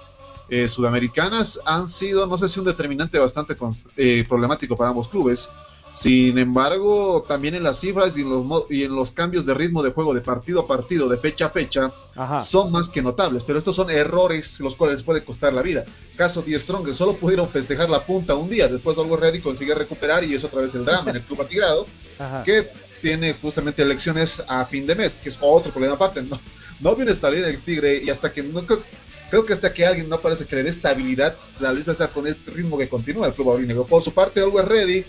eh, 0.50 0.68
sudamericanas, 0.68 1.62
han 1.66 1.88
sido, 1.88 2.26
no 2.26 2.38
sé 2.38 2.50
si 2.50 2.60
un 2.60 2.66
determinante 2.66 3.20
bastante 3.20 3.56
eh, 3.98 4.26
problemático 4.28 4.76
para 4.76 4.90
ambos 4.90 5.08
clubes. 5.08 5.50
Sin 5.94 6.38
embargo, 6.38 7.26
también 7.28 7.56
en 7.56 7.64
las 7.64 7.80
cifras 7.80 8.18
y 8.18 8.22
en 8.22 8.30
los, 8.30 8.72
y 8.72 8.84
en 8.84 8.96
los 8.96 9.12
cambios 9.12 9.46
de 9.46 9.54
ritmo 9.54 9.84
de 9.84 9.92
juego 9.92 10.14
de 10.14 10.22
partido 10.22 10.62
a 10.62 10.68
partido, 10.68 11.10
de 11.10 11.18
fecha 11.18 11.48
a 11.48 11.50
fecha, 11.50 11.92
Ajá. 12.16 12.42
son 12.42 12.72
más 12.72 12.90
que 12.90 13.02
notables. 13.02 13.44
Pero 13.44 13.60
estos 13.60 13.76
son 13.76 13.90
errores 13.90 14.60
los 14.60 14.76
cuales 14.76 15.00
les 15.00 15.04
puede 15.04 15.24
costar 15.24 15.52
la 15.52 15.62
vida. 15.62 15.86
Caso 16.16 16.42
10 16.42 16.62
Strong, 16.62 16.94
solo 16.94 17.14
pudieron 17.14 17.50
festejar 17.50 17.90
la 17.90 18.00
punta 18.00 18.36
un 18.36 18.50
día. 18.50 18.68
Después 18.68 18.98
Always 18.98 19.20
Ready 19.20 19.40
consigue 19.42 19.74
recuperar 19.76 20.24
y 20.24 20.36
es 20.36 20.44
otra 20.44 20.62
vez 20.62 20.74
el 20.76 20.86
drama 20.86 21.10
en 21.10 21.18
el 21.18 21.22
club 21.24 21.42
atigrado, 21.42 21.86
Ajá. 22.18 22.44
que 22.44 22.70
tiene 23.02 23.34
justamente 23.34 23.82
elecciones 23.82 24.44
a 24.48 24.66
fin 24.66 24.86
de 24.88 24.96
mes, 24.96 25.16
que 25.16 25.30
es 25.30 25.38
otro 25.42 25.72
problema 25.72 25.96
aparte. 25.96 26.22
No, 26.22 26.40
no 26.80 26.96
viene 26.96 27.12
estabilidad 27.12 27.50
el 27.50 27.60
Tigre 27.62 28.02
y 28.04 28.10
hasta 28.10 28.32
que 28.32 28.44
no 28.44 28.66
creo, 28.66 28.82
creo 29.30 29.46
que 29.46 29.54
hasta 29.54 29.74
que 29.74 29.86
alguien 29.86 30.10
no 30.10 30.20
parece 30.20 30.46
que 30.46 30.56
le 30.56 30.64
dé 30.64 30.70
estabilidad, 30.70 31.36
la 31.60 31.72
lista 31.74 31.92
está 31.92 32.08
con 32.08 32.28
este 32.28 32.52
ritmo 32.52 32.78
que 32.78 32.88
continúa 32.90 33.28
el 33.28 33.34
club 33.34 33.52
aurinegro. 33.52 33.86
Por 33.86 34.02
su 34.04 34.14
parte, 34.14 34.40
Always 34.42 34.68
Ready 34.68 35.06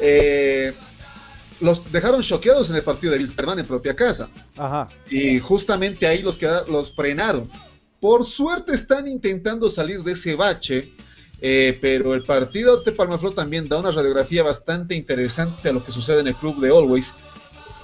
eh, 0.00 0.72
los 1.60 1.90
dejaron 1.92 2.22
choqueados 2.22 2.70
en 2.70 2.76
el 2.76 2.82
partido 2.82 3.12
de 3.12 3.18
Wilstermann 3.18 3.58
en 3.58 3.66
propia 3.66 3.94
casa. 3.94 4.28
Ajá. 4.56 4.88
Y 5.08 5.38
justamente 5.38 6.06
ahí 6.06 6.22
los, 6.22 6.36
queda- 6.38 6.64
los 6.66 6.94
frenaron. 6.94 7.48
Por 8.00 8.24
suerte 8.24 8.74
están 8.74 9.06
intentando 9.06 9.70
salir 9.70 10.02
de 10.02 10.12
ese 10.12 10.34
bache, 10.34 10.92
eh, 11.44 11.76
pero 11.80 12.14
el 12.14 12.22
partido 12.22 12.82
de 12.82 12.92
Palmaflor 12.92 13.34
también 13.34 13.68
da 13.68 13.78
una 13.80 13.90
radiografía 13.90 14.44
bastante 14.44 14.94
interesante 14.94 15.68
a 15.68 15.72
lo 15.72 15.84
que 15.84 15.90
sucede 15.90 16.20
en 16.20 16.28
el 16.28 16.36
club 16.36 16.60
de 16.60 16.68
Always. 16.68 17.14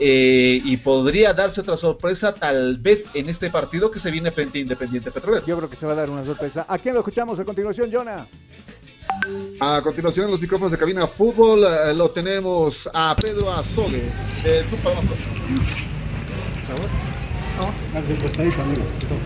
eh, 0.00 0.60
y 0.64 0.76
podría 0.76 1.34
darse 1.34 1.60
otra 1.60 1.76
sorpresa 1.76 2.32
tal 2.32 2.76
vez 2.76 3.06
en 3.14 3.28
este 3.28 3.50
partido 3.50 3.90
que 3.90 3.98
se 3.98 4.12
viene 4.12 4.30
frente 4.30 4.58
a 4.58 4.60
Independiente 4.60 5.10
Petrolero. 5.10 5.44
Yo 5.44 5.56
creo 5.56 5.68
que 5.68 5.74
se 5.74 5.86
va 5.86 5.92
a 5.92 5.96
dar 5.96 6.08
una 6.08 6.24
sorpresa. 6.24 6.64
¿A 6.68 6.78
quién 6.78 6.94
lo 6.94 7.00
escuchamos 7.00 7.40
a 7.40 7.44
continuación, 7.44 7.90
Jonah? 7.92 8.24
A 9.58 9.80
continuación 9.82 10.26
en 10.26 10.30
los 10.30 10.40
micrófonos 10.40 10.70
de 10.70 10.78
cabina 10.78 11.08
fútbol 11.08 11.64
eh, 11.64 11.94
lo 11.94 12.10
tenemos 12.10 12.88
a 12.94 13.16
Pedro 13.20 13.52
Azogue 13.52 14.04
del 14.44 14.64
Club 14.66 14.80
Palmaflor. 14.82 15.18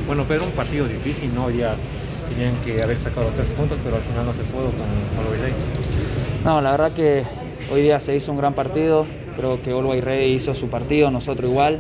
Bueno, 0.07 0.25
pero 0.27 0.45
un 0.45 0.53
partido 0.53 0.87
difícil, 0.87 1.35
¿no? 1.35 1.51
Ya 1.51 1.77
tenían 2.35 2.55
que 2.65 2.83
haber 2.83 2.97
sacado 2.97 3.27
los 3.27 3.35
tres 3.35 3.47
puntos, 3.49 3.79
pero 3.85 3.97
al 3.97 4.03
final 4.03 4.27
no 4.27 4.33
se 4.33 4.43
pudo 4.45 4.65
con 4.65 5.41
Ready. 5.41 5.53
No, 6.45 6.61
la 6.61 6.71
verdad 6.73 6.93
que 6.93 7.25
hoy 7.73 7.83
día 7.83 8.01
se 8.01 8.15
hizo 8.17 8.33
un 8.33 8.39
gran 8.39 8.55
partido. 8.55 9.07
Creo 9.37 9.63
que 9.63 9.71
Always 9.71 10.05
Ready 10.05 10.33
hizo 10.35 10.55
su 10.55 10.69
partido, 10.69 11.11
nosotros 11.11 11.51
igual. 11.51 11.79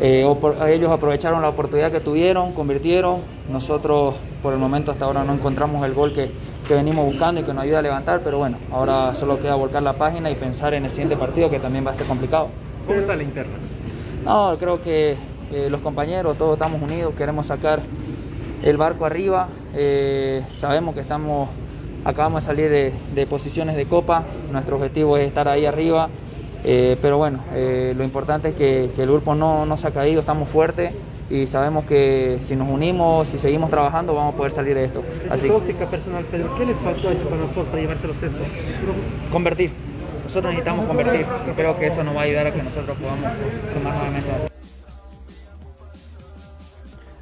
Eh, 0.00 0.24
opor- 0.26 0.56
ellos 0.68 0.90
aprovecharon 0.90 1.40
la 1.40 1.48
oportunidad 1.48 1.92
que 1.92 2.00
tuvieron, 2.00 2.52
convirtieron. 2.52 3.18
Nosotros 3.50 4.14
por 4.42 4.52
el 4.52 4.58
momento 4.58 4.90
hasta 4.90 5.04
ahora 5.04 5.24
no 5.24 5.32
encontramos 5.32 5.84
el 5.86 5.94
gol 5.94 6.12
que, 6.12 6.28
que 6.66 6.74
venimos 6.74 7.04
buscando 7.06 7.40
y 7.40 7.44
que 7.44 7.54
nos 7.54 7.62
ayuda 7.62 7.78
a 7.78 7.82
levantar, 7.82 8.20
pero 8.24 8.38
bueno, 8.38 8.58
ahora 8.72 9.14
solo 9.14 9.40
queda 9.40 9.54
volcar 9.54 9.82
la 9.82 9.92
página 9.94 10.30
y 10.30 10.34
pensar 10.34 10.74
en 10.74 10.84
el 10.84 10.90
siguiente 10.90 11.16
partido 11.16 11.48
que 11.48 11.60
también 11.60 11.86
va 11.86 11.92
a 11.92 11.94
ser 11.94 12.06
complicado. 12.06 12.48
¿Cómo 12.86 12.98
está 12.98 13.14
la 13.14 13.22
interna? 13.22 13.54
No, 14.24 14.56
creo 14.58 14.82
que 14.82 15.12
eh, 15.52 15.68
los 15.70 15.80
compañeros, 15.80 16.36
todos 16.36 16.54
estamos 16.54 16.82
unidos, 16.82 17.14
queremos 17.14 17.46
sacar 17.46 17.80
el 18.64 18.76
barco 18.76 19.04
arriba. 19.06 19.46
eh, 19.76 20.42
sabemos 20.54 20.94
que 20.94 21.00
estamos, 21.02 21.48
acabamos 22.04 22.42
de 22.42 22.46
salir 22.46 22.70
de, 22.70 22.92
de 23.14 23.26
posiciones 23.26 23.76
de 23.76 23.84
copa, 23.86 24.24
nuestro 24.50 24.76
objetivo 24.76 25.16
es 25.18 25.26
estar 25.28 25.46
ahí 25.48 25.66
arriba. 25.66 26.08
eh, 26.64 26.96
pero 27.02 27.18
bueno, 27.18 27.40
eh, 27.54 27.92
lo 27.96 28.04
importante 28.04 28.48
es 28.48 28.54
que, 28.54 28.88
que 28.96 29.02
el 29.02 29.08
grupo 29.10 29.34
no, 29.34 29.66
no 29.66 29.76
se 29.76 29.86
ha 29.88 29.90
caído, 29.90 30.20
estamos 30.20 30.48
fuertes 30.48 30.92
y 31.28 31.46
sabemos 31.46 31.84
que 31.84 32.38
si 32.40 32.56
nos 32.56 32.68
unimos, 32.68 33.28
si 33.28 33.36
seguimos 33.38 33.68
trabajando, 33.70 34.14
vamos 34.14 34.34
a 34.34 34.36
poder 34.36 34.52
salir 34.52 34.74
de 34.74 34.84
esto. 34.84 35.02
Así 35.30 35.48
óptica 35.50 35.86
personal, 35.86 36.24
Pedro, 36.24 36.54
¿qué 36.56 36.64
le 36.64 36.74
faltó 36.74 37.08
a 37.08 37.12
ese 37.12 37.24
Palmaflor 37.24 37.66
para 37.66 37.80
llevarse 37.82 38.06
los 38.06 38.16
tres 38.16 38.32
puntos? 38.32 38.48
convertir. 39.30 39.70
Nosotros 40.24 40.52
necesitamos 40.52 40.86
convertir. 40.86 41.26
Creo 41.54 41.78
que 41.78 41.86
eso 41.86 42.02
nos 42.02 42.16
va 42.16 42.20
a 42.20 42.24
ayudar 42.24 42.46
a 42.46 42.50
que 42.50 42.62
nosotros 42.62 42.96
podamos 42.96 43.30
sumar 43.74 43.94
nuevamente. 43.94 44.53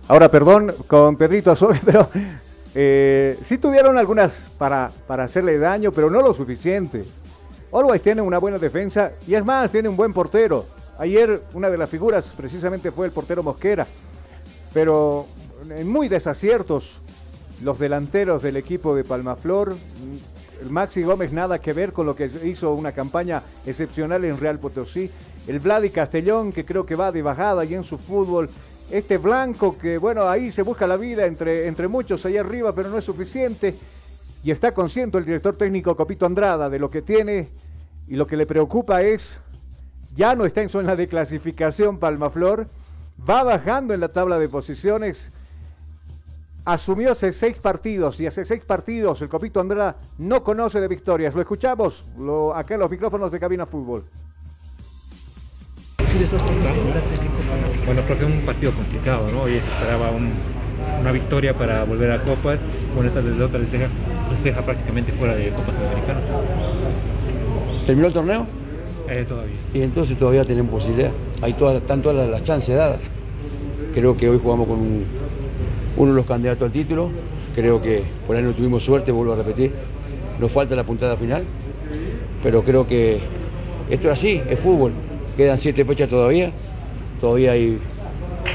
Ahora, 0.09 0.29
perdón, 0.31 0.75
con 0.87 1.17
Pedrito 1.17 1.51
Azogue, 1.51 1.81
pero 1.85 2.09
eh, 2.75 3.39
sí 3.45 3.59
tuvieron 3.59 3.99
algunas 3.99 4.51
para, 4.59 4.91
para 5.07 5.25
hacerle 5.25 5.59
daño, 5.59 5.93
pero 5.93 6.11
no 6.11 6.23
lo 6.23 6.35
suficiente. 6.35 7.05
Always 7.73 8.03
tiene 8.03 8.21
una 8.21 8.39
buena 8.39 8.59
defensa 8.59 9.13
y 9.27 9.35
es 9.35 9.45
más, 9.45 9.71
tiene 9.71 9.89
un 9.89 9.97
buen 9.97 10.13
portero. 10.13 10.67
Ayer 10.99 11.43
una 11.55 11.71
de 11.71 11.79
las 11.79 11.89
figuras 11.89 12.33
precisamente 12.37 12.91
fue 12.91 13.07
el 13.07 13.13
portero 13.13 13.43
Mosquera, 13.43 13.87
pero 14.75 15.27
en 15.71 15.89
muy 15.89 16.09
desaciertos 16.09 16.99
los 17.63 17.79
delanteros 17.79 18.43
del 18.43 18.57
equipo 18.57 18.95
de 18.95 19.05
Palmaflor. 19.05 19.75
El 20.61 20.71
Maxi 20.71 21.03
Gómez 21.03 21.33
nada 21.33 21.61
que 21.61 21.73
ver 21.73 21.93
con 21.93 22.07
lo 22.07 22.15
que 22.15 22.31
hizo 22.45 22.73
una 22.75 22.93
campaña 22.93 23.43
excepcional 23.67 24.25
en 24.25 24.39
Real 24.39 24.59
Potosí. 24.59 25.11
El 25.47 25.59
Vladi 25.59 25.91
Castellón 25.91 26.53
que 26.53 26.65
creo 26.65 26.87
que 26.87 26.95
va 26.95 27.11
de 27.11 27.23
bajada 27.23 27.65
y 27.65 27.75
en 27.75 27.85
su 27.85 27.99
fútbol. 27.99 28.49
Este 28.91 29.19
Blanco 29.19 29.79
que 29.79 29.99
bueno 29.99 30.29
ahí 30.29 30.53
se 30.53 30.63
busca 30.63 30.87
la 30.87 30.97
vida 30.97 31.27
entre, 31.27 31.67
entre 31.67 31.89
muchos 31.89 32.27
allá 32.27 32.41
arriba 32.41 32.75
pero 32.75 32.89
no 32.89 32.99
es 32.99 33.05
suficiente. 33.05 33.75
Y 34.45 34.51
está 34.51 34.75
consciente 34.75 35.19
el 35.19 35.25
director 35.25 35.57
técnico 35.57 35.97
Copito 35.97 36.27
Andrada 36.27 36.69
de 36.69 36.79
lo 36.79 36.91
que 36.91 37.03
tiene 37.03 37.49
y 38.09 38.17
lo 38.17 38.27
que 38.27 38.37
le 38.37 38.45
preocupa 38.45 39.03
es, 39.03 39.41
ya 40.15 40.35
no 40.35 40.45
está 40.45 40.63
en 40.63 40.69
zona 40.69 40.97
de 40.97 41.07
clasificación 41.07 41.99
Palmaflor, 41.99 42.67
va 43.29 43.45
bajando 43.45 43.95
en 43.95 44.01
la 44.01 44.09
tabla 44.09 44.39
de 44.39 44.49
posiciones, 44.49 45.31
asumió 46.65 47.13
hace 47.13 47.33
seis 47.33 47.57
partidos 47.59 48.21
y 48.21 48.27
hace 48.27 48.45
seis 48.45 48.65
partidos 48.65 49.23
el 49.23 49.29
Copito 49.29 49.61
Andrada 49.61 49.97
no 50.19 50.43
conoce 50.43 50.81
de 50.81 50.89
victorias. 50.89 51.35
Lo 51.35 51.41
escuchamos 51.41 52.05
lo, 52.19 52.55
acá 52.55 52.75
en 52.75 52.81
los 52.81 52.91
micrófonos 52.91 53.31
de 53.31 53.41
Cabina 53.41 53.67
Fútbol. 53.67 54.05
Bueno, 57.87 58.03
creo 58.07 58.19
que 58.19 58.25
es 58.25 58.31
un 58.31 58.41
partido 58.41 58.73
complicado, 58.73 59.31
¿no? 59.33 59.43
Hoy 59.43 59.53
se 59.53 59.59
esperaba 59.59 60.11
un- 60.11 60.31
una 61.01 61.11
victoria 61.13 61.55
para 61.55 61.85
volver 61.85 62.11
a 62.13 62.19
Copas. 62.23 62.61
Bueno, 62.95 63.09
esta 63.09 63.23
derrota 63.23 63.59
les 63.59 63.73
deja, 63.73 63.87
les 64.31 64.45
deja 64.45 64.61
prácticamente 64.63 65.13
fuera 65.13 65.35
de 65.35 65.49
Copas 65.51 65.75
Sudamericanas. 65.75 66.23
¿Terminó 67.87 68.09
el 68.09 68.13
torneo? 68.13 68.47
Eh, 69.09 69.25
todavía. 69.27 69.55
Y 69.75 69.81
entonces 69.83 70.19
todavía 70.19 70.45
tenemos 70.45 70.71
posibilidad. 70.73 71.11
Hay 71.41 71.55
todas, 71.55 71.77
están 71.77 72.03
todas 72.03 72.19
las, 72.19 72.29
las 72.29 72.45
chances 72.45 72.77
dadas. 72.77 73.11
Creo 73.95 74.17
que 74.17 74.29
hoy 74.29 74.39
jugamos 74.43 74.69
con 74.69 74.79
un- 74.79 75.05
uno 75.97 76.11
de 76.13 76.17
los 76.17 76.27
candidatos 76.27 76.63
al 76.67 76.73
título. 76.73 77.09
Creo 77.55 77.83
que 77.83 78.05
por 78.27 78.37
ahí 78.37 78.43
no 78.43 78.53
tuvimos 78.53 78.83
suerte, 78.85 79.13
vuelvo 79.13 79.33
a 79.33 79.37
repetir. 79.37 79.73
Nos 80.41 80.53
falta 80.53 80.75
la 80.75 80.85
puntada 80.85 81.17
final. 81.17 81.43
Pero 82.43 82.63
creo 82.63 82.87
que 82.87 83.21
esto 83.91 84.09
es 84.09 84.13
así, 84.13 84.41
es 84.49 84.59
fútbol. 84.61 84.93
Quedan 85.37 85.59
siete 85.59 85.85
fechas 85.85 86.09
todavía. 86.09 86.51
Todavía 87.21 87.53
hay 87.53 87.79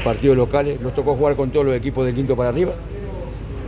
partidos 0.04 0.36
locales. 0.36 0.80
Nos 0.80 0.94
tocó 0.94 1.14
jugar 1.14 1.36
con 1.36 1.50
todos 1.50 1.66
los 1.66 1.74
equipos 1.74 2.06
del 2.06 2.14
quinto 2.14 2.36
para 2.36 2.50
arriba. 2.50 2.72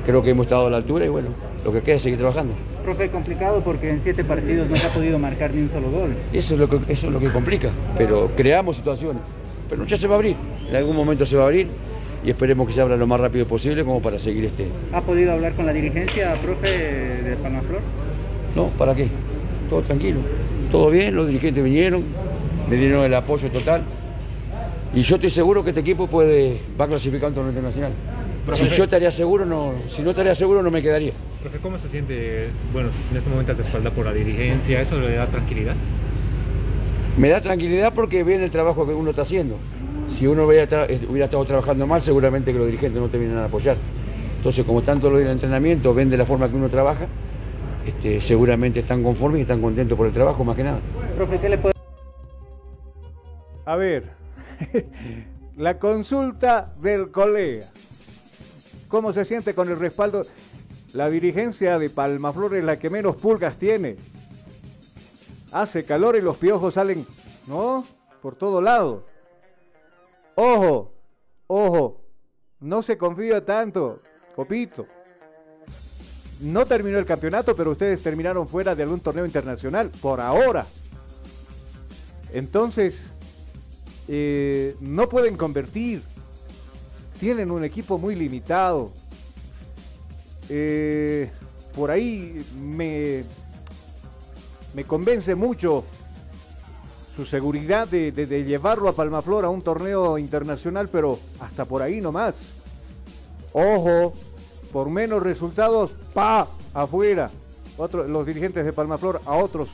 Creo 0.06 0.22
que 0.22 0.30
hemos 0.30 0.46
estado 0.46 0.66
a 0.66 0.70
la 0.70 0.78
altura 0.78 1.04
y 1.04 1.08
bueno, 1.08 1.28
lo 1.64 1.72
que 1.72 1.80
queda 1.80 1.96
es 1.96 2.02
seguir 2.02 2.18
trabajando. 2.18 2.54
Profe, 2.84 3.08
complicado 3.10 3.60
porque 3.62 3.90
en 3.90 4.00
siete 4.02 4.24
partidos 4.24 4.68
no 4.68 4.76
se 4.76 4.86
ha 4.86 4.90
podido 4.90 5.18
marcar 5.18 5.54
ni 5.54 5.62
un 5.62 5.70
solo 5.70 5.90
gol. 5.90 6.14
Eso 6.32 6.54
es 6.54 6.60
lo 6.60 6.68
que, 6.68 6.76
eso 6.90 7.06
es 7.08 7.12
lo 7.12 7.20
que 7.20 7.28
complica, 7.28 7.68
pero 7.98 8.30
creamos 8.36 8.76
situaciones. 8.76 9.22
Pero 9.68 9.84
ya 9.84 9.96
se 9.96 10.08
va 10.08 10.14
a 10.14 10.16
abrir, 10.16 10.34
en 10.68 10.76
algún 10.76 10.96
momento 10.96 11.26
se 11.26 11.36
va 11.36 11.44
a 11.44 11.46
abrir 11.46 11.68
y 12.24 12.30
esperemos 12.30 12.66
que 12.66 12.72
se 12.72 12.80
abra 12.80 12.96
lo 12.96 13.06
más 13.06 13.20
rápido 13.20 13.46
posible 13.46 13.84
como 13.84 14.00
para 14.00 14.18
seguir 14.18 14.46
este. 14.46 14.66
¿Ha 14.92 15.00
podido 15.02 15.32
hablar 15.32 15.52
con 15.52 15.66
la 15.66 15.72
dirigencia, 15.72 16.32
profe, 16.34 16.68
de 16.68 17.36
Palmaflor? 17.36 17.80
No, 18.56 18.68
¿para 18.70 18.94
qué? 18.94 19.06
Todo 19.68 19.82
tranquilo, 19.82 20.18
todo 20.72 20.90
bien, 20.90 21.14
los 21.14 21.28
dirigentes 21.28 21.62
vinieron, 21.62 22.02
me 22.70 22.76
dieron 22.76 23.04
el 23.04 23.14
apoyo 23.14 23.50
total 23.50 23.82
y 24.94 25.02
yo 25.02 25.16
estoy 25.16 25.30
seguro 25.30 25.62
que 25.64 25.70
este 25.70 25.80
equipo 25.80 26.06
puede, 26.06 26.60
va 26.80 26.84
a 26.84 26.88
clasificar 26.88 27.26
a 27.26 27.28
un 27.28 27.34
torneo 27.34 27.50
internacional. 27.50 27.92
Si 28.54 28.68
yo 28.68 28.84
estaría 28.84 29.10
seguro, 29.10 29.44
no, 29.44 29.74
si 29.88 30.02
no 30.02 30.10
estaría 30.10 30.34
seguro 30.34 30.62
no 30.62 30.70
me 30.70 30.82
quedaría. 30.82 31.12
Profe, 31.42 31.58
¿cómo 31.58 31.78
se 31.78 31.88
siente, 31.88 32.48
bueno, 32.72 32.88
en 33.10 33.16
este 33.16 33.30
momento 33.30 33.54
de 33.54 33.62
espalda 33.62 33.90
por 33.90 34.06
la 34.06 34.12
dirigencia? 34.12 34.80
¿Eso 34.80 34.98
le 34.98 35.14
da 35.14 35.26
tranquilidad? 35.26 35.74
Me 37.16 37.28
da 37.28 37.40
tranquilidad 37.40 37.92
porque 37.94 38.24
viene 38.24 38.44
el 38.44 38.50
trabajo 38.50 38.86
que 38.86 38.94
uno 38.94 39.10
está 39.10 39.22
haciendo. 39.22 39.56
Si 40.08 40.26
uno 40.26 40.46
hubiera, 40.46 40.86
eh, 40.86 41.00
hubiera 41.08 41.26
estado 41.26 41.44
trabajando 41.44 41.86
mal, 41.86 42.02
seguramente 42.02 42.52
que 42.52 42.58
los 42.58 42.66
dirigentes 42.66 43.00
no 43.00 43.08
te 43.08 43.18
vienen 43.18 43.36
a 43.38 43.44
apoyar. 43.44 43.76
Entonces, 44.38 44.64
como 44.64 44.82
tanto 44.82 45.10
lo 45.10 45.18
del 45.18 45.28
entrenamiento, 45.28 45.94
ven 45.94 46.10
de 46.10 46.16
la 46.16 46.24
forma 46.24 46.48
que 46.48 46.56
uno 46.56 46.68
trabaja, 46.68 47.06
este, 47.86 48.20
seguramente 48.20 48.80
están 48.80 49.02
conformes 49.02 49.40
y 49.40 49.42
están 49.42 49.60
contentos 49.60 49.96
por 49.96 50.06
el 50.06 50.12
trabajo, 50.12 50.42
más 50.44 50.56
que 50.56 50.64
nada. 50.64 50.80
Profe, 51.16 51.38
¿qué 51.38 51.48
le 51.48 51.58
puede 51.58 51.79
A 53.70 53.76
ver, 53.76 54.10
la 55.56 55.78
consulta 55.78 56.72
del 56.82 57.12
colega. 57.12 57.68
¿Cómo 58.88 59.12
se 59.12 59.24
siente 59.24 59.54
con 59.54 59.68
el 59.68 59.78
respaldo? 59.78 60.24
La 60.92 61.08
dirigencia 61.08 61.78
de 61.78 61.88
Palmaflor 61.88 62.56
es 62.56 62.64
la 62.64 62.80
que 62.80 62.90
menos 62.90 63.14
pulgas 63.14 63.58
tiene. 63.58 63.94
Hace 65.52 65.84
calor 65.84 66.16
y 66.16 66.20
los 66.20 66.36
piojos 66.36 66.74
salen, 66.74 67.06
¿no? 67.46 67.84
Por 68.20 68.34
todo 68.34 68.60
lado. 68.60 69.06
Ojo, 70.34 70.92
ojo, 71.46 72.00
no 72.58 72.82
se 72.82 72.98
confía 72.98 73.44
tanto, 73.44 74.02
copito. 74.34 74.88
No 76.40 76.66
terminó 76.66 76.98
el 76.98 77.06
campeonato, 77.06 77.54
pero 77.54 77.70
ustedes 77.70 78.02
terminaron 78.02 78.48
fuera 78.48 78.74
de 78.74 78.82
algún 78.82 78.98
torneo 78.98 79.24
internacional, 79.24 79.90
por 80.02 80.20
ahora. 80.20 80.66
Entonces, 82.32 83.12
eh, 84.12 84.74
no 84.80 85.08
pueden 85.08 85.36
convertir. 85.36 86.02
Tienen 87.20 87.52
un 87.52 87.62
equipo 87.62 87.96
muy 87.96 88.16
limitado. 88.16 88.90
Eh, 90.48 91.30
por 91.76 91.92
ahí 91.92 92.44
me, 92.60 93.22
me 94.74 94.82
convence 94.82 95.36
mucho 95.36 95.84
su 97.14 97.24
seguridad 97.24 97.86
de, 97.86 98.10
llevarlo 98.44 98.88
a 98.88 98.94
Palmaflor 98.94 99.44
a 99.44 99.48
un 99.48 99.62
torneo 99.62 100.18
internacional, 100.18 100.88
pero 100.88 101.16
hasta 101.38 101.64
por 101.64 101.80
ahí 101.80 102.00
nomás. 102.00 102.48
Ojo, 103.52 104.12
por 104.72 104.90
menos 104.90 105.22
resultados, 105.22 105.92
pa, 106.12 106.48
afuera. 106.74 107.30
Los 108.08 108.26
dirigentes 108.26 108.64
de 108.64 108.72
Palmaflor 108.72 109.20
a 109.24 109.36
otros 109.36 109.68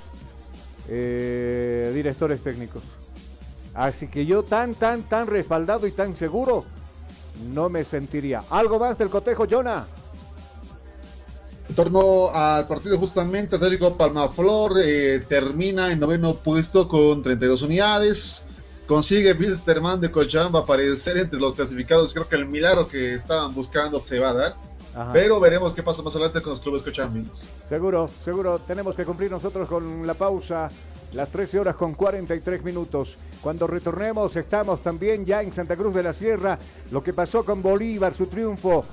eh, 0.91 1.91
directores 1.95 2.41
técnicos. 2.43 2.82
Así 3.76 4.08
que 4.08 4.24
yo 4.24 4.42
tan, 4.42 4.74
tan, 4.74 5.02
tan 5.02 5.26
respaldado 5.26 5.86
y 5.86 5.92
tan 5.92 6.16
seguro 6.16 6.64
no 7.52 7.68
me 7.68 7.84
sentiría. 7.84 8.42
¿Algo 8.48 8.78
más 8.78 8.96
del 8.96 9.10
cotejo, 9.10 9.46
Jonah? 9.48 9.86
En 11.68 11.74
torno 11.74 12.30
al 12.32 12.66
partido 12.66 12.98
justamente, 12.98 13.56
Atlético 13.56 13.94
Palmaflor 13.96 14.72
eh, 14.82 15.22
termina 15.28 15.92
en 15.92 16.00
noveno 16.00 16.34
puesto 16.34 16.88
con 16.88 17.22
32 17.22 17.62
unidades. 17.62 18.46
Consigue 18.86 19.32
Wilstermann 19.32 20.00
de 20.00 20.10
Cochabamba 20.10 20.60
aparecer 20.60 21.18
entre 21.18 21.38
los 21.38 21.56
clasificados. 21.56 22.14
Creo 22.14 22.28
que 22.28 22.36
el 22.36 22.46
milagro 22.46 22.88
que 22.88 23.14
estaban 23.14 23.52
buscando 23.52 24.00
se 24.00 24.20
va 24.20 24.30
a 24.30 24.34
dar. 24.34 24.56
Ajá. 24.94 25.12
Pero 25.12 25.38
veremos 25.38 25.74
qué 25.74 25.82
pasa 25.82 26.02
más 26.02 26.14
adelante 26.14 26.40
con 26.40 26.50
los 26.50 26.60
clubes 26.60 26.82
cochabambinos. 26.82 27.46
Seguro, 27.68 28.08
seguro. 28.24 28.58
Tenemos 28.60 28.94
que 28.94 29.04
cumplir 29.04 29.30
nosotros 29.30 29.68
con 29.68 30.06
la 30.06 30.14
pausa. 30.14 30.70
Las 31.12 31.30
13 31.30 31.61
horas 31.61 31.76
con 31.76 31.94
43 31.94 32.62
minutos. 32.64 33.16
Cuando 33.40 33.66
retornemos 33.66 34.34
estamos 34.36 34.82
también 34.82 35.24
ya 35.24 35.42
en 35.42 35.52
Santa 35.52 35.76
Cruz 35.76 35.94
de 35.94 36.02
la 36.02 36.12
Sierra. 36.12 36.59
Lo 36.90 37.02
que 37.02 37.12
pasó 37.12 37.44
con 37.44 37.62
Bolívar, 37.62 38.14
su 38.14 38.26
triunfo. 38.26 38.84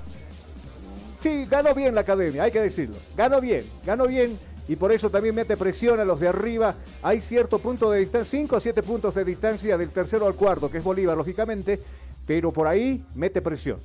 Sí, 1.20 1.46
ganó 1.46 1.74
bien 1.74 1.94
la 1.94 2.02
academia, 2.02 2.44
hay 2.44 2.50
que 2.50 2.60
decirlo. 2.60 2.96
Ganó 3.16 3.40
bien, 3.40 3.64
ganó 3.84 4.06
bien. 4.06 4.38
Y 4.68 4.76
por 4.76 4.92
eso 4.92 5.10
también 5.10 5.34
mete 5.34 5.56
presión 5.56 6.00
a 6.00 6.04
los 6.04 6.20
de 6.20 6.28
arriba. 6.28 6.74
Hay 7.02 7.20
cierto 7.20 7.58
punto 7.58 7.90
de 7.90 8.00
distancia, 8.00 8.38
5 8.40 8.56
o 8.56 8.60
7 8.60 8.82
puntos 8.82 9.14
de 9.14 9.24
distancia 9.24 9.76
del 9.76 9.90
tercero 9.90 10.26
al 10.26 10.34
cuarto, 10.34 10.70
que 10.70 10.78
es 10.78 10.84
Bolívar, 10.84 11.16
lógicamente. 11.16 11.80
Pero 12.26 12.52
por 12.52 12.66
ahí 12.66 13.04
mete 13.14 13.42
presión. 13.42 13.78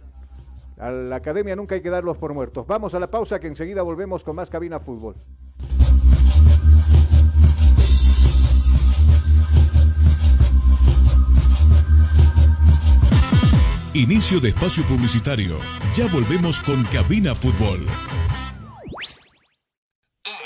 A 0.77 0.89
la 0.91 1.17
academia 1.17 1.55
nunca 1.57 1.75
hay 1.75 1.81
que 1.81 1.89
darlos 1.89 2.17
por 2.17 2.33
muertos. 2.33 2.65
Vamos 2.65 2.93
a 2.93 2.99
la 2.99 3.07
pausa 3.07 3.39
que 3.39 3.47
enseguida 3.47 3.81
volvemos 3.81 4.23
con 4.23 4.37
más 4.37 4.49
cabina 4.49 4.79
fútbol. 4.79 5.15
Inicio 13.99 14.39
de 14.39 14.47
espacio 14.47 14.81
publicitario. 14.85 15.59
Ya 15.93 16.07
volvemos 16.07 16.61
con 16.61 16.81
Cabina 16.85 17.35
Fútbol. 17.35 17.85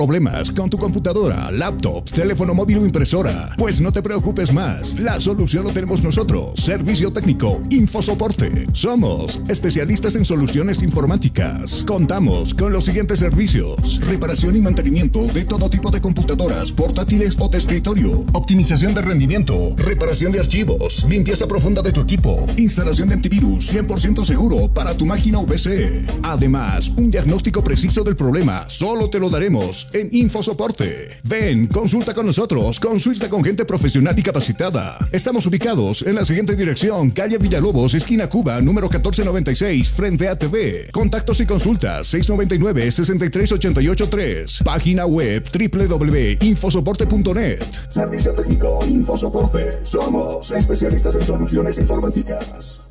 Problemas 0.01 0.49
con 0.49 0.67
tu 0.67 0.79
computadora, 0.79 1.51
laptop, 1.51 2.09
teléfono 2.09 2.55
móvil 2.55 2.79
o 2.79 2.85
impresora? 2.87 3.53
Pues 3.55 3.79
no 3.79 3.91
te 3.91 4.01
preocupes 4.01 4.51
más. 4.51 4.99
La 4.99 5.19
solución 5.19 5.63
lo 5.63 5.69
tenemos 5.73 6.01
nosotros. 6.01 6.59
Servicio 6.59 7.13
técnico, 7.13 7.61
Infosoporte. 7.69 8.65
Somos 8.71 9.39
especialistas 9.47 10.15
en 10.15 10.25
soluciones 10.25 10.81
informáticas. 10.81 11.83
Contamos 11.85 12.55
con 12.55 12.73
los 12.73 12.85
siguientes 12.85 13.19
servicios: 13.19 14.01
reparación 14.07 14.55
y 14.55 14.61
mantenimiento 14.61 15.27
de 15.27 15.45
todo 15.45 15.69
tipo 15.69 15.91
de 15.91 16.01
computadoras, 16.01 16.71
portátiles 16.71 17.37
o 17.39 17.47
de 17.47 17.59
escritorio, 17.59 18.23
optimización 18.33 18.95
de 18.95 19.03
rendimiento, 19.03 19.75
reparación 19.77 20.31
de 20.31 20.39
archivos, 20.39 21.05
limpieza 21.07 21.47
profunda 21.47 21.83
de 21.83 21.91
tu 21.91 22.01
equipo, 22.01 22.43
instalación 22.57 23.09
de 23.09 23.13
antivirus 23.13 23.71
100% 23.71 24.25
seguro 24.25 24.67
para 24.67 24.97
tu 24.97 25.05
máquina 25.05 25.37
VC. 25.43 26.07
Además, 26.23 26.89
un 26.97 27.11
diagnóstico 27.11 27.63
preciso 27.63 28.03
del 28.03 28.15
problema 28.15 28.65
solo 28.67 29.07
te 29.11 29.19
lo 29.19 29.29
daremos 29.29 29.90
en 29.93 30.09
Infosoporte. 30.11 31.07
Ven, 31.23 31.67
consulta 31.67 32.13
con 32.13 32.25
nosotros, 32.25 32.77
consulta 32.79 33.29
con 33.29 33.43
gente 33.43 33.65
profesional 33.65 34.17
y 34.17 34.23
capacitada. 34.23 34.97
Estamos 35.11 35.45
ubicados 35.47 36.01
en 36.03 36.15
la 36.15 36.23
siguiente 36.25 36.55
dirección, 36.55 37.11
calle 37.11 37.37
Villalobos, 37.37 37.93
esquina 37.93 38.27
Cuba, 38.27 38.59
número 38.61 38.87
1496, 38.87 39.89
frente 39.89 40.27
a 40.27 40.35
TV. 40.37 40.89
Contactos 40.91 41.39
y 41.41 41.45
consultas 41.45 42.11
699-63883. 42.13 44.63
Página 44.63 45.05
web 45.05 45.43
www.infosoporte.net. 45.51 47.61
Servicio 47.89 48.33
técnico 48.33 48.79
Infosoporte. 48.87 49.79
Somos 49.83 50.51
especialistas 50.51 51.15
en 51.15 51.25
soluciones 51.25 51.77
informáticas. 51.77 52.83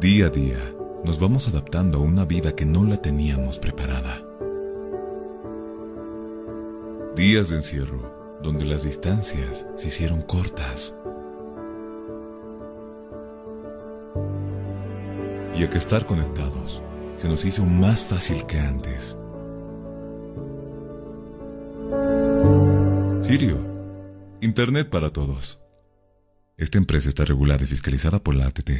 Día 0.00 0.26
a 0.26 0.30
día, 0.30 0.58
nos 1.04 1.18
vamos 1.18 1.48
adaptando 1.48 1.98
a 1.98 2.02
una 2.02 2.24
vida 2.24 2.54
que 2.54 2.66
no 2.66 2.84
la 2.84 2.98
teníamos 2.98 3.58
preparada. 3.58 4.22
Días 7.16 7.48
de 7.50 7.56
encierro, 7.56 8.40
donde 8.42 8.64
las 8.64 8.82
distancias 8.82 9.64
se 9.76 9.86
hicieron 9.86 10.22
cortas. 10.22 10.96
Y 15.54 15.62
a 15.62 15.70
que 15.70 15.78
estar 15.78 16.06
conectados 16.06 16.82
se 17.14 17.28
nos 17.28 17.44
hizo 17.44 17.64
más 17.64 18.02
fácil 18.02 18.44
que 18.46 18.58
antes. 18.58 19.16
Sirio, 23.22 23.58
Internet 24.40 24.90
para 24.90 25.10
todos. 25.10 25.60
Esta 26.56 26.78
empresa 26.78 27.08
está 27.08 27.24
regulada 27.24 27.62
y 27.62 27.66
fiscalizada 27.66 28.18
por 28.18 28.34
la 28.34 28.46
ATT. 28.46 28.70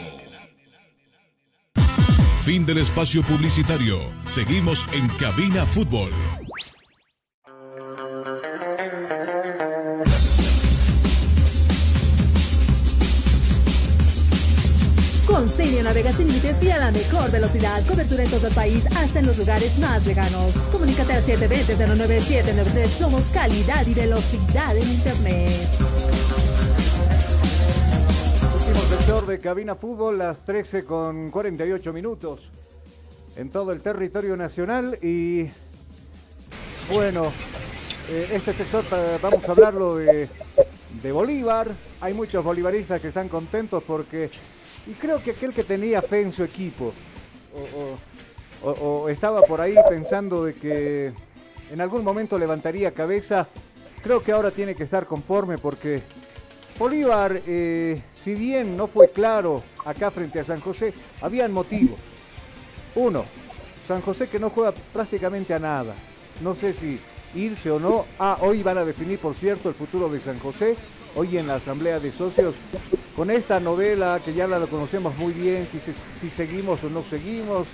Fin 2.43 2.65
del 2.65 2.79
espacio 2.79 3.23
publicitario. 3.23 4.01
Seguimos 4.25 4.87
en 4.93 5.07
Cabina 5.19 5.67
Fútbol. 5.67 6.11
Celio 15.61 15.83
navega 15.83 16.11
sin 16.13 16.27
límites 16.27 16.57
y 16.63 16.71
a 16.71 16.79
la 16.79 16.91
mejor 16.91 17.31
velocidad. 17.31 17.87
Cobertura 17.87 18.23
en 18.25 18.31
todo 18.31 18.47
el 18.47 18.55
país, 18.55 18.83
hasta 18.97 19.19
en 19.19 19.27
los 19.27 19.37
lugares 19.37 19.79
más 19.79 20.07
lejanos. 20.07 20.55
Comunícate 20.73 21.13
al 21.13 21.23
720-09793. 21.23 22.87
Somos 22.87 23.25
calidad 23.25 23.87
y 23.87 23.93
velocidad 23.93 24.75
en 24.75 24.91
Internet. 24.91 25.69
Último 28.55 28.81
sector 28.89 29.27
de 29.27 29.39
Cabina 29.39 29.75
Fútbol, 29.75 30.17
las 30.17 30.39
13 30.47 30.87
con 30.87 31.31
48 31.31 31.93
minutos 31.93 32.41
en 33.37 33.51
todo 33.51 33.73
el 33.73 33.83
territorio 33.83 34.39
nacional 34.39 34.97
y 35.03 35.43
bueno, 36.91 37.31
eh, 38.09 38.29
este 38.33 38.55
sector 38.55 38.83
eh, 38.93 39.19
vamos 39.21 39.47
a 39.47 39.53
hablarlo 39.53 39.97
de, 39.97 40.27
de 41.03 41.13
Bolívar. 41.13 41.69
Hay 42.01 42.15
muchos 42.15 42.43
bolivaristas 42.43 42.99
que 43.03 43.09
están 43.09 43.29
contentos 43.29 43.85
porque 43.87 44.31
y 44.87 44.93
creo 44.93 45.23
que 45.23 45.33
aquel 45.33 45.53
que 45.53 45.65
tenía 45.65 46.03
fe 46.03 46.23
en 46.23 46.33
su 46.33 46.43
equipo 46.43 46.93
o, 48.63 49.09
estaba 49.09 49.43
por 49.43 49.61
ahí 49.61 49.75
pensando 49.89 50.45
de 50.45 50.55
que 50.55 51.13
en 51.71 51.81
algún 51.81 52.05
momento 52.05 52.39
levantaría 52.39 52.93
cabeza, 52.93 53.49
creo 54.03 54.23
que 54.23 54.33
ahora 54.33 54.51
tiene 54.51 54.75
que 54.75 54.83
estar 54.83 55.07
conforme 55.07 55.57
porque 55.57 56.03
Bolívar, 56.79 57.41
eh, 57.47 58.01
si 58.25 58.35
bien 58.35 58.75
no 58.75 58.87
fue 58.87 59.11
claro 59.11 59.63
acá 59.85 60.11
frente 60.11 60.41
a 60.41 60.45
San 60.45 60.61
José, 60.61 60.95
habían 61.21 61.53
motivos. 61.53 61.99
Uno, 62.95 63.25
San 63.87 64.01
José 64.01 64.29
que 64.29 64.39
no 64.39 64.49
juega 64.49 64.73
prácticamente 64.93 65.53
a 65.53 65.59
nada. 65.59 65.95
No 66.43 66.55
sé 66.55 66.73
si 66.73 66.99
irse 67.35 67.71
o 67.71 67.79
no. 67.79 68.07
Ah, 68.19 68.39
hoy 68.41 68.63
van 68.63 68.79
a 68.79 68.85
definir, 68.85 69.19
por 69.19 69.35
cierto, 69.35 69.69
el 69.69 69.75
futuro 69.75 70.09
de 70.09 70.21
San 70.21 70.39
José. 70.39 70.75
Hoy 71.17 71.39
en 71.39 71.49
la 71.49 71.57
Asamblea 71.57 71.99
de 71.99 72.13
Socios, 72.13 72.55
con 73.17 73.31
esta 73.31 73.59
novela 73.59 74.21
que 74.25 74.33
ya 74.33 74.47
la 74.47 74.61
conocemos 74.67 75.17
muy 75.17 75.33
bien, 75.33 75.67
si, 76.21 76.31
seguimos 76.31 76.85
o 76.85 76.91
no 76.91 77.03
seguimos, 77.03 77.67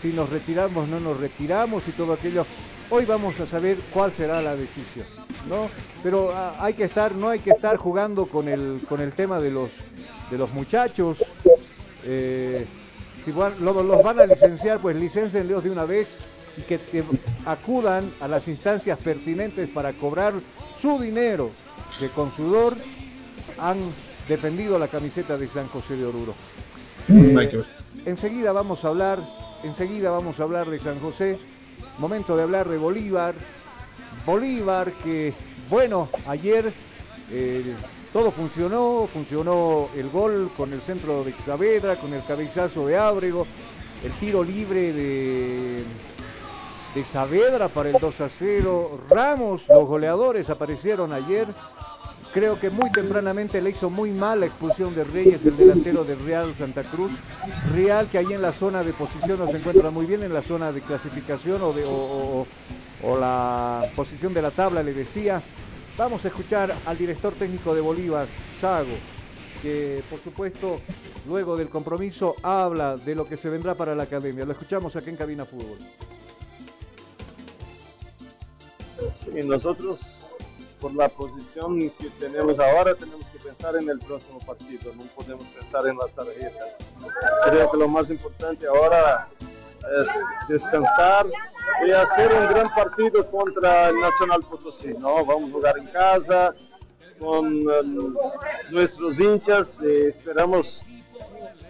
si 0.00 0.08
nos 0.12 0.28
retiramos 0.28 0.84
o 0.84 0.86
no 0.86 1.00
nos 1.00 1.18
retiramos 1.18 1.88
y 1.88 1.92
todo 1.92 2.12
aquello. 2.12 2.44
Hoy 2.90 3.06
vamos 3.06 3.40
a 3.40 3.46
saber 3.46 3.78
cuál 3.94 4.12
será 4.12 4.42
la 4.42 4.54
decisión, 4.54 5.06
¿no? 5.48 5.70
Pero 6.02 6.32
ah, 6.34 6.56
hay 6.60 6.74
que 6.74 6.84
estar, 6.84 7.14
no 7.14 7.30
hay 7.30 7.38
que 7.38 7.50
estar 7.50 7.78
jugando 7.78 8.26
con 8.26 8.48
el, 8.48 8.80
con 8.86 9.00
el 9.00 9.12
tema 9.12 9.40
de 9.40 9.50
los, 9.50 9.70
de 10.30 10.36
los 10.36 10.52
muchachos. 10.52 11.24
Eh, 12.04 12.66
si 13.24 13.32
los 13.32 14.02
van 14.02 14.20
a 14.20 14.26
licenciar, 14.26 14.80
pues 14.80 14.96
licencienlos 14.96 15.64
de 15.64 15.70
una 15.70 15.84
vez 15.84 16.08
y 16.58 16.62
que 16.62 16.78
acudan 17.46 18.08
a 18.20 18.28
las 18.28 18.48
instancias 18.48 18.98
pertinentes 18.98 19.70
para 19.70 19.94
cobrar 19.94 20.34
su 20.78 21.00
dinero, 21.00 21.50
que 21.98 22.08
con 22.08 22.30
sudor 22.34 22.76
han 23.58 23.78
defendido 24.28 24.78
la 24.78 24.88
camiseta 24.88 25.36
de 25.36 25.48
San 25.48 25.66
José 25.68 25.96
de 25.96 26.06
Oruro. 26.06 26.34
Ver. 27.08 27.66
enseguida 28.06 28.52
vamos 28.52 28.84
a 28.84 28.88
hablar, 28.88 29.18
enseguida 29.64 30.10
vamos 30.10 30.38
a 30.38 30.44
hablar 30.44 30.70
de 30.70 30.78
San 30.78 30.98
José, 31.00 31.38
momento 31.98 32.36
de 32.36 32.42
hablar 32.42 32.68
de 32.68 32.78
Bolívar, 32.78 33.34
Bolívar 34.24 34.92
que, 35.04 35.32
bueno, 35.68 36.08
ayer 36.26 36.72
eh, 37.30 37.74
todo 38.12 38.30
funcionó, 38.30 39.08
funcionó 39.12 39.88
el 39.96 40.10
gol 40.10 40.50
con 40.56 40.72
el 40.72 40.80
centro 40.80 41.24
de 41.24 41.32
Saavedra, 41.44 41.96
con 41.96 42.12
el 42.12 42.24
cabezazo 42.24 42.86
de 42.86 42.96
Ábrego, 42.96 43.46
el 44.04 44.12
tiro 44.12 44.44
libre 44.44 44.92
de, 44.92 45.82
de 46.94 47.04
Saavedra 47.04 47.68
para 47.68 47.90
el 47.90 47.98
2 47.98 48.20
a 48.20 48.28
0, 48.28 49.00
Ramos, 49.08 49.68
los 49.68 49.86
goleadores 49.86 50.50
aparecieron 50.50 51.12
ayer, 51.12 51.46
Creo 52.32 52.58
que 52.58 52.70
muy 52.70 52.90
tempranamente 52.90 53.60
le 53.60 53.70
hizo 53.70 53.90
muy 53.90 54.10
mal 54.10 54.40
la 54.40 54.46
expulsión 54.46 54.94
de 54.94 55.04
Reyes, 55.04 55.44
el 55.44 55.54
delantero 55.54 56.02
del 56.02 56.18
Real 56.18 56.54
Santa 56.54 56.82
Cruz. 56.82 57.12
Real 57.74 58.08
que 58.08 58.16
ahí 58.16 58.32
en 58.32 58.40
la 58.40 58.54
zona 58.54 58.82
de 58.82 58.94
posición 58.94 59.38
no 59.38 59.48
se 59.48 59.58
encuentra 59.58 59.90
muy 59.90 60.06
bien, 60.06 60.22
en 60.22 60.32
la 60.32 60.40
zona 60.40 60.72
de 60.72 60.80
clasificación 60.80 61.60
de, 61.76 61.84
o 61.86 62.46
la 63.20 63.86
posición 63.94 64.32
de 64.32 64.40
la 64.40 64.50
tabla, 64.50 64.82
le 64.82 64.94
decía. 64.94 65.42
Vamos 65.98 66.24
a 66.24 66.28
escuchar 66.28 66.74
al 66.86 66.96
director 66.96 67.34
técnico 67.34 67.74
de 67.74 67.82
Bolívar, 67.82 68.26
Sago. 68.58 68.96
que 69.60 70.02
por 70.08 70.18
supuesto 70.18 70.80
luego 71.28 71.54
del 71.54 71.68
compromiso 71.68 72.34
habla 72.42 72.96
de 72.96 73.14
lo 73.14 73.26
que 73.26 73.36
se 73.36 73.50
vendrá 73.50 73.74
para 73.74 73.94
la 73.94 74.04
academia. 74.04 74.46
Lo 74.46 74.52
escuchamos 74.52 74.96
aquí 74.96 75.10
en 75.10 75.16
Cabina 75.16 75.44
Fútbol. 75.44 75.78
Sí, 79.14 79.30
nosotros 79.44 80.28
por 80.80 80.94
la 80.94 81.08
posición 81.08 81.78
que 81.90 82.10
tenemos 82.18 82.58
ahora 82.58 82.94
tenemos 82.94 83.24
que 83.26 83.38
pensar 83.38 83.76
en 83.76 83.88
el 83.88 84.00
próximo 84.00 84.40
partido, 84.40 84.92
no 84.96 85.04
podemos 85.14 85.44
pensar 85.44 85.86
en 85.86 85.96
las 85.96 86.12
tarjetas. 86.12 86.76
Creo 87.44 87.70
que 87.70 87.76
lo 87.76 87.88
más 87.88 88.10
importante 88.10 88.66
ahora 88.66 89.28
es 90.00 90.48
descansar 90.48 91.26
y 91.86 91.90
hacer 91.92 92.32
un 92.32 92.48
gran 92.48 92.66
partido 92.74 93.28
contra 93.30 93.90
el 93.90 94.00
Nacional 94.00 94.42
Potosí, 94.42 94.88
¿no? 94.98 95.24
Vamos 95.24 95.50
a 95.50 95.52
jugar 95.52 95.78
en 95.78 95.86
casa 95.86 96.54
con 97.20 97.46
um, 97.46 98.14
nuestros 98.70 99.20
hinchas, 99.20 99.80
eh, 99.80 100.08
esperamos 100.08 100.84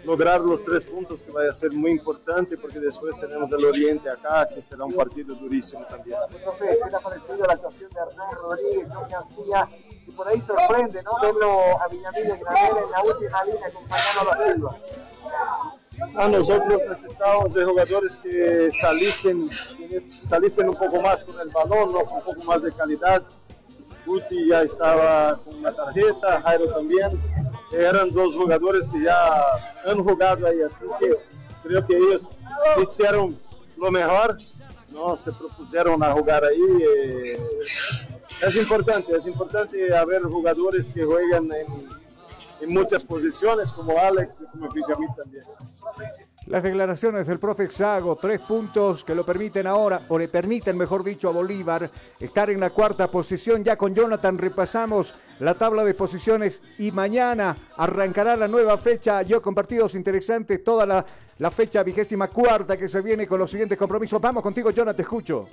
lograr 0.05 0.41
los 0.41 0.65
tres 0.65 0.85
puntos 0.85 1.23
que 1.23 1.31
va 1.31 1.49
a 1.49 1.55
ser 1.55 1.73
muy 1.73 1.93
importante 1.93 2.57
porque 2.57 2.81
después 2.81 3.19
tenemos 3.21 3.51
el 3.53 3.65
Oriente 3.65 4.11
acá 4.11 4.49
que 4.49 4.63
será 4.63 4.85
un 4.85 4.95
partido 4.95 5.35
durísimo 5.35 5.85
también. 5.87 6.19
Profe, 6.43 6.79
¿qué 6.83 6.91
le 6.91 6.97
ha 6.97 7.01
parecido 7.01 7.47
la 7.47 7.53
actuación 7.53 7.91
de 7.91 8.01
Hernán 8.01 8.31
Rodríguez, 8.37 8.89
John 8.93 9.09
García? 9.09 9.69
Y 10.07 10.11
por 10.13 10.29
ahí 10.29 10.41
sorprende, 10.41 11.03
¿no? 11.03 11.13
Verlo 11.21 11.81
a 11.81 11.89
Villamil 11.89 12.25
de 12.25 12.39
Granera 12.39 12.81
en 12.81 12.91
la 12.91 13.03
última 13.03 13.45
línea 13.45 13.67
acompañando 13.69 14.21
a 14.21 14.37
la 14.37 14.53
Silva. 14.53 14.79
A 16.17 16.29
nosotros 16.29 16.81
necesitamos 16.89 17.55
de 17.55 17.65
jugadores 17.65 18.17
que 18.17 18.71
saliesen, 18.73 19.51
saliesen 20.11 20.69
un 20.69 20.75
poco 20.75 21.01
más 21.01 21.23
con 21.23 21.39
el 21.39 21.49
balón, 21.49 21.93
¿no? 21.93 22.01
un 22.01 22.23
poco 22.23 22.45
más 22.47 22.63
de 22.63 22.73
calidad. 22.73 23.23
Guti 24.05 24.49
ya 24.49 24.63
estaba 24.63 25.37
con 25.37 25.57
una 25.57 25.73
tarjeta, 25.73 26.41
Jairo 26.41 26.67
también. 26.67 27.11
Eran 27.73 28.13
dos 28.13 28.37
jugadores 28.37 28.89
que 28.89 29.03
ya 29.03 29.43
han 29.87 30.05
jugado 30.05 30.47
ahí, 30.47 30.63
así 30.63 30.85
que 30.99 31.17
creo 31.63 31.87
que 31.87 31.97
ellos 31.97 32.27
hicieron 32.83 33.37
lo 33.77 33.91
mejor, 33.91 34.37
no 34.93 35.17
se 35.17 35.33
propusieron 35.33 36.03
a 36.03 36.13
jugar 36.13 36.45
ahí. 36.45 36.83
eh, 36.83 37.37
es 38.47 38.57
importante, 38.57 39.17
es 39.17 39.27
importante 39.27 39.97
haber 39.97 40.23
jugadores 40.23 40.91
que 40.91 41.05
juegan 41.05 41.45
en, 41.45 41.89
en 42.61 42.75
muchas 42.75 43.03
posiciones, 43.05 43.73
como 43.73 43.99
Alex 43.99 44.33
y 44.41 44.47
como 44.47 44.71
Fishamil 44.71 45.09
también. 45.17 45.45
Las 46.47 46.65
declaraciones 46.65 47.29
del 47.29 47.39
profe 47.39 47.71
Sago, 47.71 48.17
tres 48.17 48.43
puntos 48.43 49.05
que 49.05 49.15
lo 49.15 49.25
permiten 49.25 49.67
ahora, 49.67 50.03
o 50.09 50.19
le 50.19 50.29
permiten, 50.29 50.77
mejor 50.77 51.05
dicho, 51.05 51.29
a 51.29 51.33
Bolívar 51.33 51.89
estar 52.19 52.51
en 52.51 52.59
la 52.59 52.71
cuarta 52.71 53.09
posición. 53.09 53.63
Ya 53.63 53.77
con 53.77 53.95
Jonathan 53.95 54.37
repasamos 54.37 55.15
la 55.39 55.55
tabla 55.55 55.85
de 55.85 55.95
posiciones 55.95 56.61
y 56.79 56.91
mañana 56.91 57.57
arrancará 57.77 58.35
la 58.35 58.49
nueva 58.49 58.77
fecha. 58.77 59.23
Yo 59.23 59.41
con 59.41 59.55
partidos 59.55 59.95
interesantes, 59.95 60.65
toda 60.65 60.85
la, 60.85 61.07
la 61.39 61.51
fecha 61.53 61.83
vigésima 61.85 62.27
cuarta 62.27 62.77
que 62.77 62.89
se 62.89 63.01
viene 63.01 63.27
con 63.27 63.39
los 63.39 63.51
siguientes 63.51 63.79
compromisos. 63.79 64.21
Vamos 64.21 64.43
contigo, 64.43 64.71
Jonathan, 64.71 64.97
te 64.97 65.03
escucho. 65.03 65.49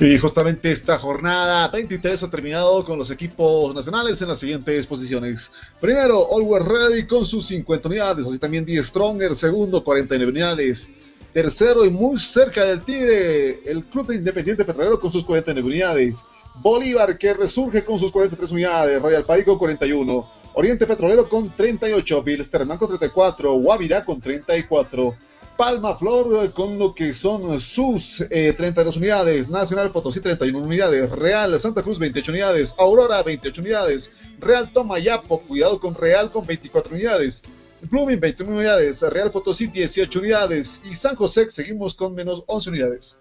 Y 0.00 0.18
justamente 0.18 0.72
esta 0.72 0.98
jornada 0.98 1.68
23 1.68 2.24
ha 2.24 2.30
terminado 2.30 2.84
con 2.84 2.98
los 2.98 3.12
equipos 3.12 3.72
nacionales 3.72 4.20
en 4.20 4.28
las 4.28 4.40
siguientes 4.40 4.88
posiciones. 4.88 5.52
Primero, 5.80 6.34
Always 6.34 6.64
Ready 6.64 7.06
con 7.06 7.24
sus 7.24 7.46
50 7.46 7.88
unidades, 7.88 8.26
así 8.26 8.40
también 8.40 8.64
Die 8.64 8.82
Stronger, 8.82 9.36
segundo, 9.36 9.84
49 9.84 10.32
unidades. 10.32 10.90
Tercero 11.32 11.84
y 11.84 11.90
muy 11.90 12.18
cerca 12.18 12.64
del 12.64 12.82
Tigre, 12.82 13.60
el 13.70 13.84
Club 13.84 14.08
de 14.08 14.16
Independiente 14.16 14.64
Petrolero 14.64 14.98
con 14.98 15.12
sus 15.12 15.24
49 15.24 15.64
unidades. 15.66 16.24
Bolívar 16.56 17.16
que 17.16 17.32
resurge 17.32 17.84
con 17.84 18.00
sus 18.00 18.10
43 18.10 18.50
unidades, 18.50 19.00
Royal 19.00 19.24
Party 19.24 19.44
con 19.44 19.58
41, 19.58 20.30
Oriente 20.54 20.86
Petrolero 20.86 21.28
con 21.28 21.50
38, 21.50 22.22
Bilsterman 22.22 22.78
con 22.78 22.88
34, 22.88 23.52
Guavirá 23.54 24.04
con 24.04 24.20
34. 24.20 25.14
Palma 25.56 25.96
Flor 25.96 26.52
con 26.52 26.78
lo 26.78 26.92
que 26.92 27.14
son 27.14 27.60
sus 27.60 28.20
eh, 28.30 28.52
32 28.56 28.96
unidades, 28.96 29.48
Nacional 29.48 29.92
Potosí 29.92 30.20
31 30.20 30.58
unidades, 30.58 31.10
Real 31.10 31.58
Santa 31.60 31.82
Cruz 31.82 31.98
28 31.98 32.32
unidades, 32.32 32.74
Aurora 32.78 33.22
28 33.22 33.60
unidades, 33.60 34.10
Real 34.40 34.72
Tomayapo, 34.72 35.40
cuidado 35.40 35.78
con 35.78 35.94
Real 35.94 36.30
con 36.30 36.44
24 36.44 36.94
unidades, 36.94 37.42
Blooming 37.82 38.18
21 38.18 38.52
unidades, 38.52 39.02
Real 39.02 39.30
Potosí 39.30 39.68
18 39.68 40.18
unidades 40.18 40.82
y 40.90 40.94
San 40.94 41.14
José 41.14 41.48
seguimos 41.50 41.94
con 41.94 42.14
menos 42.14 42.42
11 42.46 42.70
unidades. 42.70 43.18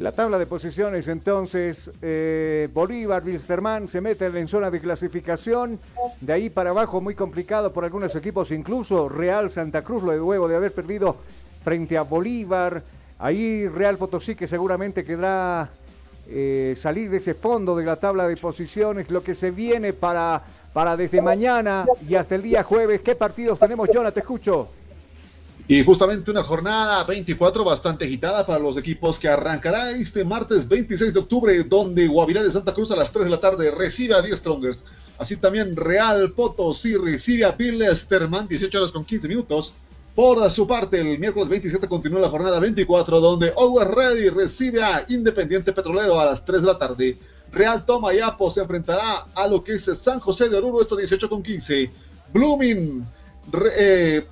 La 0.00 0.10
tabla 0.10 0.38
de 0.38 0.46
posiciones 0.46 1.06
entonces, 1.06 1.88
eh, 2.02 2.68
Bolívar, 2.74 3.22
Wilstermann 3.24 3.86
se 3.86 4.00
meten 4.00 4.36
en 4.36 4.48
zona 4.48 4.68
de 4.68 4.80
clasificación, 4.80 5.78
de 6.20 6.32
ahí 6.32 6.50
para 6.50 6.70
abajo 6.70 7.00
muy 7.00 7.14
complicado 7.14 7.72
por 7.72 7.84
algunos 7.84 8.12
equipos, 8.16 8.50
incluso 8.50 9.08
Real 9.08 9.52
Santa 9.52 9.82
Cruz 9.82 10.02
luego 10.02 10.48
de 10.48 10.56
haber 10.56 10.72
perdido 10.72 11.16
frente 11.62 11.96
a 11.96 12.02
Bolívar, 12.02 12.82
ahí 13.20 13.68
Real 13.68 13.96
Potosí 13.96 14.34
que 14.34 14.48
seguramente 14.48 15.04
quedará 15.04 15.70
eh, 16.28 16.74
salir 16.76 17.08
de 17.08 17.18
ese 17.18 17.34
fondo 17.34 17.76
de 17.76 17.84
la 17.84 17.94
tabla 17.94 18.26
de 18.26 18.36
posiciones, 18.36 19.10
lo 19.10 19.22
que 19.22 19.36
se 19.36 19.52
viene 19.52 19.92
para, 19.92 20.42
para 20.72 20.96
desde 20.96 21.22
mañana 21.22 21.86
y 22.08 22.16
hasta 22.16 22.34
el 22.34 22.42
día 22.42 22.64
jueves, 22.64 23.00
¿qué 23.00 23.14
partidos 23.14 23.60
tenemos, 23.60 23.88
Jonah? 23.94 24.10
Te 24.10 24.20
escucho. 24.20 24.70
Y 25.66 25.82
justamente 25.82 26.30
una 26.30 26.42
jornada 26.42 27.04
24 27.04 27.64
bastante 27.64 28.04
agitada 28.04 28.44
para 28.44 28.58
los 28.58 28.76
equipos 28.76 29.18
que 29.18 29.28
arrancará 29.28 29.92
este 29.92 30.22
martes 30.22 30.68
26 30.68 31.14
de 31.14 31.20
octubre, 31.20 31.64
donde 31.64 32.06
Guavirá 32.06 32.42
de 32.42 32.52
Santa 32.52 32.74
Cruz 32.74 32.90
a 32.90 32.96
las 32.96 33.10
3 33.10 33.24
de 33.24 33.30
la 33.30 33.40
tarde 33.40 33.70
recibe 33.70 34.14
a 34.14 34.20
10 34.20 34.38
Strongers. 34.38 34.84
Así 35.16 35.36
también 35.38 35.74
Real 35.74 36.32
Potosí 36.32 36.96
recibe 36.96 37.46
a 37.46 37.52
Bilsterman 37.52 38.46
18 38.46 38.76
horas 38.76 38.92
con 38.92 39.06
15 39.06 39.26
minutos. 39.26 39.72
Por 40.14 40.50
su 40.50 40.66
parte, 40.66 41.00
el 41.00 41.18
miércoles 41.18 41.48
27 41.48 41.88
continúa 41.88 42.20
la 42.20 42.28
jornada 42.28 42.60
24, 42.60 43.20
donde 43.20 43.52
Always 43.56 43.88
Ready 43.88 44.28
recibe 44.28 44.82
a 44.84 45.06
Independiente 45.08 45.72
Petrolero 45.72 46.20
a 46.20 46.26
las 46.26 46.44
3 46.44 46.60
de 46.60 46.66
la 46.66 46.78
tarde. 46.78 47.18
Real 47.50 47.86
Tomayapo 47.86 48.50
se 48.50 48.60
enfrentará 48.60 49.26
a 49.34 49.48
lo 49.48 49.64
que 49.64 49.74
es 49.74 49.84
San 49.84 50.20
José 50.20 50.50
de 50.50 50.58
Oruro, 50.58 50.82
esto 50.82 50.94
18 50.94 51.28
con 51.28 51.42
15. 51.42 51.90
Blooming 52.34 53.04
eh, 53.52 54.26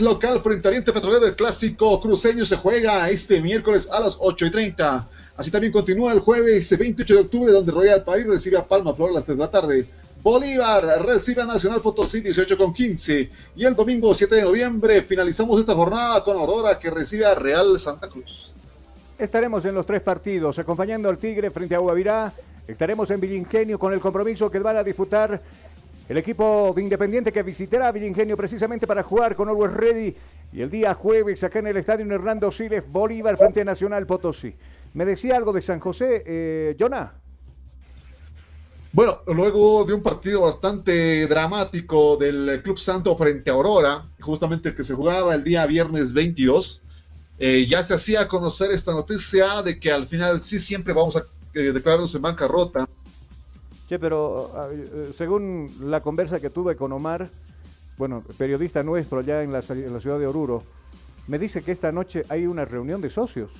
local 0.00 0.40
frente 0.42 0.68
a 0.68 0.92
Petrolero. 0.92 1.26
El 1.26 1.36
clásico 1.36 2.00
cruceño 2.00 2.44
se 2.44 2.56
juega 2.56 3.08
este 3.10 3.40
miércoles 3.40 3.88
a 3.90 4.00
las 4.00 4.16
8 4.18 4.46
y 4.46 4.50
30. 4.50 5.08
Así 5.36 5.50
también 5.50 5.72
continúa 5.72 6.12
el 6.12 6.20
jueves 6.20 6.76
28 6.76 7.14
de 7.14 7.20
octubre, 7.20 7.52
donde 7.52 7.72
Royal 7.72 8.04
París 8.04 8.26
recibe 8.26 8.56
a 8.56 8.64
Palma 8.64 8.94
Flor 8.94 9.10
a 9.10 9.14
las 9.14 9.24
3 9.24 9.36
de 9.36 9.44
la 9.44 9.50
tarde. 9.50 9.86
Bolívar 10.22 11.04
recibe 11.04 11.42
a 11.42 11.44
Nacional 11.44 11.82
Potosí 11.82 12.20
18 12.20 12.56
con 12.56 12.72
15. 12.72 13.30
Y 13.56 13.64
el 13.64 13.74
domingo 13.74 14.14
7 14.14 14.36
de 14.36 14.42
noviembre 14.42 15.02
finalizamos 15.02 15.60
esta 15.60 15.74
jornada 15.74 16.24
con 16.24 16.36
Aurora 16.36 16.78
que 16.78 16.88
recibe 16.88 17.26
a 17.26 17.34
Real 17.34 17.78
Santa 17.78 18.08
Cruz. 18.08 18.52
Estaremos 19.18 19.64
en 19.64 19.74
los 19.74 19.84
tres 19.84 20.00
partidos, 20.00 20.58
acompañando 20.58 21.08
al 21.08 21.18
Tigre 21.18 21.50
frente 21.50 21.74
a 21.74 21.78
Guavirá. 21.78 22.32
Estaremos 22.66 23.10
en 23.10 23.20
Villingenio 23.20 23.78
con 23.78 23.92
el 23.92 24.00
compromiso 24.00 24.50
que 24.50 24.58
van 24.60 24.78
a 24.78 24.82
disputar 24.82 25.40
el 26.08 26.18
equipo 26.18 26.72
de 26.74 26.82
Independiente 26.82 27.32
que 27.32 27.42
visitará 27.42 27.88
a 27.88 27.92
Villingenio 27.92 28.36
precisamente 28.36 28.86
para 28.86 29.02
jugar 29.02 29.34
con 29.34 29.48
Always 29.48 29.72
Ready. 29.72 30.16
Y 30.52 30.60
el 30.60 30.70
día 30.70 30.94
jueves 30.94 31.42
acá 31.42 31.58
en 31.58 31.68
el 31.68 31.76
estadio 31.78 32.06
Hernando 32.12 32.50
Siles, 32.50 32.84
Bolívar 32.86 33.36
frente 33.36 33.64
Nacional 33.64 34.06
Potosí. 34.06 34.54
Me 34.92 35.04
decía 35.04 35.36
algo 35.36 35.52
de 35.52 35.62
San 35.62 35.80
José, 35.80 36.22
eh, 36.26 36.76
Jonah. 36.78 37.14
Bueno, 38.92 39.18
luego 39.26 39.84
de 39.84 39.92
un 39.92 40.02
partido 40.02 40.42
bastante 40.42 41.26
dramático 41.26 42.16
del 42.16 42.60
Club 42.62 42.78
Santo 42.78 43.16
frente 43.16 43.50
a 43.50 43.54
Aurora, 43.54 44.06
justamente 44.20 44.68
el 44.68 44.76
que 44.76 44.84
se 44.84 44.94
jugaba 44.94 45.34
el 45.34 45.42
día 45.42 45.66
viernes 45.66 46.12
22, 46.12 46.80
eh, 47.40 47.66
ya 47.68 47.82
se 47.82 47.94
hacía 47.94 48.28
conocer 48.28 48.70
esta 48.70 48.92
noticia 48.92 49.62
de 49.62 49.80
que 49.80 49.90
al 49.90 50.06
final 50.06 50.40
sí 50.42 50.60
siempre 50.60 50.94
vamos 50.94 51.16
a 51.16 51.24
eh, 51.54 51.72
declararnos 51.72 52.14
en 52.14 52.22
bancarrota. 52.22 52.86
Che, 53.88 53.98
pero 53.98 54.50
uh, 54.50 55.12
según 55.12 55.70
la 55.82 56.00
conversa 56.00 56.40
que 56.40 56.50
tuve 56.50 56.76
con 56.76 56.92
Omar, 56.92 57.28
bueno, 57.98 58.22
periodista 58.38 58.82
nuestro 58.82 59.20
allá 59.20 59.42
en 59.42 59.52
la, 59.52 59.60
en 59.68 59.92
la, 59.92 60.00
ciudad 60.00 60.18
de 60.18 60.26
Oruro, 60.26 60.62
me 61.26 61.38
dice 61.38 61.62
que 61.62 61.72
esta 61.72 61.92
noche 61.92 62.22
hay 62.28 62.46
una 62.46 62.64
reunión 62.64 63.00
de 63.00 63.10
socios. 63.10 63.52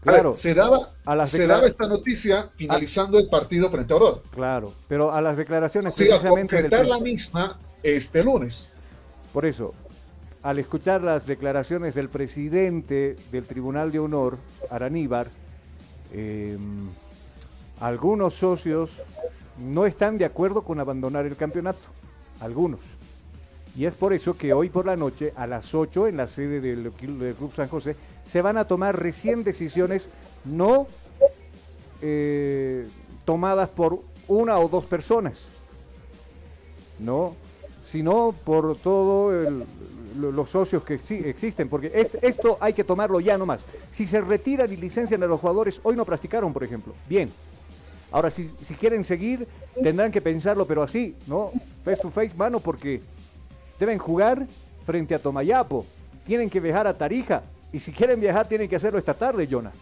Claro, 0.00 0.30
ver, 0.30 0.38
se 0.38 0.54
daba, 0.54 0.80
se 1.24 1.46
daba 1.46 1.66
esta 1.66 1.86
noticia 1.86 2.50
finalizando 2.56 3.16
ah, 3.16 3.22
el 3.22 3.28
partido 3.28 3.70
frente 3.70 3.92
a 3.92 3.96
Aurora. 3.96 4.18
Claro, 4.32 4.72
pero 4.86 5.12
a 5.12 5.22
las 5.22 5.36
declaraciones 5.36 5.94
o 5.94 5.96
sea, 5.96 6.06
precisamente 6.06 6.56
concretar 6.56 6.86
la 6.86 6.98
misma 6.98 7.58
este 7.82 8.22
lunes. 8.22 8.70
Por 9.32 9.46
eso, 9.46 9.74
al 10.42 10.58
escuchar 10.58 11.02
las 11.02 11.26
declaraciones 11.26 11.94
del 11.94 12.10
presidente 12.10 13.16
del 13.32 13.44
Tribunal 13.44 13.92
de 13.92 13.98
Honor, 13.98 14.36
Araníbar, 14.70 15.26
eh, 16.12 16.58
algunos 17.80 18.34
socios 18.34 19.00
no 19.58 19.86
están 19.86 20.18
de 20.18 20.24
acuerdo 20.24 20.62
con 20.62 20.80
abandonar 20.80 21.26
el 21.26 21.36
campeonato. 21.36 21.80
Algunos. 22.40 22.80
Y 23.76 23.86
es 23.86 23.94
por 23.94 24.12
eso 24.12 24.36
que 24.36 24.52
hoy 24.52 24.68
por 24.68 24.86
la 24.86 24.96
noche, 24.96 25.32
a 25.36 25.46
las 25.46 25.74
8, 25.74 26.08
en 26.08 26.16
la 26.16 26.26
sede 26.26 26.60
del, 26.60 26.92
Club 26.92 27.52
San 27.54 27.68
José, 27.68 27.96
se 28.28 28.40
van 28.40 28.56
a 28.56 28.66
tomar 28.66 29.00
recién 29.00 29.42
decisiones 29.42 30.04
no 30.44 30.86
eh, 32.00 32.86
tomadas 33.24 33.70
por 33.70 33.98
una 34.28 34.58
o 34.58 34.68
dos 34.68 34.84
personas, 34.84 35.46
¿no? 36.98 37.34
Sino 37.90 38.34
por 38.44 38.76
todo 38.78 39.32
los 40.16 40.50
socios 40.50 40.84
que 40.84 40.94
existen, 40.94 41.68
porque 41.68 42.08
esto 42.22 42.56
hay 42.60 42.72
que 42.72 42.84
tomarlo 42.84 43.20
ya 43.20 43.36
nomás. 43.36 43.60
Si 43.90 44.06
se 44.06 44.20
retiran 44.20 44.72
y 44.72 44.76
licencian 44.76 45.22
a 45.22 45.26
los 45.26 45.40
jugadores, 45.40 45.80
hoy 45.82 45.96
no 45.96 46.04
practicaron, 46.04 46.52
por 46.52 46.62
ejemplo, 46.62 46.94
bien. 47.08 47.30
Ahora, 48.10 48.30
si, 48.30 48.50
si 48.64 48.74
quieren 48.74 49.04
seguir, 49.04 49.46
tendrán 49.82 50.12
que 50.12 50.20
pensarlo, 50.20 50.66
pero 50.66 50.82
así, 50.82 51.16
¿no? 51.26 51.50
Face 51.84 52.00
to 52.00 52.10
face, 52.10 52.34
mano, 52.36 52.60
porque 52.60 53.00
deben 53.78 53.98
jugar 53.98 54.46
frente 54.86 55.14
a 55.14 55.18
Tomayapo, 55.18 55.84
tienen 56.26 56.48
que 56.48 56.60
viajar 56.60 56.86
a 56.86 56.96
Tarija, 56.96 57.42
y 57.72 57.80
si 57.80 57.90
quieren 57.90 58.20
viajar, 58.20 58.46
tienen 58.48 58.68
que 58.68 58.76
hacerlo 58.76 58.98
esta 58.98 59.14
tarde, 59.14 59.48
Jonah. 59.50 59.72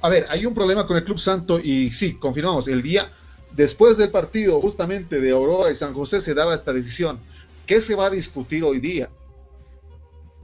A 0.00 0.08
ver, 0.08 0.26
hay 0.30 0.46
un 0.46 0.54
problema 0.54 0.86
con 0.86 0.96
el 0.96 1.04
Club 1.04 1.20
Santo 1.20 1.60
y 1.60 1.90
sí, 1.92 2.14
confirmamos, 2.14 2.68
el 2.68 2.82
día 2.82 3.10
después 3.52 3.96
del 3.96 4.10
partido 4.10 4.60
justamente 4.60 5.20
de 5.20 5.30
Aurora 5.30 5.70
y 5.70 5.76
San 5.76 5.92
José 5.92 6.20
se 6.20 6.34
daba 6.34 6.54
esta 6.54 6.72
decisión. 6.72 7.20
¿Qué 7.66 7.80
se 7.80 7.94
va 7.94 8.06
a 8.06 8.10
discutir 8.10 8.64
hoy 8.64 8.80
día? 8.80 9.10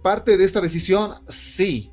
Parte 0.03 0.37
de 0.37 0.45
esta 0.45 0.61
decisión, 0.61 1.13
sí, 1.27 1.91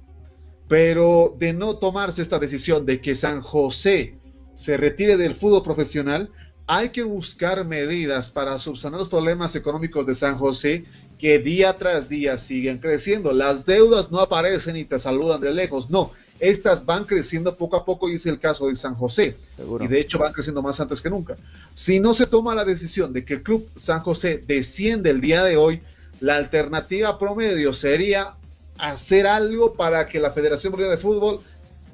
pero 0.67 1.33
de 1.37 1.53
no 1.53 1.77
tomarse 1.77 2.21
esta 2.21 2.37
decisión 2.37 2.85
de 2.85 3.01
que 3.01 3.15
San 3.15 3.41
José 3.41 4.15
se 4.55 4.77
retire 4.77 5.17
del 5.17 5.35
fútbol 5.35 5.63
profesional, 5.63 6.29
hay 6.67 6.89
que 6.89 7.03
buscar 7.03 7.63
medidas 7.65 8.29
para 8.29 8.57
subsanar 8.57 8.99
los 8.99 9.09
problemas 9.09 9.55
económicos 9.55 10.05
de 10.07 10.15
San 10.15 10.35
José 10.37 10.83
que 11.19 11.39
día 11.39 11.75
tras 11.77 12.09
día 12.09 12.37
siguen 12.37 12.79
creciendo. 12.79 13.31
Las 13.33 13.65
deudas 13.65 14.11
no 14.11 14.19
aparecen 14.19 14.75
y 14.75 14.85
te 14.85 14.97
saludan 14.97 15.41
de 15.41 15.53
lejos, 15.53 15.89
no. 15.89 16.11
Estas 16.39 16.85
van 16.85 17.05
creciendo 17.05 17.55
poco 17.55 17.77
a 17.77 17.85
poco 17.85 18.09
y 18.09 18.15
es 18.15 18.25
el 18.25 18.39
caso 18.39 18.67
de 18.67 18.75
San 18.75 18.95
José. 18.95 19.37
Y 19.79 19.87
de 19.87 19.99
hecho 19.99 20.17
van 20.17 20.33
creciendo 20.33 20.61
más 20.61 20.79
antes 20.79 21.01
que 21.01 21.09
nunca. 21.09 21.37
Si 21.73 21.99
no 21.99 22.13
se 22.13 22.25
toma 22.25 22.55
la 22.55 22.65
decisión 22.65 23.13
de 23.13 23.23
que 23.23 23.35
el 23.35 23.43
Club 23.43 23.69
San 23.75 23.99
José 23.99 24.43
desciende 24.45 25.11
el 25.11 25.21
día 25.21 25.43
de 25.43 25.55
hoy, 25.55 25.81
la 26.19 26.35
alternativa 26.35 27.19
promedio 27.19 27.73
sería 27.73 28.33
hacer 28.77 29.27
algo 29.27 29.73
para 29.73 30.07
que 30.07 30.19
la 30.19 30.31
Federación 30.31 30.71
Boliviana 30.71 30.95
de 30.95 31.01
Fútbol 31.01 31.39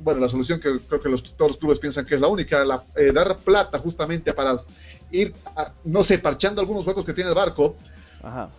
bueno, 0.03 0.19
la 0.19 0.29
solución 0.29 0.59
que 0.59 0.79
creo 0.79 0.99
que 0.99 1.09
todos 1.37 1.51
los 1.51 1.57
clubes 1.57 1.79
piensan 1.79 2.05
que 2.05 2.15
es 2.15 2.21
la 2.21 2.27
única, 2.27 2.63
la, 2.65 2.83
eh, 2.95 3.11
dar 3.11 3.37
plata 3.37 3.77
justamente 3.79 4.33
para 4.33 4.55
ir, 5.11 5.33
no 5.83 6.03
sé, 6.03 6.19
parchando 6.19 6.61
algunos 6.61 6.85
huecos 6.85 7.05
que 7.05 7.13
tiene 7.13 7.29
el 7.29 7.35
barco, 7.35 7.75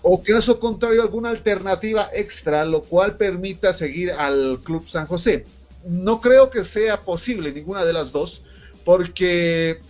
o 0.02 0.22
caso 0.22 0.58
contrario, 0.58 1.02
alguna 1.02 1.30
alternativa 1.30 2.08
extra, 2.12 2.64
lo 2.64 2.82
cual 2.82 3.16
permita 3.16 3.72
seguir 3.72 4.10
al 4.10 4.58
Club 4.62 4.88
San 4.88 5.06
José. 5.06 5.46
No 5.86 6.20
creo 6.20 6.50
que 6.50 6.64
sea 6.64 7.02
posible 7.02 7.52
ninguna 7.52 7.84
de 7.84 7.92
las 7.92 8.10
dos, 8.10 8.42
porque 8.84 9.80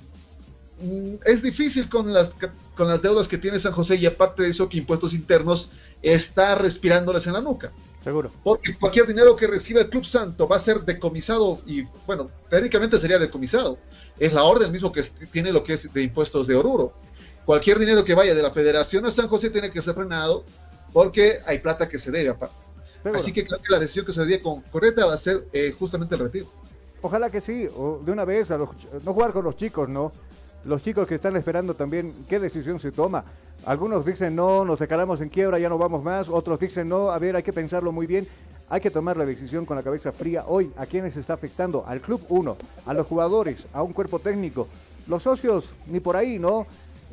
mm, 0.83 1.15
es 1.25 1.43
difícil 1.43 1.89
con 1.89 2.13
las, 2.13 2.33
con 2.77 2.89
las 2.89 3.01
deudas 3.01 3.29
que 3.29 3.39
tiene 3.39 3.59
San 3.59 3.73
José 3.73 3.97
y 3.97 4.07
aparte 4.07 4.43
de 4.43 4.51
eso 4.51 4.69
que 4.69 4.79
impuestos 4.79 5.15
internos 5.15 5.71
está 6.03 6.55
respirándoles 6.55 7.27
en 7.27 7.33
la 7.35 7.41
nuca. 7.41 7.73
Seguro. 8.03 8.31
Porque 8.43 8.75
cualquier 8.77 9.07
dinero 9.07 9.37
que 9.37 9.47
reciba 9.47 9.81
el 9.81 9.89
Club 9.89 10.05
Santo 10.05 10.49
va 10.49 10.57
a 10.57 10.59
ser 10.59 10.81
decomisado 10.81 11.61
y, 11.67 11.83
bueno, 12.07 12.31
técnicamente 12.51 12.99
sería 12.99 13.19
decomisado. 13.19 13.79
Es 14.19 14.33
la 14.33 14.43
orden 14.43 14.73
mismo 14.73 14.91
que 14.91 15.03
tiene 15.31 15.53
lo 15.53 15.63
que 15.63 15.75
es 15.75 15.93
de 15.93 16.03
impuestos 16.03 16.47
de 16.47 16.57
Oruro. 16.57 16.93
Cualquier 17.45 17.79
dinero 17.79 18.05
que 18.05 18.15
vaya 18.15 18.35
de 18.35 18.43
la 18.43 18.51
Federación 18.51 19.07
a 19.07 19.11
San 19.11 19.29
José 19.29 19.51
tiene 19.51 19.71
que 19.71 19.81
ser 19.81 19.95
frenado 19.95 20.45
porque 20.93 21.39
hay 21.47 21.59
plata 21.59 21.89
que 21.89 21.99
se 21.99 22.11
debe 22.11 22.31
aparte. 22.31 22.55
Así 23.15 23.33
que 23.33 23.45
creo 23.45 23.61
que 23.61 23.73
la 23.73 23.81
decisión 23.81 24.07
que 24.07 24.13
se 24.13 24.25
dio 24.27 24.41
con 24.43 24.61
correcta 24.63 25.07
va 25.07 25.15
a 25.15 25.17
ser 25.17 25.47
eh, 25.53 25.73
justamente 25.77 26.15
el 26.15 26.21
retiro. 26.21 26.47
Ojalá 27.01 27.31
que 27.31 27.41
sí, 27.41 27.69
o 27.75 28.01
de 28.05 28.13
una 28.13 28.25
vez, 28.25 28.51
a 28.53 28.59
no 28.59 28.69
jugar 29.13 29.33
con 29.33 29.45
los 29.45 29.57
chicos, 29.57 29.89
¿no? 29.89 30.13
Los 30.65 30.83
chicos 30.83 31.09
que 31.09 31.17
están 31.17 31.37
esperando 31.37 31.75
también 31.75 32.13
qué 32.29 32.39
decisión 32.39 32.79
se 32.79 32.93
toma. 32.93 33.25
Algunos 33.67 34.07
dicen 34.07 34.37
no, 34.37 34.65
nos 34.65 34.79
declaramos 34.79 35.21
en 35.21 35.29
quiebra, 35.29 35.59
ya 35.59 35.69
no 35.69 35.77
vamos 35.77 36.05
más. 36.05 36.29
Otros 36.29 36.61
dicen 36.61 36.89
no, 36.89 37.11
a 37.11 37.19
ver, 37.19 37.35
hay 37.35 37.43
que 37.43 37.53
pensarlo 37.53 37.91
muy 37.91 38.07
bien. 38.07 38.27
Hay 38.69 38.81
que 38.81 38.91
tomar 38.91 39.17
la 39.17 39.27
decisión 39.27 39.67
con 39.67 39.77
la 39.77 39.83
cabeza 39.83 40.13
fría 40.13 40.45
hoy. 40.47 40.73
¿A 40.77 40.87
quiénes 40.87 41.17
está 41.17 41.35
afectando? 41.35 41.85
Al 41.87 42.01
club 42.01 42.23
uno, 42.29 42.57
a 42.87 42.95
los 42.95 43.07
jugadores, 43.07 43.67
a 43.73 43.83
un 43.83 43.93
cuerpo 43.93 44.21
técnico. 44.21 44.69
Los 45.09 45.25
socios, 45.25 45.71
ni 45.89 46.01
por 46.01 46.17
ahí, 46.17 46.39
¿no? 46.39 46.67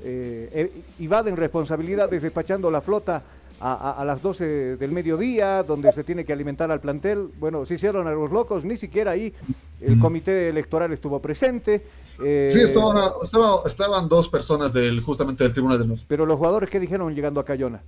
Eh, 0.03 0.49
eh, 0.53 0.81
evaden 0.99 1.35
responsabilidades 1.35 2.21
despachando 2.21 2.71
la 2.71 2.79
flota 2.81 3.21
a, 3.61 4.03
las 4.05 4.21
12 4.21 4.77
del 4.77 4.91
mediodía, 4.91 5.63
donde 5.63 5.91
se 5.91 6.03
tiene 6.03 6.25
que 6.25 6.33
alimentar 6.33 6.71
al 6.71 6.79
plantel. 6.79 7.29
Bueno, 7.39 7.65
se 7.65 7.75
hicieron 7.75 8.07
a 8.07 8.11
los 8.11 8.31
locos, 8.31 8.65
ni 8.65 8.77
siquiera 8.77 9.11
ahí 9.11 9.33
el 9.81 9.99
comité 9.99 10.49
electoral 10.49 10.91
estuvo 10.93 11.19
presente. 11.19 11.85
Eh, 12.23 12.49
sí, 12.51 12.61
estaban, 12.61 14.09
dos 14.09 14.27
personas 14.29 14.73
del 14.73 15.01
justamente 15.01 15.43
del 15.43 15.53
Tribunal 15.53 15.79
de 15.79 15.85
Luz. 15.85 16.05
Pero 16.07 16.25
los 16.25 16.37
jugadores, 16.37 16.69
¿qué 16.69 16.79
dijeron 16.79 17.13
llegando 17.13 17.39
a 17.39 17.45
Cayona? 17.45 17.81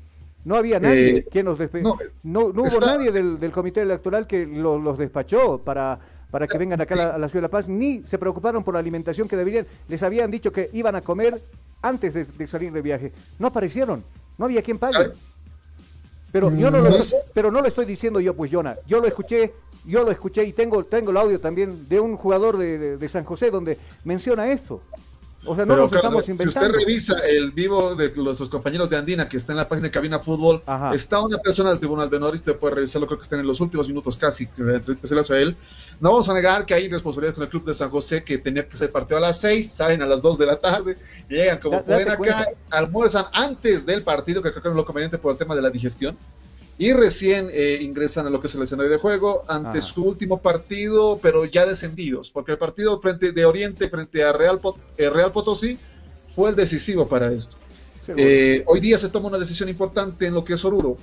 No 0.44 0.56
había 0.56 0.80
nadie 0.80 1.18
eh, 1.18 1.26
quien 1.30 1.46
los 1.46 1.60
no, 1.60 1.98
no, 2.24 2.46
hubo 2.46 2.80
nadie 2.80 3.12
del, 3.12 3.52
comité 3.52 3.82
electoral 3.82 4.26
que 4.26 4.48
los 4.48 4.98
despachó 4.98 5.60
para, 5.60 6.00
para 6.32 6.48
que 6.48 6.58
vengan 6.58 6.82
acá 6.82 7.14
a 7.14 7.18
la, 7.18 7.30
Ciudad 7.30 7.44
de 7.44 7.48
La 7.48 7.50
Paz, 7.50 7.68
ni 7.68 8.02
se 8.06 8.18
preocuparon 8.18 8.64
por 8.64 8.74
la 8.74 8.80
alimentación 8.80 9.28
que 9.28 9.36
deberían. 9.36 9.68
Les 9.88 10.02
habían 10.02 10.32
dicho 10.32 10.52
que 10.52 10.70
iban 10.74 10.96
a 10.96 11.02
comer 11.02 11.40
antes 11.82 12.14
de, 12.38 12.48
salir 12.48 12.72
de 12.72 12.82
viaje. 12.82 13.12
No 13.38 13.48
aparecieron, 13.48 14.04
no 14.38 14.46
había 14.46 14.62
quien 14.62 14.80
pague. 14.80 15.12
Pero 16.32 16.56
yo 16.56 16.72
no 16.72 16.80
lo, 16.80 16.98
pero 17.34 17.52
no 17.52 17.62
lo 17.62 17.68
estoy 17.68 17.86
diciendo 17.86 18.20
yo, 18.20 18.34
pues, 18.34 18.52
Jonah. 18.52 18.76
Yo 18.88 19.00
lo 19.00 19.08
escuché, 19.08 19.54
yo 19.86 20.04
lo 20.04 20.12
escuché 20.12 20.46
y 20.46 20.54
tengo, 20.54 20.84
tengo 20.86 21.12
el 21.12 21.18
audio 21.18 21.40
también 21.40 21.88
de 21.90 22.00
un 22.00 22.16
jugador 22.16 22.58
de, 22.58 23.10
San 23.10 23.26
José 23.26 23.52
donde 23.52 23.78
menciona 24.06 24.52
esto. 24.52 24.82
O 25.44 25.56
sea, 25.56 25.66
no 25.66 25.76
lo 25.76 25.86
estamos 25.86 26.30
inventando. 26.30 26.52
Si 26.52 26.66
usted 26.66 26.86
revisa 26.86 27.16
el 27.28 27.52
vivo 27.52 27.96
de 27.96 28.14
los, 28.16 28.48
compañeros 28.48 28.92
de 28.92 28.98
Andina 28.98 29.28
que 29.28 29.38
está 29.38 29.54
en 29.54 29.58
la 29.58 29.68
página 29.68 29.88
de 29.88 29.92
Cabina 29.92 30.20
Fútbol, 30.20 30.62
está 30.94 31.20
una 31.22 31.40
persona 31.40 31.72
del 31.72 31.80
Tribunal 31.80 32.10
de 32.10 32.18
Honor 32.18 32.36
y 32.36 32.38
usted 32.38 32.56
puede 32.56 32.76
revisarlo, 32.76 33.08
creo 33.08 33.20
que 33.20 33.24
está 33.24 33.40
en 33.40 33.48
los 33.48 33.60
últimos 33.60 33.88
minutos 33.88 34.18
casi, 34.18 34.46
a 34.46 35.38
él. 35.38 35.56
No 36.02 36.10
vamos 36.10 36.28
a 36.30 36.34
negar 36.34 36.66
que 36.66 36.74
hay 36.74 36.90
responsabilidad 36.90 37.36
con 37.36 37.44
el 37.44 37.50
club 37.50 37.64
de 37.64 37.76
San 37.76 37.92
José 37.92 38.24
que 38.24 38.40
tenía 38.40 38.68
que 38.68 38.76
ser 38.76 38.92
partido 38.92 39.18
a 39.18 39.22
las 39.22 39.40
6, 39.40 39.72
salen 39.72 40.02
a 40.02 40.08
las 40.08 40.20
2 40.20 40.40
de 40.40 40.46
la 40.48 40.58
tarde, 40.58 40.98
llegan 41.30 41.60
como 41.60 41.84
pueden 41.84 42.10
acá, 42.10 42.48
almuerzan 42.72 43.26
antes 43.32 43.86
del 43.86 44.02
partido, 44.02 44.42
que 44.42 44.50
creo 44.50 44.64
que 44.64 44.70
es 44.70 44.76
lo 44.76 44.84
conveniente 44.84 45.20
por 45.20 45.32
el 45.32 45.38
tema 45.38 45.54
de 45.54 45.62
la 45.62 45.70
digestión, 45.70 46.18
y 46.80 46.92
recién 46.94 47.50
eh, 47.52 47.78
ingresan 47.82 48.26
a 48.26 48.32
lo 48.32 48.42
que 48.42 48.48
es 48.48 48.56
el 48.56 48.64
escenario 48.64 48.92
de 48.92 48.98
juego 48.98 49.44
ante 49.48 49.80
su 49.80 50.04
último 50.04 50.42
partido, 50.42 51.20
pero 51.22 51.46
ya 51.46 51.68
descendidos, 51.68 52.32
porque 52.32 52.54
el 52.54 52.58
partido 52.58 53.00
frente 53.00 53.32
de 53.32 53.46
Oriente 53.46 53.88
frente 53.88 54.24
a 54.24 54.34
Real, 54.34 54.60
eh, 54.98 55.08
Real 55.08 55.32
Potosí 55.32 55.78
fue 56.36 56.50
el 56.50 56.56
decisivo 56.56 57.08
para 57.08 57.32
esto. 57.32 57.58
Eh, 58.08 58.64
hoy 58.66 58.80
día 58.80 58.98
se 58.98 59.10
toma 59.10 59.28
una 59.28 59.38
decisión 59.38 59.70
importante 59.70 60.26
en 60.26 60.34
lo 60.34 60.44
que 60.44 60.54
es 60.54 60.66
Oruro. 60.66 60.98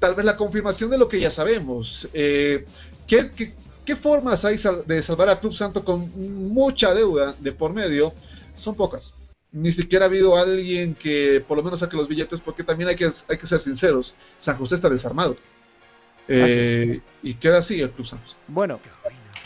Tal 0.00 0.16
vez 0.16 0.26
la 0.26 0.36
confirmación 0.36 0.90
de 0.90 0.98
lo 0.98 1.08
que 1.08 1.20
ya 1.20 1.30
sabemos. 1.30 2.08
¿qué, 2.12 2.66
qué, 3.06 3.52
¿Qué 3.84 3.96
formas 3.96 4.44
hay 4.44 4.56
de 4.86 5.02
salvar 5.02 5.28
a 5.28 5.40
Club 5.40 5.54
Santo 5.54 5.84
con 5.84 6.10
mucha 6.52 6.94
deuda 6.94 7.34
de 7.38 7.52
por 7.52 7.72
medio? 7.72 8.12
Son 8.54 8.74
pocas. 8.74 9.12
Ni 9.50 9.72
siquiera 9.72 10.04
ha 10.04 10.08
habido 10.08 10.36
alguien 10.36 10.94
que 10.94 11.44
por 11.46 11.56
lo 11.56 11.64
menos 11.64 11.80
saque 11.80 11.96
los 11.96 12.08
billetes, 12.08 12.40
porque 12.40 12.62
también 12.62 12.88
hay 12.88 12.96
que, 12.96 13.10
hay 13.28 13.38
que 13.38 13.46
ser 13.46 13.60
sinceros. 13.60 14.14
San 14.38 14.56
José 14.56 14.76
está 14.76 14.88
desarmado. 14.88 15.36
Eh, 16.28 17.00
y 17.22 17.34
queda 17.34 17.58
así 17.58 17.80
el 17.80 17.90
Club 17.90 18.06
Santos. 18.06 18.36
Bueno, 18.46 18.78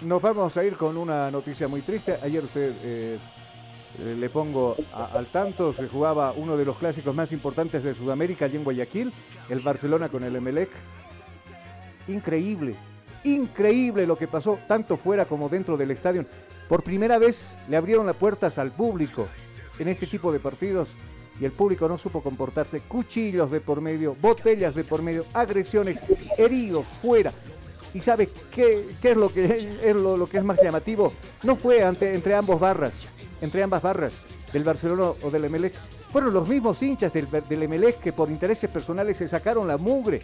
nos 0.03 0.20
vamos 0.20 0.57
a 0.57 0.64
ir 0.64 0.76
con 0.76 0.97
una 0.97 1.30
noticia 1.30 1.66
muy 1.66 1.80
triste. 1.80 2.18
Ayer 2.22 2.45
usted 2.45 2.72
eh, 2.82 3.18
le 3.99 4.28
pongo 4.28 4.76
al 4.93 5.26
tanto, 5.26 5.72
se 5.72 5.89
jugaba 5.89 6.32
uno 6.32 6.57
de 6.57 6.64
los 6.66 6.76
clásicos 6.76 7.14
más 7.14 7.32
importantes 7.32 7.82
de 7.82 7.95
Sudamérica 7.95 8.45
allí 8.45 8.57
en 8.57 8.64
Guayaquil, 8.64 9.12
el 9.49 9.61
Barcelona 9.61 10.11
con 10.11 10.22
el 10.22 10.37
Emelec. 10.37 10.68
Increíble, 12.09 12.76
increíble 13.27 14.07
lo 14.07 14.16
que 14.16 14.29
pasó, 14.29 14.59
tanto 14.66 14.97
fuera 14.97 15.24
como 15.24 15.49
dentro 15.49 15.77
del 15.77 15.91
estadio. 15.91 16.24
Por 16.68 16.83
primera 16.83 17.18
vez 17.18 17.55
le 17.68 17.77
abrieron 17.77 18.07
las 18.07 18.16
puertas 18.16 18.59
al 18.59 18.70
público 18.70 19.29
en 19.79 19.89
este 19.89 20.07
tipo 20.07 20.33
de 20.33 20.41
partidos 20.41 20.89
y 21.41 21.45
el 21.45 21.53
público 21.53 21.89
no 21.89 21.99
supo 21.99 22.22
comportarse. 22.22 22.81
Cuchillos 22.81 23.51
de 23.51 23.61
por 23.61 23.81
medio, 23.81 24.16
botellas 24.20 24.74
de 24.74 24.85
por 24.85 25.03
medio, 25.03 25.24
agresiones, 25.35 26.01
heridos 26.39 26.87
fuera. 27.03 27.33
¿Y 27.95 28.01
sabe 28.01 28.29
qué, 28.51 28.87
es, 29.03 29.16
lo 29.16 29.29
que 29.29 29.79
es 29.83 29.97
lo, 29.97 30.29
que 30.29 30.39
es 30.39 30.45
más 30.45 30.62
llamativo? 30.62 31.12
No 31.43 31.57
fue 31.57 31.81
entre 31.81 32.35
ambos 32.35 32.61
barras, 32.61 32.93
entre 33.41 33.62
ambas 33.62 33.83
barras, 33.83 34.12
del 34.53 34.64
Barcelona 34.64 35.12
o 35.22 35.31
del 35.31 35.45
Emelec. 35.45 35.74
Fueron 36.12 36.33
los 36.33 36.49
mismos 36.49 36.83
hinchas 36.83 37.12
del, 37.12 37.29
del 37.49 37.62
Emelec 37.62 38.01
que 38.01 38.12
por 38.12 38.31
intereses 38.31 38.70
personales 38.70 39.16
se 39.18 39.29
sacaron 39.29 39.66
la 39.66 39.77
mugre 39.77 40.22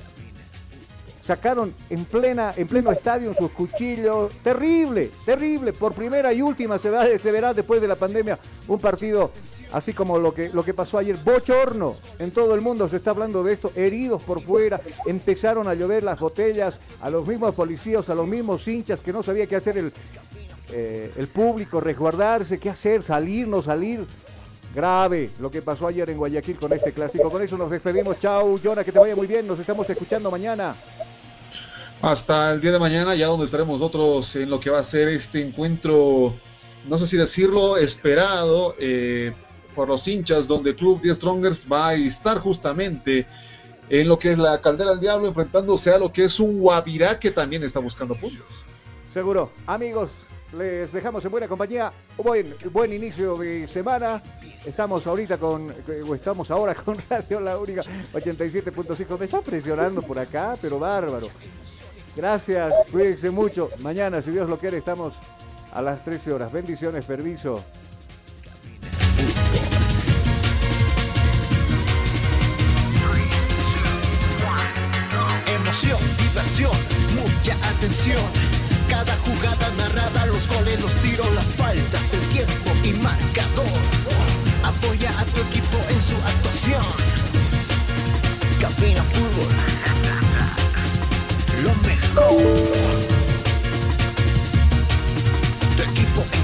sacaron 1.22 1.72
en 1.88 2.04
plena 2.04 2.52
en 2.56 2.66
pleno 2.66 2.90
estadio 2.92 3.32
sus 3.32 3.50
cuchillos. 3.52 4.32
Terrible, 4.42 5.10
terrible. 5.24 5.72
Por 5.72 5.94
primera 5.94 6.32
y 6.32 6.42
última 6.42 6.78
se, 6.78 6.90
verá 6.90 7.54
después 7.54 7.80
de 7.80 7.88
la 7.88 7.96
pandemia 7.96 8.38
un 8.68 8.78
partido 8.78 9.30
así 9.72 9.92
como 9.92 10.18
lo 10.18 10.34
que, 10.34 10.50
lo 10.50 10.64
que 10.64 10.74
pasó 10.74 10.98
ayer. 10.98 11.16
Bochorno. 11.16 11.94
En 12.18 12.32
todo 12.32 12.54
el 12.54 12.60
mundo 12.60 12.88
se 12.88 12.96
está 12.96 13.10
hablando 13.10 13.42
de 13.42 13.54
esto. 13.54 13.72
Heridos 13.74 14.22
por 14.22 14.40
fuera. 14.40 14.80
Empezaron 15.06 15.68
a 15.68 15.74
llover 15.74 16.02
las 16.02 16.18
botellas 16.18 16.80
a 17.00 17.08
los 17.08 17.26
mismos 17.26 17.54
policías, 17.54 18.08
a 18.10 18.14
los 18.14 18.26
mismos 18.26 18.66
hinchas 18.66 19.00
que 19.00 19.12
no 19.12 19.22
sabía 19.22 19.46
qué 19.46 19.56
hacer 19.56 19.78
el, 19.78 19.92
eh, 20.72 21.12
el 21.16 21.28
público, 21.28 21.80
resguardarse, 21.80 22.58
qué 22.58 22.70
hacer, 22.70 23.02
salir, 23.02 23.46
no 23.46 23.62
salir. 23.62 24.04
Grave 24.74 25.28
lo 25.38 25.50
que 25.50 25.60
pasó 25.60 25.86
ayer 25.86 26.08
en 26.08 26.16
Guayaquil 26.16 26.56
con 26.56 26.72
este 26.72 26.92
clásico. 26.92 27.30
Con 27.30 27.42
eso 27.42 27.58
nos 27.58 27.70
despedimos. 27.70 28.18
Chau, 28.18 28.58
Jonah, 28.62 28.82
que 28.82 28.90
te 28.90 28.98
vaya 28.98 29.14
muy 29.14 29.26
bien. 29.26 29.46
Nos 29.46 29.58
estamos 29.58 29.88
escuchando 29.90 30.30
mañana. 30.30 30.74
Hasta 32.02 32.50
el 32.50 32.60
día 32.60 32.72
de 32.72 32.80
mañana, 32.80 33.14
ya 33.14 33.28
donde 33.28 33.46
estaremos 33.46 33.80
nosotros 33.80 34.34
en 34.34 34.50
lo 34.50 34.58
que 34.58 34.70
va 34.70 34.80
a 34.80 34.82
ser 34.82 35.06
este 35.06 35.40
encuentro, 35.40 36.34
no 36.88 36.98
sé 36.98 37.06
si 37.06 37.16
decirlo, 37.16 37.76
esperado 37.76 38.74
eh, 38.80 39.32
por 39.76 39.86
los 39.86 40.08
hinchas, 40.08 40.48
donde 40.48 40.74
Club 40.74 41.00
10 41.00 41.16
Strongers 41.16 41.66
va 41.70 41.90
a 41.90 41.94
estar 41.94 42.38
justamente 42.38 43.24
en 43.88 44.08
lo 44.08 44.18
que 44.18 44.32
es 44.32 44.38
la 44.38 44.60
Caldera 44.60 44.90
del 44.90 45.00
Diablo, 45.00 45.28
enfrentándose 45.28 45.92
a 45.92 45.98
lo 45.98 46.12
que 46.12 46.24
es 46.24 46.40
un 46.40 46.58
Guavirá 46.58 47.20
que 47.20 47.30
también 47.30 47.62
está 47.62 47.78
buscando 47.78 48.16
puntos. 48.16 48.46
Seguro. 49.14 49.52
Amigos, 49.68 50.10
les 50.58 50.92
dejamos 50.92 51.24
en 51.24 51.30
buena 51.30 51.46
compañía. 51.46 51.92
Buen, 52.16 52.56
buen 52.72 52.92
inicio 52.92 53.36
de 53.36 53.68
semana. 53.68 54.20
Estamos 54.66 55.06
ahorita 55.06 55.38
con, 55.38 55.72
o 56.08 56.14
estamos 56.16 56.50
ahora 56.50 56.74
con 56.84 56.96
Radio 57.08 57.38
La 57.38 57.56
Única 57.58 57.82
87.5. 58.12 59.18
Me 59.20 59.24
está 59.26 59.40
presionando 59.40 60.02
por 60.02 60.18
acá, 60.18 60.56
pero 60.60 60.80
bárbaro. 60.80 61.28
Gracias, 62.14 62.72
cuídense 62.90 63.30
mucho. 63.30 63.70
Mañana, 63.78 64.20
si 64.20 64.30
Dios 64.30 64.48
lo 64.48 64.58
quiere, 64.58 64.78
estamos 64.78 65.14
a 65.72 65.80
las 65.80 66.04
13 66.04 66.32
horas. 66.32 66.52
Bendiciones, 66.52 67.04
permiso. 67.04 67.64
Emoción, 75.46 75.98
diversión, 76.18 76.72
mucha 77.14 77.54
atención. 77.70 78.22
Cada 78.90 79.16
jugada 79.16 79.70
narrada, 79.78 80.26
los 80.26 80.46
goles, 80.48 80.78
los 80.80 80.94
tiros, 80.96 81.32
las 81.34 81.46
faltas, 81.46 82.12
el 82.12 82.20
tiempo 82.28 82.70
y 82.84 82.92
marcador. 83.02 83.80
Apoya 84.64 85.10
a 85.18 85.24
tu 85.24 85.40
equipo 85.40 85.78
en 85.88 86.00
su 86.00 86.14
actuación. 86.16 86.82
Cabina 88.60 89.02
Fútbol. 89.02 89.48
Lo 91.64 91.74
mejor. 91.88 92.01
equipo. 95.78 96.41